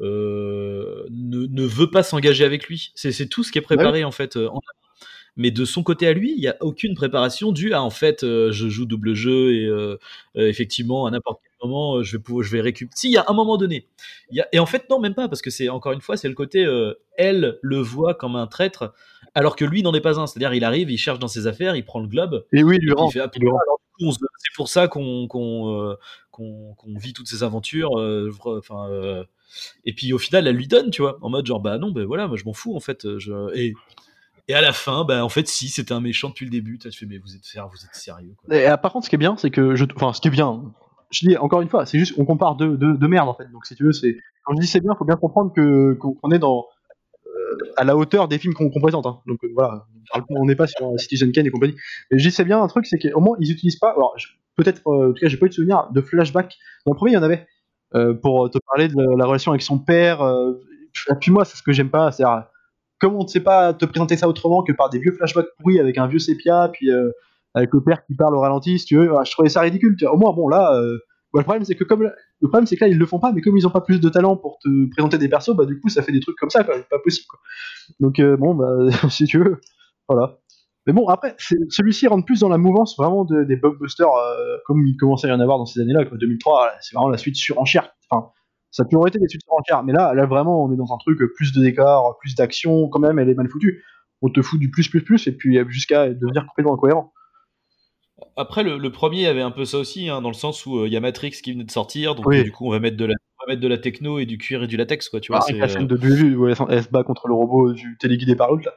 [0.00, 2.92] ne, ne, veut pas s'engager avec lui.
[2.94, 4.60] C'est tout ce qui est préparé, en fait, en amont.
[5.40, 8.22] Mais de son côté à lui, il n'y a aucune préparation due à en fait,
[8.22, 9.70] je joue double jeu et
[10.34, 12.96] effectivement à n'importe quel moment je vais pouvoir, je vais récupérer.
[12.96, 13.86] Si, il y a un moment donné.
[14.32, 14.48] Y a...
[14.50, 16.66] Et en fait, non, même pas, parce que c'est encore une fois, c'est le côté,
[17.16, 18.92] elle le voit comme un traître
[19.38, 20.26] alors que lui n'en est pas un.
[20.26, 22.44] C'est-à-dire, il arrive, il cherche dans ses affaires, il prend le globe.
[22.52, 23.08] Et oui, il rend.
[23.08, 25.28] C'est pour ça qu'on
[25.68, 25.96] euh,
[26.96, 28.00] vit toutes ces aventures.
[28.00, 29.22] Euh, enfin, euh,
[29.84, 32.04] et puis au final, elle lui donne, tu vois, en mode genre, bah non, ben
[32.04, 33.06] voilà, moi je m'en fous en fait.
[33.54, 33.74] et,
[34.48, 36.78] et à la fin, bah en fait, si, c'était un méchant depuis le début.
[36.78, 38.34] Tu fais, mais vous êtes, vous êtes sérieux.
[38.38, 38.56] Quoi.
[38.56, 39.84] Et, par contre, ce qui est bien, c'est que je.
[39.94, 40.64] Enfin, ce qui est bien,
[41.10, 43.48] je dis encore une fois, c'est juste, on compare deux, deux, merde en fait.
[43.52, 44.16] Donc si tu veux, c'est.
[44.44, 46.66] Quand je dis c'est bien, faut bien comprendre que qu'on est dans
[47.76, 49.06] à la hauteur des films qu'on présente.
[49.06, 49.20] Hein.
[49.26, 49.86] Donc euh, voilà,
[50.30, 51.74] on n'est pas sur Citizen Kane et compagnie.
[52.10, 53.92] Mais je sais bien un truc, c'est qu'au moins ils utilisent pas.
[53.92, 54.16] Alors
[54.56, 56.56] peut-être, euh, en tout cas, j'ai pas eu de souvenir de flashback.
[56.86, 57.46] Dans le premier, il y en avait
[57.94, 60.20] euh, pour te parler de la, relation avec son père.
[61.20, 62.12] puis moi, c'est ce que j'aime pas.
[62.12, 62.24] C'est
[63.00, 65.80] comment on ne sait pas te présenter ça autrement que par des vieux flashbacks pourris
[65.80, 66.90] avec un vieux sépia, puis
[67.54, 69.10] avec le père qui parle au ralenti, si tu veux.
[69.24, 69.96] je trouvais ça ridicule.
[70.10, 70.80] Au moins, bon là
[71.34, 72.10] le problème, c'est que comme
[72.40, 74.00] le problème, c'est que là, ils le font pas, mais comme ils ont pas plus
[74.00, 76.50] de talent pour te présenter des persos, bah du coup, ça fait des trucs comme
[76.50, 76.62] ça.
[76.62, 77.40] Pas possible, quoi.
[78.00, 78.68] Donc euh, bon, bah
[79.10, 79.60] si tu veux,
[80.08, 80.38] voilà.
[80.86, 84.96] Mais bon, après, celui-ci rentre plus dans la mouvance vraiment des blockbusters, euh, comme il
[84.96, 86.16] commençait à y en avoir dans ces années-là, quoi.
[86.16, 87.90] 2003, c'est vraiment la suite surenchère.
[88.10, 88.30] Enfin,
[88.70, 90.98] ça a toujours été des suites surenchères, mais là, là vraiment, on est dans un
[90.98, 93.84] truc plus de décors, plus d'action, quand même, elle est mal foutue.
[94.22, 97.12] On te fout du plus, plus, plus, et puis jusqu'à devenir complètement incohérent.
[98.36, 100.88] Après, le, premier avait un peu ça aussi, hein, dans le sens où il euh,
[100.88, 103.14] y a Matrix qui venait de sortir, donc du coup on va mettre de la
[103.48, 105.20] mettre de la techno et du cuir et du latex, quoi.
[105.20, 107.96] Tu vois, ah, la scène de Bubu où elle, se bat contre le robot du
[107.98, 108.70] téléguidé par l'autre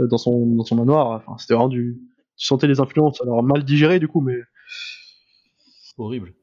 [0.00, 1.10] euh, dans son dans son manoir.
[1.10, 1.98] Enfin, c'était vraiment du.
[2.36, 4.36] Tu sentais les influences, alors mal digérées du coup, mais
[5.98, 6.34] horrible.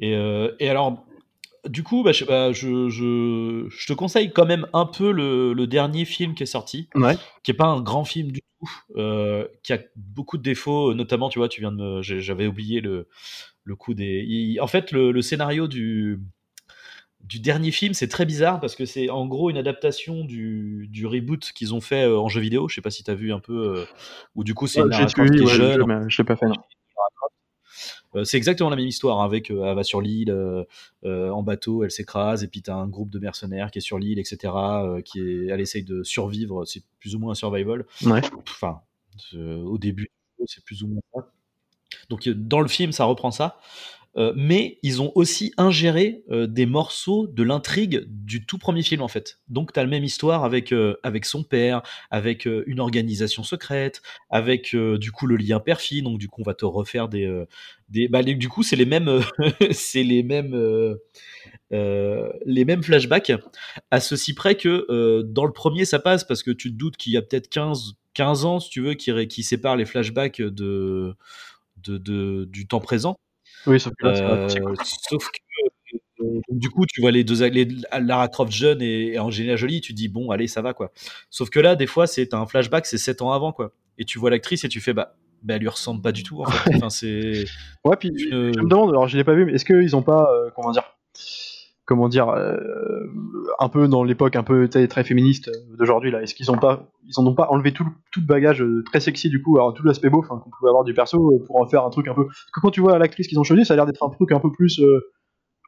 [0.00, 1.04] Et, euh, et alors,
[1.68, 5.66] du coup, bah, je, bah, je, je, te conseille quand même un peu le, le
[5.66, 6.88] dernier film qui est sorti,
[7.42, 11.28] qui est pas un grand film du tout, euh, qui a beaucoup de défauts, notamment,
[11.28, 13.08] tu vois, tu viens de me, j'avais oublié le,
[13.64, 14.56] le coup des.
[14.60, 16.20] en fait, le, le, scénario du
[17.20, 21.06] du dernier film, c'est très bizarre parce que c'est en gros une adaptation du, du
[21.06, 22.68] reboot qu'ils ont fait euh, en jeu vidéo.
[22.68, 23.84] Je sais pas si tu as vu un peu, euh,
[24.34, 26.08] ou du coup c'est une jeune.
[26.08, 26.46] Je l'ai pas fait.
[26.46, 26.54] Non.
[28.14, 31.42] Euh, c'est exactement la même histoire hein, avec euh, elle va sur l'île euh, en
[31.42, 34.18] bateau, elle s'écrase et puis tu as un groupe de mercenaires qui est sur l'île,
[34.18, 34.52] etc.
[35.04, 37.84] qui est, elle essaye de survivre, c'est plus ou moins un survival.
[38.48, 38.80] Enfin,
[39.34, 40.10] au début,
[40.46, 41.28] c'est plus ou moins ça.
[42.08, 43.60] Donc dans le film, ça reprend ça.
[44.16, 49.00] Euh, mais ils ont aussi ingéré euh, des morceaux de l'intrigue du tout premier film
[49.00, 49.40] en fait.
[49.48, 54.02] Donc tu as la même histoire avec euh, avec son père, avec une organisation secrète,
[54.28, 56.02] avec du coup le lien père-fille.
[56.02, 57.44] Donc du coup on va te refaire des
[57.88, 59.22] des bah, du coup c'est les mêmes
[59.70, 60.96] c'est les mêmes
[61.70, 63.32] les mêmes flashbacks
[63.90, 67.12] à ceci près que dans le premier ça passe parce que tu te doutes qu'il
[67.12, 71.14] y a peut-être 15 15 ans si tu veux qui qui séparent les flashbacks de,
[71.78, 73.16] de, du temps présent
[73.66, 74.48] oui, sauf que, euh,
[76.20, 77.68] euh, du coup, tu vois les deux, les,
[78.00, 80.92] Lara Croft jeune et, Angelina Jolie, tu dis bon, allez, ça va quoi.
[81.30, 83.72] Sauf que là, des fois, c'est un flashback, c'est 7 ans avant quoi.
[83.98, 86.42] Et tu vois l'actrice et tu fais bah, bah, elle lui ressemble pas du tout
[86.42, 86.70] en fait.
[86.76, 87.44] enfin, c'est.
[87.84, 90.30] Ouais, puis je me demande, alors je l'ai pas vu, mais est-ce qu'ils ont pas,
[90.32, 90.96] euh, comment dire,
[91.84, 92.56] comment dire, euh,
[93.58, 96.22] un peu dans l'époque un peu très, féministe d'aujourd'hui là.
[96.22, 99.00] Est-ce qu'ils ont pas, ils en ont pas enlevé tout, tout le bagage euh, très
[99.00, 101.66] sexy du coup, alors tout l'aspect beau qu'on pouvait avoir du perso euh, pour en
[101.66, 102.26] faire un truc un peu.
[102.26, 104.32] Parce que quand tu vois l'actrice qu'ils ont choisi, ça a l'air d'être un truc
[104.32, 104.80] un peu plus.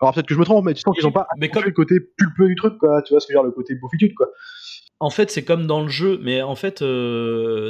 [0.01, 1.71] Alors peut-être que je me trompe, mais tu sens qu'ils ont pas mais comme le
[1.73, 3.03] côté pulpeux du truc, quoi.
[3.03, 4.29] Tu vois ce que je veux dire, le côté beaufitude, quoi.
[5.01, 6.85] En fait, c'est comme dans le jeu, mais en fait,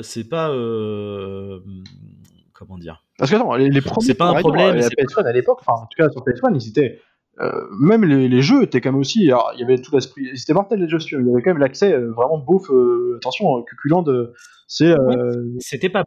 [0.02, 0.48] c'est pas.
[2.52, 3.02] Comment dire?
[3.18, 4.06] Parce que non, les, les premiers.
[4.06, 4.76] C'est pas un problème.
[4.76, 7.00] La PS1 à l'époque, enfin, en tout cas sur PS1, ils étaient
[7.40, 9.28] euh, même les, les, jeux étaient quand même aussi.
[9.30, 10.36] Alors, il y avait tout l'esprit.
[10.36, 12.70] C'était mortel les jeux, il y avait quand même l'accès euh, vraiment beauf.
[12.70, 14.32] Euh, attention, cuculent de.
[14.68, 14.94] C'est.
[15.58, 16.04] C'était pas.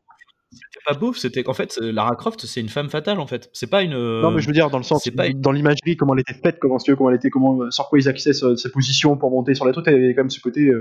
[0.49, 3.49] C'était pas beauf, c'était qu'en fait Lara Croft c'est une femme fatale en fait.
[3.51, 3.91] C'est pas une.
[4.21, 6.57] Non mais je veux dire dans le sens, pas dans l'imagerie comment elle était faite,
[6.59, 9.55] comment tu veux, comment elle était, comment sur quoi ils acquissaient sa position pour monter
[9.55, 10.71] sur la truc, il y avait quand même ce côté.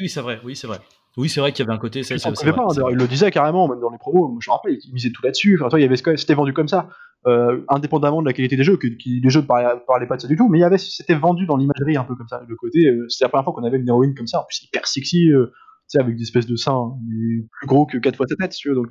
[0.00, 0.78] Oui c'est vrai, oui c'est vrai.
[1.18, 2.04] Oui, c'est vrai qu'il y avait un côté.
[2.04, 4.38] Ça, ça, pas, il le disait carrément, même dans les promos.
[4.40, 5.60] Je me rappelle, il misait tout là-dessus.
[5.60, 6.88] Enfin, il y avait c'était vendu comme ça.
[7.26, 10.28] Euh, indépendamment de la qualité des jeux, que, les jeux ne parlaient, pas de ça
[10.28, 12.54] du tout, mais il y avait, c'était vendu dans l'imagerie un peu comme ça, le
[12.54, 14.86] côté, euh, c'était la première fois qu'on avait une héroïne comme ça, en plus hyper
[14.86, 15.52] sexy, euh,
[15.98, 18.68] avec des espèces de seins, mais plus gros que 4 fois sa tête, si tu
[18.68, 18.86] veux, donc.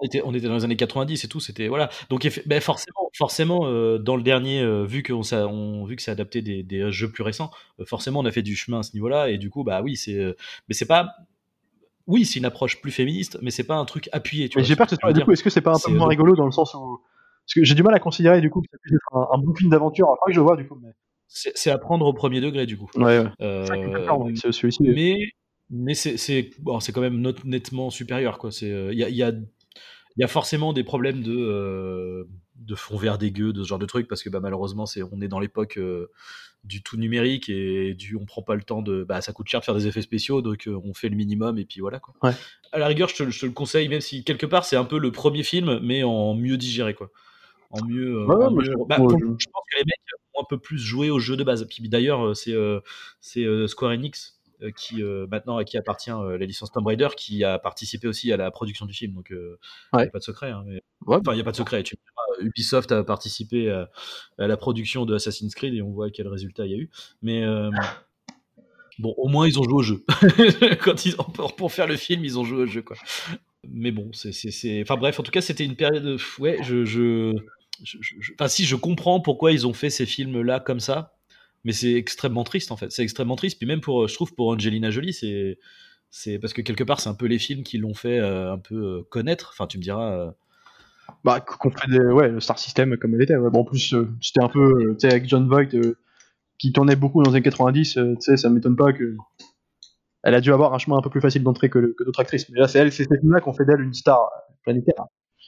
[0.00, 1.90] On était, on était dans les années 90 et tout, c'était voilà.
[2.08, 6.62] Donc ben forcément, forcément, dans le dernier, vu qu'on on, vu que c'est adapté des,
[6.62, 7.50] des, jeux plus récents,
[7.84, 10.34] forcément on a fait du chemin à ce niveau-là et du coup bah oui c'est,
[10.68, 11.14] mais c'est pas
[12.06, 14.48] oui, c'est une approche plus féministe, mais c'est pas un truc appuyé.
[14.48, 15.92] Tu mais j'ai peur que ce soit, du coup, est-ce que c'est pas un peu
[15.92, 17.00] moins rigolo dans le sens où.
[17.46, 19.54] Parce que j'ai du mal à considérer du coup que ça puisse être un, bon
[19.54, 20.08] film d'aventure.
[20.26, 20.78] Que je vois du coup.
[20.82, 20.90] Mais...
[21.26, 22.88] C'est à prendre au premier degré du coup.
[22.96, 23.26] Ouais, ouais.
[23.40, 23.66] Euh,
[24.34, 24.82] celui-ci.
[24.82, 25.16] Mais,
[25.70, 28.38] mais c'est bon, quand même nettement supérieur.
[28.60, 29.32] Il euh, y, a, y, a,
[30.16, 32.24] y, a, forcément des problèmes de, euh,
[32.56, 35.20] de fond vert dégueu, de ce genre de trucs, parce que bah, malheureusement, c'est on
[35.20, 36.10] est dans l'époque euh,
[36.62, 39.04] du tout numérique et du on prend pas le temps de.
[39.04, 41.58] Bah, ça coûte cher de faire des effets spéciaux, donc euh, on fait le minimum
[41.58, 42.00] et puis voilà.
[42.00, 42.14] Quoi.
[42.22, 42.34] Ouais.
[42.72, 44.84] À la rigueur, je te, je te, le conseille, même si quelque part c'est un
[44.84, 46.94] peu le premier film, mais en mieux digéré.
[46.94, 47.10] Quoi.
[47.70, 48.28] En mieux.
[48.28, 48.64] En mieux...
[48.64, 49.16] Je, bah, pour, je...
[49.16, 50.00] pense que les mecs
[50.34, 51.66] ont un peu plus joué au jeu de base.
[51.68, 52.54] Puis d'ailleurs, c'est
[53.20, 54.33] c'est Square Enix
[54.76, 58.50] qui maintenant à qui appartient la licence Tomb Raider, qui a participé aussi à la
[58.50, 59.14] production du film.
[59.14, 59.56] Donc, il
[59.96, 60.50] n'y a pas de secret.
[60.50, 60.82] Hein, mais...
[61.06, 61.82] Enfin, il n'y a pas de secret.
[61.82, 61.96] Tu
[62.40, 63.88] Ubisoft a participé à,
[64.38, 66.90] la production de Assassin's Creed et on voit quel résultat il y a eu.
[67.22, 67.70] Mais euh,
[68.98, 70.04] bon, au moins ils ont joué au jeu.
[70.82, 71.24] Quand ils ont,
[71.56, 72.96] pour faire le film, ils ont joué au jeu, quoi.
[73.68, 76.18] Mais bon, c'est, enfin bref, en tout cas, c'était une période.
[76.38, 77.34] Ouais, je, je,
[78.34, 81.16] enfin si, je comprends pourquoi ils ont fait ces films-là comme ça,
[81.64, 82.92] mais c'est extrêmement triste en fait.
[82.92, 83.58] C'est extrêmement triste.
[83.58, 87.14] Puis même pour, je trouve, pour Angelina Jolie, c'est, parce que quelque part, c'est un
[87.14, 89.50] peu les films qui l'ont fait euh, un peu euh, connaître.
[89.52, 90.34] Enfin, tu me diras
[91.24, 93.36] bah, qu'on fait des, le Star System comme elle était.
[93.36, 95.96] En plus, euh, c'était un peu, euh, tu sais, avec John Voight, euh,
[96.58, 99.16] qui tournait beaucoup dans les années 90, tu sais, ça m'étonne pas que.
[100.22, 102.48] Elle a dû avoir un chemin un peu plus facile d'entrée que, que d'autres actrices.
[102.48, 104.30] Mais là, c'est elle, c'est cette là qu'on fait d'elle une star
[104.62, 105.04] planétaire.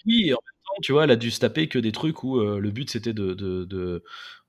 [0.07, 2.41] Oui, en même temps, tu vois, elle a dû se taper que des trucs où
[2.41, 4.03] le but c'était de, de, de,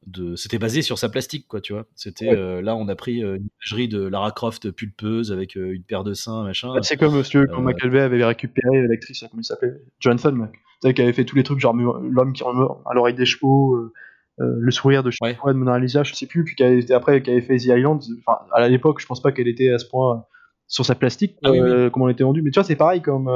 [0.06, 1.86] de c'était basé sur sa plastique, quoi, tu vois.
[1.96, 6.14] C'était là, on a pris une imagerie de Lara Croft pulpeuse avec une paire de
[6.14, 6.74] seins, machin.
[6.82, 10.48] c'est comme monsieur, quand McAlvey avait récupéré l'actrice, comment il s'appelait, Johnson,
[10.82, 13.26] tu sais, qui avait fait tous les trucs, genre l'homme qui remeurt à l'oreille des
[13.26, 13.94] chevaux, euh,
[14.40, 15.34] euh, le sourire de, ouais.
[15.34, 18.04] de Mona Lisa, je sais plus, puis qui avait, après, qui avait fait The Island.
[18.20, 20.26] Enfin, à l'époque, je pense pas qu'elle était à ce point
[20.68, 22.44] sur sa plastique, ah, euh, comme on était vendu.
[22.44, 23.32] Mais tu vois, c'est pareil comme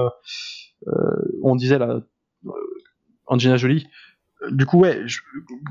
[1.43, 2.01] on disait là,
[3.32, 3.88] Angelina Jolie.
[4.49, 5.01] Du coup, ouais,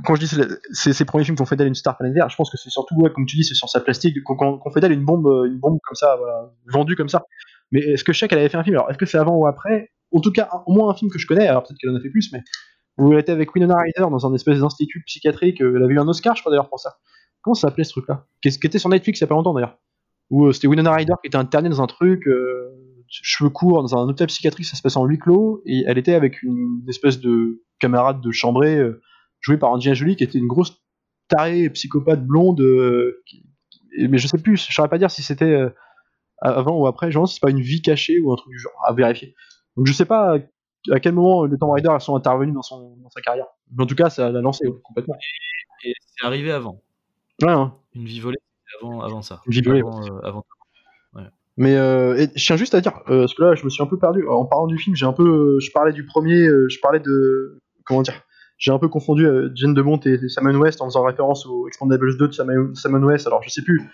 [0.04, 0.28] quand je dis
[0.72, 2.70] c'est ces premiers films qui ont fait d'elle une star planétaire, je pense que c'est
[2.70, 5.58] surtout, ouais, comme tu dis, c'est sur sa plastique qu'on fait d'elle une bombe, une
[5.58, 6.16] bombe comme ça,
[6.66, 7.24] vendue comme ça.
[7.72, 8.76] Mais est-ce que je sais qu'elle avait fait un film?
[8.76, 9.90] Alors, est-ce que c'est avant ou après?
[10.12, 12.00] En tout cas, au moins un film que je connais, alors peut-être qu'elle en a
[12.00, 12.42] fait plus, mais
[12.98, 15.98] où elle était avec Winona Ryder dans un espèce d'institut psychiatrique, euh, elle avait eu
[16.00, 16.96] un Oscar, je crois d'ailleurs, pour ça.
[17.42, 18.26] Comment ça s'appelait ce truc-là?
[18.42, 19.78] Qui était sur Netflix il y a pas longtemps d'ailleurs?
[20.30, 22.70] Où euh, c'était Winona Ryder qui était internée dans un truc, euh,
[23.10, 26.14] cheveux courts, dans un hôtel psychiatrique, ça se passe en huis clos, et elle était
[26.14, 28.80] avec une espèce de camarade de chambrée,
[29.40, 30.80] jouée par Angelina Jolie, qui était une grosse
[31.28, 32.62] tarée psychopathe blonde,
[33.98, 35.60] mais je sais plus, je saurais pas dire si c'était
[36.40, 38.72] avant ou après, genre si c'est pas une vie cachée ou un truc du genre,
[38.86, 39.34] à vérifier.
[39.76, 40.36] Donc je sais pas
[40.90, 43.46] à quel moment les Tomb Raider sont intervenus dans, son, dans sa carrière.
[43.72, 45.16] Mais en tout cas, ça l'a lancé complètement.
[45.84, 46.82] Et, c'est arrivé avant.
[47.42, 47.74] Ouais, hein.
[47.94, 48.38] Une vie volée
[48.80, 49.40] avant, avant ça.
[49.46, 49.80] Une vie volée.
[50.22, 50.40] Avant, euh,
[51.56, 53.86] Mais euh, je tiens juste à dire, euh, parce que là, je me suis un
[53.86, 54.26] peu perdu.
[54.28, 58.02] En parlant du film, j'ai un peu, je parlais du premier, je parlais de, comment
[58.02, 58.22] dire,
[58.58, 62.28] j'ai un peu confondu Jane DeMont et Samuel West en faisant référence au Expandables 2
[62.28, 63.26] de Samuel West.
[63.26, 63.90] Alors, je sais plus.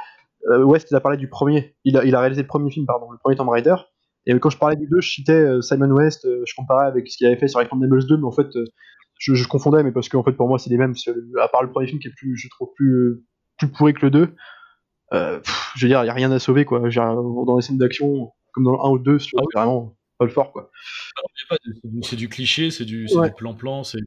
[0.65, 1.77] West, il a parlé du premier.
[1.85, 3.75] Il a, il a réalisé le premier film, pardon, le premier Tomb Raider.
[4.27, 7.09] Et quand je parlais du 2, je citais euh, Simon West, euh, je comparais avec
[7.09, 8.65] ce qu'il avait fait sur Expendables 2, mais en fait, euh,
[9.19, 10.95] je, confondais, mais parce qu'en fait, pour moi, c'est les mêmes.
[11.41, 13.25] À part le premier film qui est plus, je trouve, plus,
[13.57, 14.35] plus pourri que le 2,
[15.13, 15.41] euh,
[15.77, 16.81] je veux dire, il n'y a rien à sauver, quoi.
[16.81, 20.31] Dans les scènes d'action, comme dans le 1 ou le 2, c'est vraiment pas le
[20.31, 20.71] fort, quoi.
[22.03, 24.01] C'est du cliché, c'est du plan-plan, c'est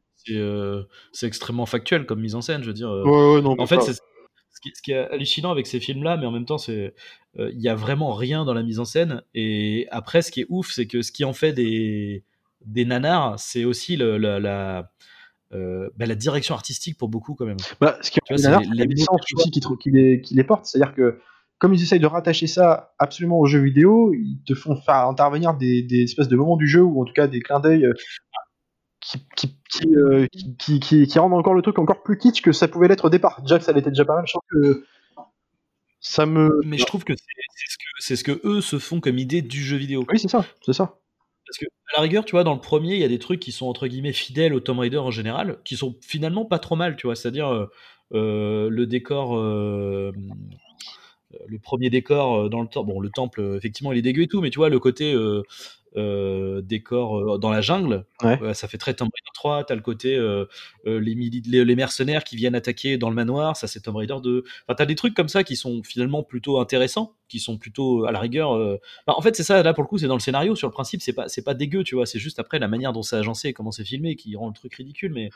[1.24, 2.90] extrêmement factuel comme mise en scène, je veux dire.
[2.90, 6.32] Ouais, ouais, non, en fait, c'est ce qui, est hallucinant avec ces films-là, mais en
[6.32, 6.94] même temps, c'est
[7.38, 9.22] euh, il y a vraiment rien dans la mise en scène.
[9.34, 12.24] Et après, ce qui est ouf, c'est que ce qui en fait des,
[12.66, 14.92] des nanars, c'est aussi le, la,
[15.54, 17.58] euh, bah, la direction artistique pour beaucoup quand même.
[17.82, 20.66] Bah, ce qui est nanars, c'est la licence aussi qui, qui, les, qui les porte.
[20.66, 21.20] C'est-à-dire que
[21.58, 25.56] comme ils essayent de rattacher ça absolument au jeu vidéo, ils te font faire intervenir
[25.56, 27.94] des, des espèces de moments du jeu ou en tout cas des clins d'œil euh,
[29.86, 33.06] euh, qui, qui, qui, rendent encore le truc encore plus kitsch que ça pouvait l'être
[33.06, 33.42] au départ.
[33.42, 34.86] Déjà que ça l'était déjà pas mal, je trouve que
[36.00, 36.62] ça me.
[36.66, 39.64] Mais je trouve que c'est ce que, ce que eux se font comme idée du
[39.64, 40.06] jeu vidéo.
[40.10, 40.99] Oui, c'est ça, c'est ça.
[41.50, 43.40] Parce que, à la rigueur, tu vois, dans le premier, il y a des trucs
[43.40, 46.76] qui sont entre guillemets fidèles au Tomb Raider en général, qui sont finalement pas trop
[46.76, 47.16] mal, tu vois.
[47.16, 47.66] C'est-à-dire euh,
[48.14, 49.36] euh, le décor.
[49.36, 50.14] le
[51.60, 54.50] premier décor dans le temple, bon, le temple, effectivement, il est dégueu et tout, mais
[54.52, 55.44] tu vois, le côté euh,
[55.96, 58.06] décor euh, dans la jungle.
[58.54, 59.64] ça fait très Tomb Raider 3.
[59.66, 60.46] T'as le côté euh,
[60.86, 63.58] les, les, mercenaires qui viennent attaquer dans le manoir.
[63.58, 64.44] Ça, c'est Tomb Raider 2.
[64.68, 68.12] Enfin, t'as des trucs comme ça qui sont finalement plutôt intéressants, qui sont plutôt à
[68.12, 68.80] la rigueur.
[69.08, 69.64] en fait, c'est ça.
[69.64, 70.56] Là, pour le coup, c'est dans le scénario.
[70.56, 72.06] Sur le principe, c'est pas, c'est pas dégueu, tu vois.
[72.06, 74.54] C'est juste après la manière dont c'est agencé et comment c'est filmé qui rend le
[74.54, 75.14] truc ridicule.
[75.14, 75.30] Mais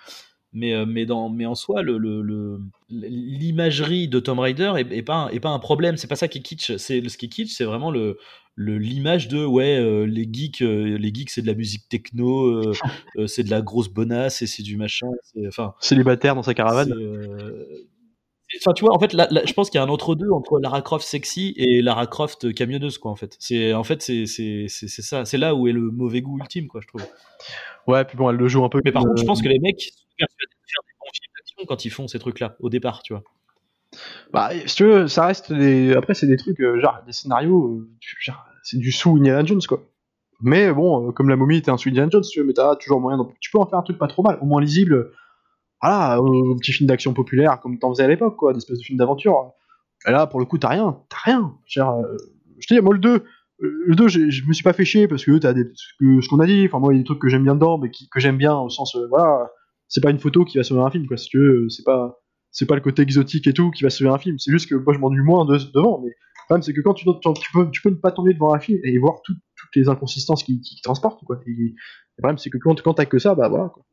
[0.53, 2.59] Mais, mais, dans, mais en soi, le, le,
[2.89, 5.97] l'imagerie de Tomb Raider est, pas, est pas un problème.
[5.97, 6.77] C'est pas ça qui est kitsch.
[6.77, 8.17] C'est, ce qui est kitsch, c'est vraiment le,
[8.55, 12.71] l'image de ouais les geeks les geeks c'est de la musique techno
[13.25, 15.07] c'est de la grosse bonasse et c'est du machin
[15.47, 16.93] enfin célibataire dans sa caravane
[18.59, 21.05] Enfin, tu vois, en fait, je pense qu'il y a un entre-deux entre Lara Croft
[21.05, 23.35] sexy et Lara Croft camionneuse, quoi, en fait.
[23.39, 25.25] C'est, en fait, c'est, c'est, c'est, ça.
[25.25, 27.03] C'est là où est le mauvais goût ultime, quoi, je trouve.
[27.87, 28.81] Ouais, puis bon, elle le joue un peu.
[28.85, 31.33] Mais par contre, je pense que les mecs sont persuadés de faire des bons films
[31.37, 33.23] d'action quand ils font ces trucs-là, au départ, tu vois.
[34.31, 35.93] Bah, si tu veux, ça reste des.
[35.95, 37.89] Après, c'est des trucs, euh, genre, des scénarios, euh,
[38.19, 39.83] genre, c'est du sous Indiana Jones, quoi.
[40.41, 42.75] Mais bon, euh, comme la momie était un sous Indiana Jones, tu veux, mais t'as
[42.75, 43.19] toujours moyen.
[43.39, 45.11] Tu peux en faire un truc pas trop mal, au moins lisible
[45.83, 48.97] voilà, un petit film d'action populaire comme t'en faisais à l'époque, quoi, d'espèce de film
[48.97, 49.51] d'aventure.
[50.07, 51.53] Et là, pour le coup, t'as rien, t'as rien.
[51.77, 52.17] Euh,
[52.59, 53.21] je te dis, moi, le 2, euh,
[53.59, 56.45] le 2, je me suis pas fait chier parce que t'as des, ce qu'on a
[56.45, 58.37] dit, enfin, moi, il y a des trucs que j'aime bien dedans, mais que j'aime
[58.37, 59.51] bien au sens, euh, voilà,
[59.89, 62.17] c'est pas une photo qui va sauver un film, quoi, si tu veux, c'est pas,
[62.51, 64.75] c'est pas le côté exotique et tout qui va sauver un film, c'est juste que
[64.75, 67.89] moi, je m'ennuie moins devant, mais le problème, c'est que quand tu, peux, tu peux
[67.89, 69.37] ne pas tomber devant un film et voir toutes
[69.75, 71.41] les inconsistances qui, qui, transportent, quoi.
[71.45, 71.73] Le
[72.17, 73.83] problème, c'est que quand, quand t'as que ça, bah voilà, quoi.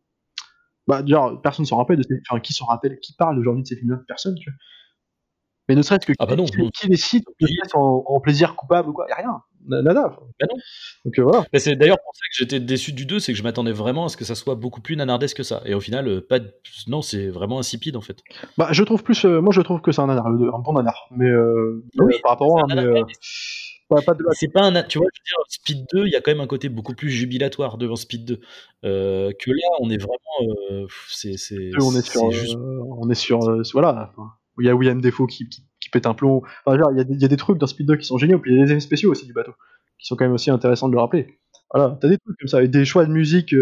[0.91, 2.21] Bah, déjà, personne s'en rappelle de ces...
[2.29, 4.01] enfin, qui s'en rappelle, qui parle aujourd'hui de ces films-là?
[4.09, 4.59] Personne, tu vois.
[5.69, 7.25] Mais ne serait-ce que ah bah non, qui, les cite
[7.75, 9.07] en, en, plaisir coupable ou quoi?
[9.09, 9.43] Y a rien.
[9.69, 10.17] Nada.
[10.41, 10.57] Bah non.
[11.05, 11.45] Donc euh, voilà.
[11.55, 14.09] c'est d'ailleurs pour ça que j'étais déçu du 2, c'est que je m'attendais vraiment à
[14.09, 15.63] ce que ça soit beaucoup plus nanardesque que ça.
[15.67, 16.53] Et au final, euh, pas de...
[16.89, 18.19] non, c'est vraiment insipide en fait.
[18.59, 21.07] Bah, je trouve plus, euh, moi je trouve que c'est un nanar, un bon nanar.
[21.13, 21.31] Mais,
[21.99, 22.75] oui, par rapport à.
[22.75, 23.05] Mais,
[24.33, 24.83] c'est pas un.
[24.83, 26.95] Tu vois, je veux dire, Speed 2, il y a quand même un côté beaucoup
[26.95, 28.41] plus jubilatoire devant Speed 2.
[28.85, 30.55] Euh, que là, on est vraiment.
[30.71, 31.37] Euh, c'est,
[31.81, 32.31] on est sur.
[32.31, 32.57] Juste...
[32.57, 33.41] Euh, on est sur.
[33.73, 34.13] voilà.
[34.59, 36.43] Il y a William Defoe qui, qui, pète un plomb.
[36.65, 38.19] Enfin, il, y a des, il y, a des trucs dans Speed 2 qui sont
[38.19, 38.39] géniaux.
[38.39, 39.53] Puis il y a des effets spéciaux aussi du bateau.
[39.99, 41.39] Qui sont quand même aussi intéressants de le rappeler.
[41.73, 41.99] Voilà.
[42.01, 43.55] T'as des trucs comme ça, avec des choix de musique.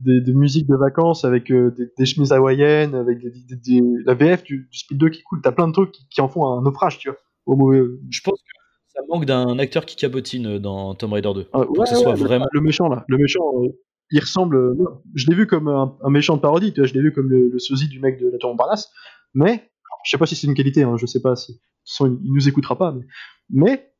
[0.00, 4.96] Des, des, musiques de vacances avec des, des, chemises hawaïennes, avec la VF du, Speed
[4.96, 7.18] 2 qui coule, t'as plein de trucs qui, qui, en font un naufrage, tu vois.
[7.44, 7.82] Au mauvais...
[8.08, 8.59] Je pense que
[9.00, 11.46] ça manque d'un acteur qui cabotine euh, dans Tomb Raider 2.
[11.52, 12.46] Ah, que ce soit vraiment...
[12.52, 13.04] Le méchant, là.
[13.08, 13.68] Le méchant, euh,
[14.10, 14.56] il ressemble.
[14.56, 14.74] Euh,
[15.14, 18.00] je l'ai vu comme un, méchant de parodie, je l'ai vu comme le, sosie du
[18.00, 18.90] mec de la Tour Montparnasse.
[19.34, 19.70] Mais,
[20.04, 21.60] je sais pas si c'est une qualité, hein, je sais pas si.
[22.00, 23.04] il, nous écoutera pas, mais.
[23.50, 23.92] mais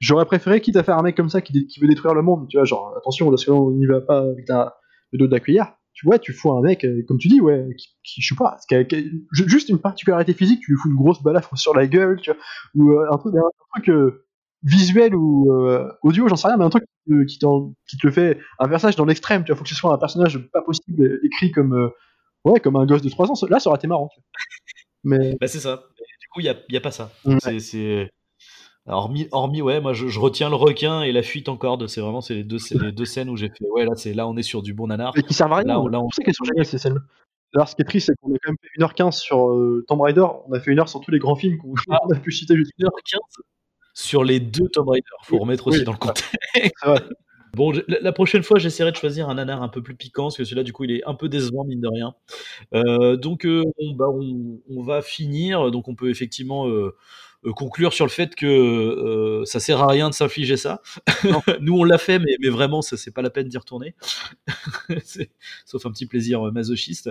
[0.00, 2.48] j'aurais préféré, quitte à faire un mec comme ça qui, qui, veut détruire le monde,
[2.48, 5.74] tu vois, genre, attention, parce qu'on n'y va pas avec le dos de la cuillère.
[5.94, 7.68] Tu vois, tu fous un mec, comme tu dis, ouais,
[8.02, 8.56] qui, je sais pas,
[9.30, 12.40] juste une particularité physique, tu lui fous une grosse balafre sur la gueule, tu vois,
[12.74, 13.90] ou un truc, un truc
[14.62, 18.38] visuel ou euh, audio, j'en sais rien, mais un truc qui, qui, te le fait
[18.58, 21.50] un versage dans l'extrême, tu vois, faut que ce soit un personnage pas possible écrit
[21.50, 21.88] comme euh,
[22.44, 23.34] ouais, comme un gosse de 3 ans.
[23.48, 24.10] Là, ça aurait été marrant.
[25.04, 25.82] Mais bah, c'est ça.
[26.20, 27.10] du coup, il y a, y a, pas ça.
[27.58, 28.10] C'est
[28.86, 31.88] hormis, hormis ouais, moi je, retiens le requin et la fuite en corde.
[31.88, 34.26] C'est vraiment c'est les deux, les deux scènes où j'ai fait ouais là c'est là
[34.26, 35.12] on est sur du bon nanar.
[35.16, 35.66] Et qui servent à rien.
[35.66, 36.10] Là, on, là, on...
[36.10, 37.00] sait qu'elles sont géniales ces scènes.
[37.54, 40.00] Alors, ce qui est triste, c'est qu'on a quand même fait 1h15 sur euh, Tomb
[40.00, 41.98] Raider, on a fait 1 heure sur tous les grands films qu'on ah.
[42.14, 42.72] a pu citer juste.
[42.78, 43.18] 1h15
[43.94, 45.06] sur les deux Tomb Raider.
[45.24, 46.34] Faut remettre aussi dans le contexte.
[47.54, 50.44] Bon, la prochaine fois, j'essaierai de choisir un nanar un peu plus piquant, parce que
[50.44, 52.14] celui-là, du coup, il est un peu décevant, mine de rien.
[52.72, 53.62] Euh, donc, euh,
[53.94, 55.70] bah, on, va finir.
[55.70, 56.94] Donc, on peut effectivement euh,
[57.54, 60.80] conclure sur le fait que ça sert à rien de s'infliger ça.
[61.60, 63.94] Nous, on l'a fait, mais, mais vraiment, ça c'est pas la peine d'y retourner.
[65.66, 67.10] Sauf un petit plaisir masochiste.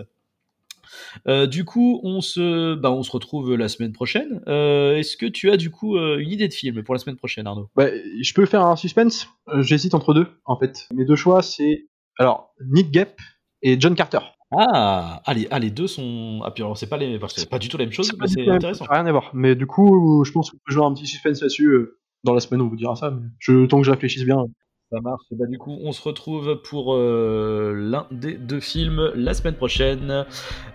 [1.27, 4.41] Euh, du coup, on se, bah, on se retrouve la semaine prochaine.
[4.47, 7.17] Euh, est-ce que tu as du coup euh, une idée de film pour la semaine
[7.17, 7.69] prochaine, Arnaud?
[7.75, 7.87] Bah,
[8.21, 9.27] Je peux faire un suspense.
[9.59, 10.87] J'hésite entre deux, en fait.
[10.93, 11.87] Mes deux choix, c'est
[12.17, 13.19] alors Nick Gap
[13.61, 14.19] et John Carter.
[14.51, 16.41] Ah, ah, les, deux sont.
[16.43, 17.19] Ah, puis alors, c'est pas, les...
[17.27, 18.85] c'est pas du tout la même chose, mais c'est intéressant.
[18.89, 19.31] Rien à voir.
[19.33, 21.87] Mais du coup, je pense qu'on peut jouer un petit suspense là-dessus.
[22.23, 24.45] Dans la semaine, on vous dira ça, mais je, tant que je réfléchisse bien.
[24.91, 25.23] Ça marche.
[25.31, 29.55] Et bah, du coup, on se retrouve pour euh, l'un des deux films la semaine
[29.55, 30.25] prochaine.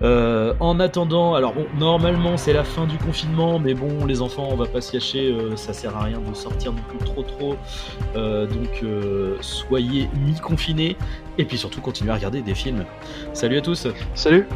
[0.01, 4.48] Euh, en attendant, alors bon, normalement c'est la fin du confinement, mais bon, les enfants,
[4.51, 7.22] on va pas se cacher, euh, ça sert à rien de sortir non plus trop
[7.22, 7.56] trop.
[8.14, 8.84] donc
[9.43, 10.97] soyez mi-confinés
[11.36, 12.86] et puis surtout continuez à regarder des films.
[13.34, 13.86] Salut à tous.
[14.14, 14.47] Salut.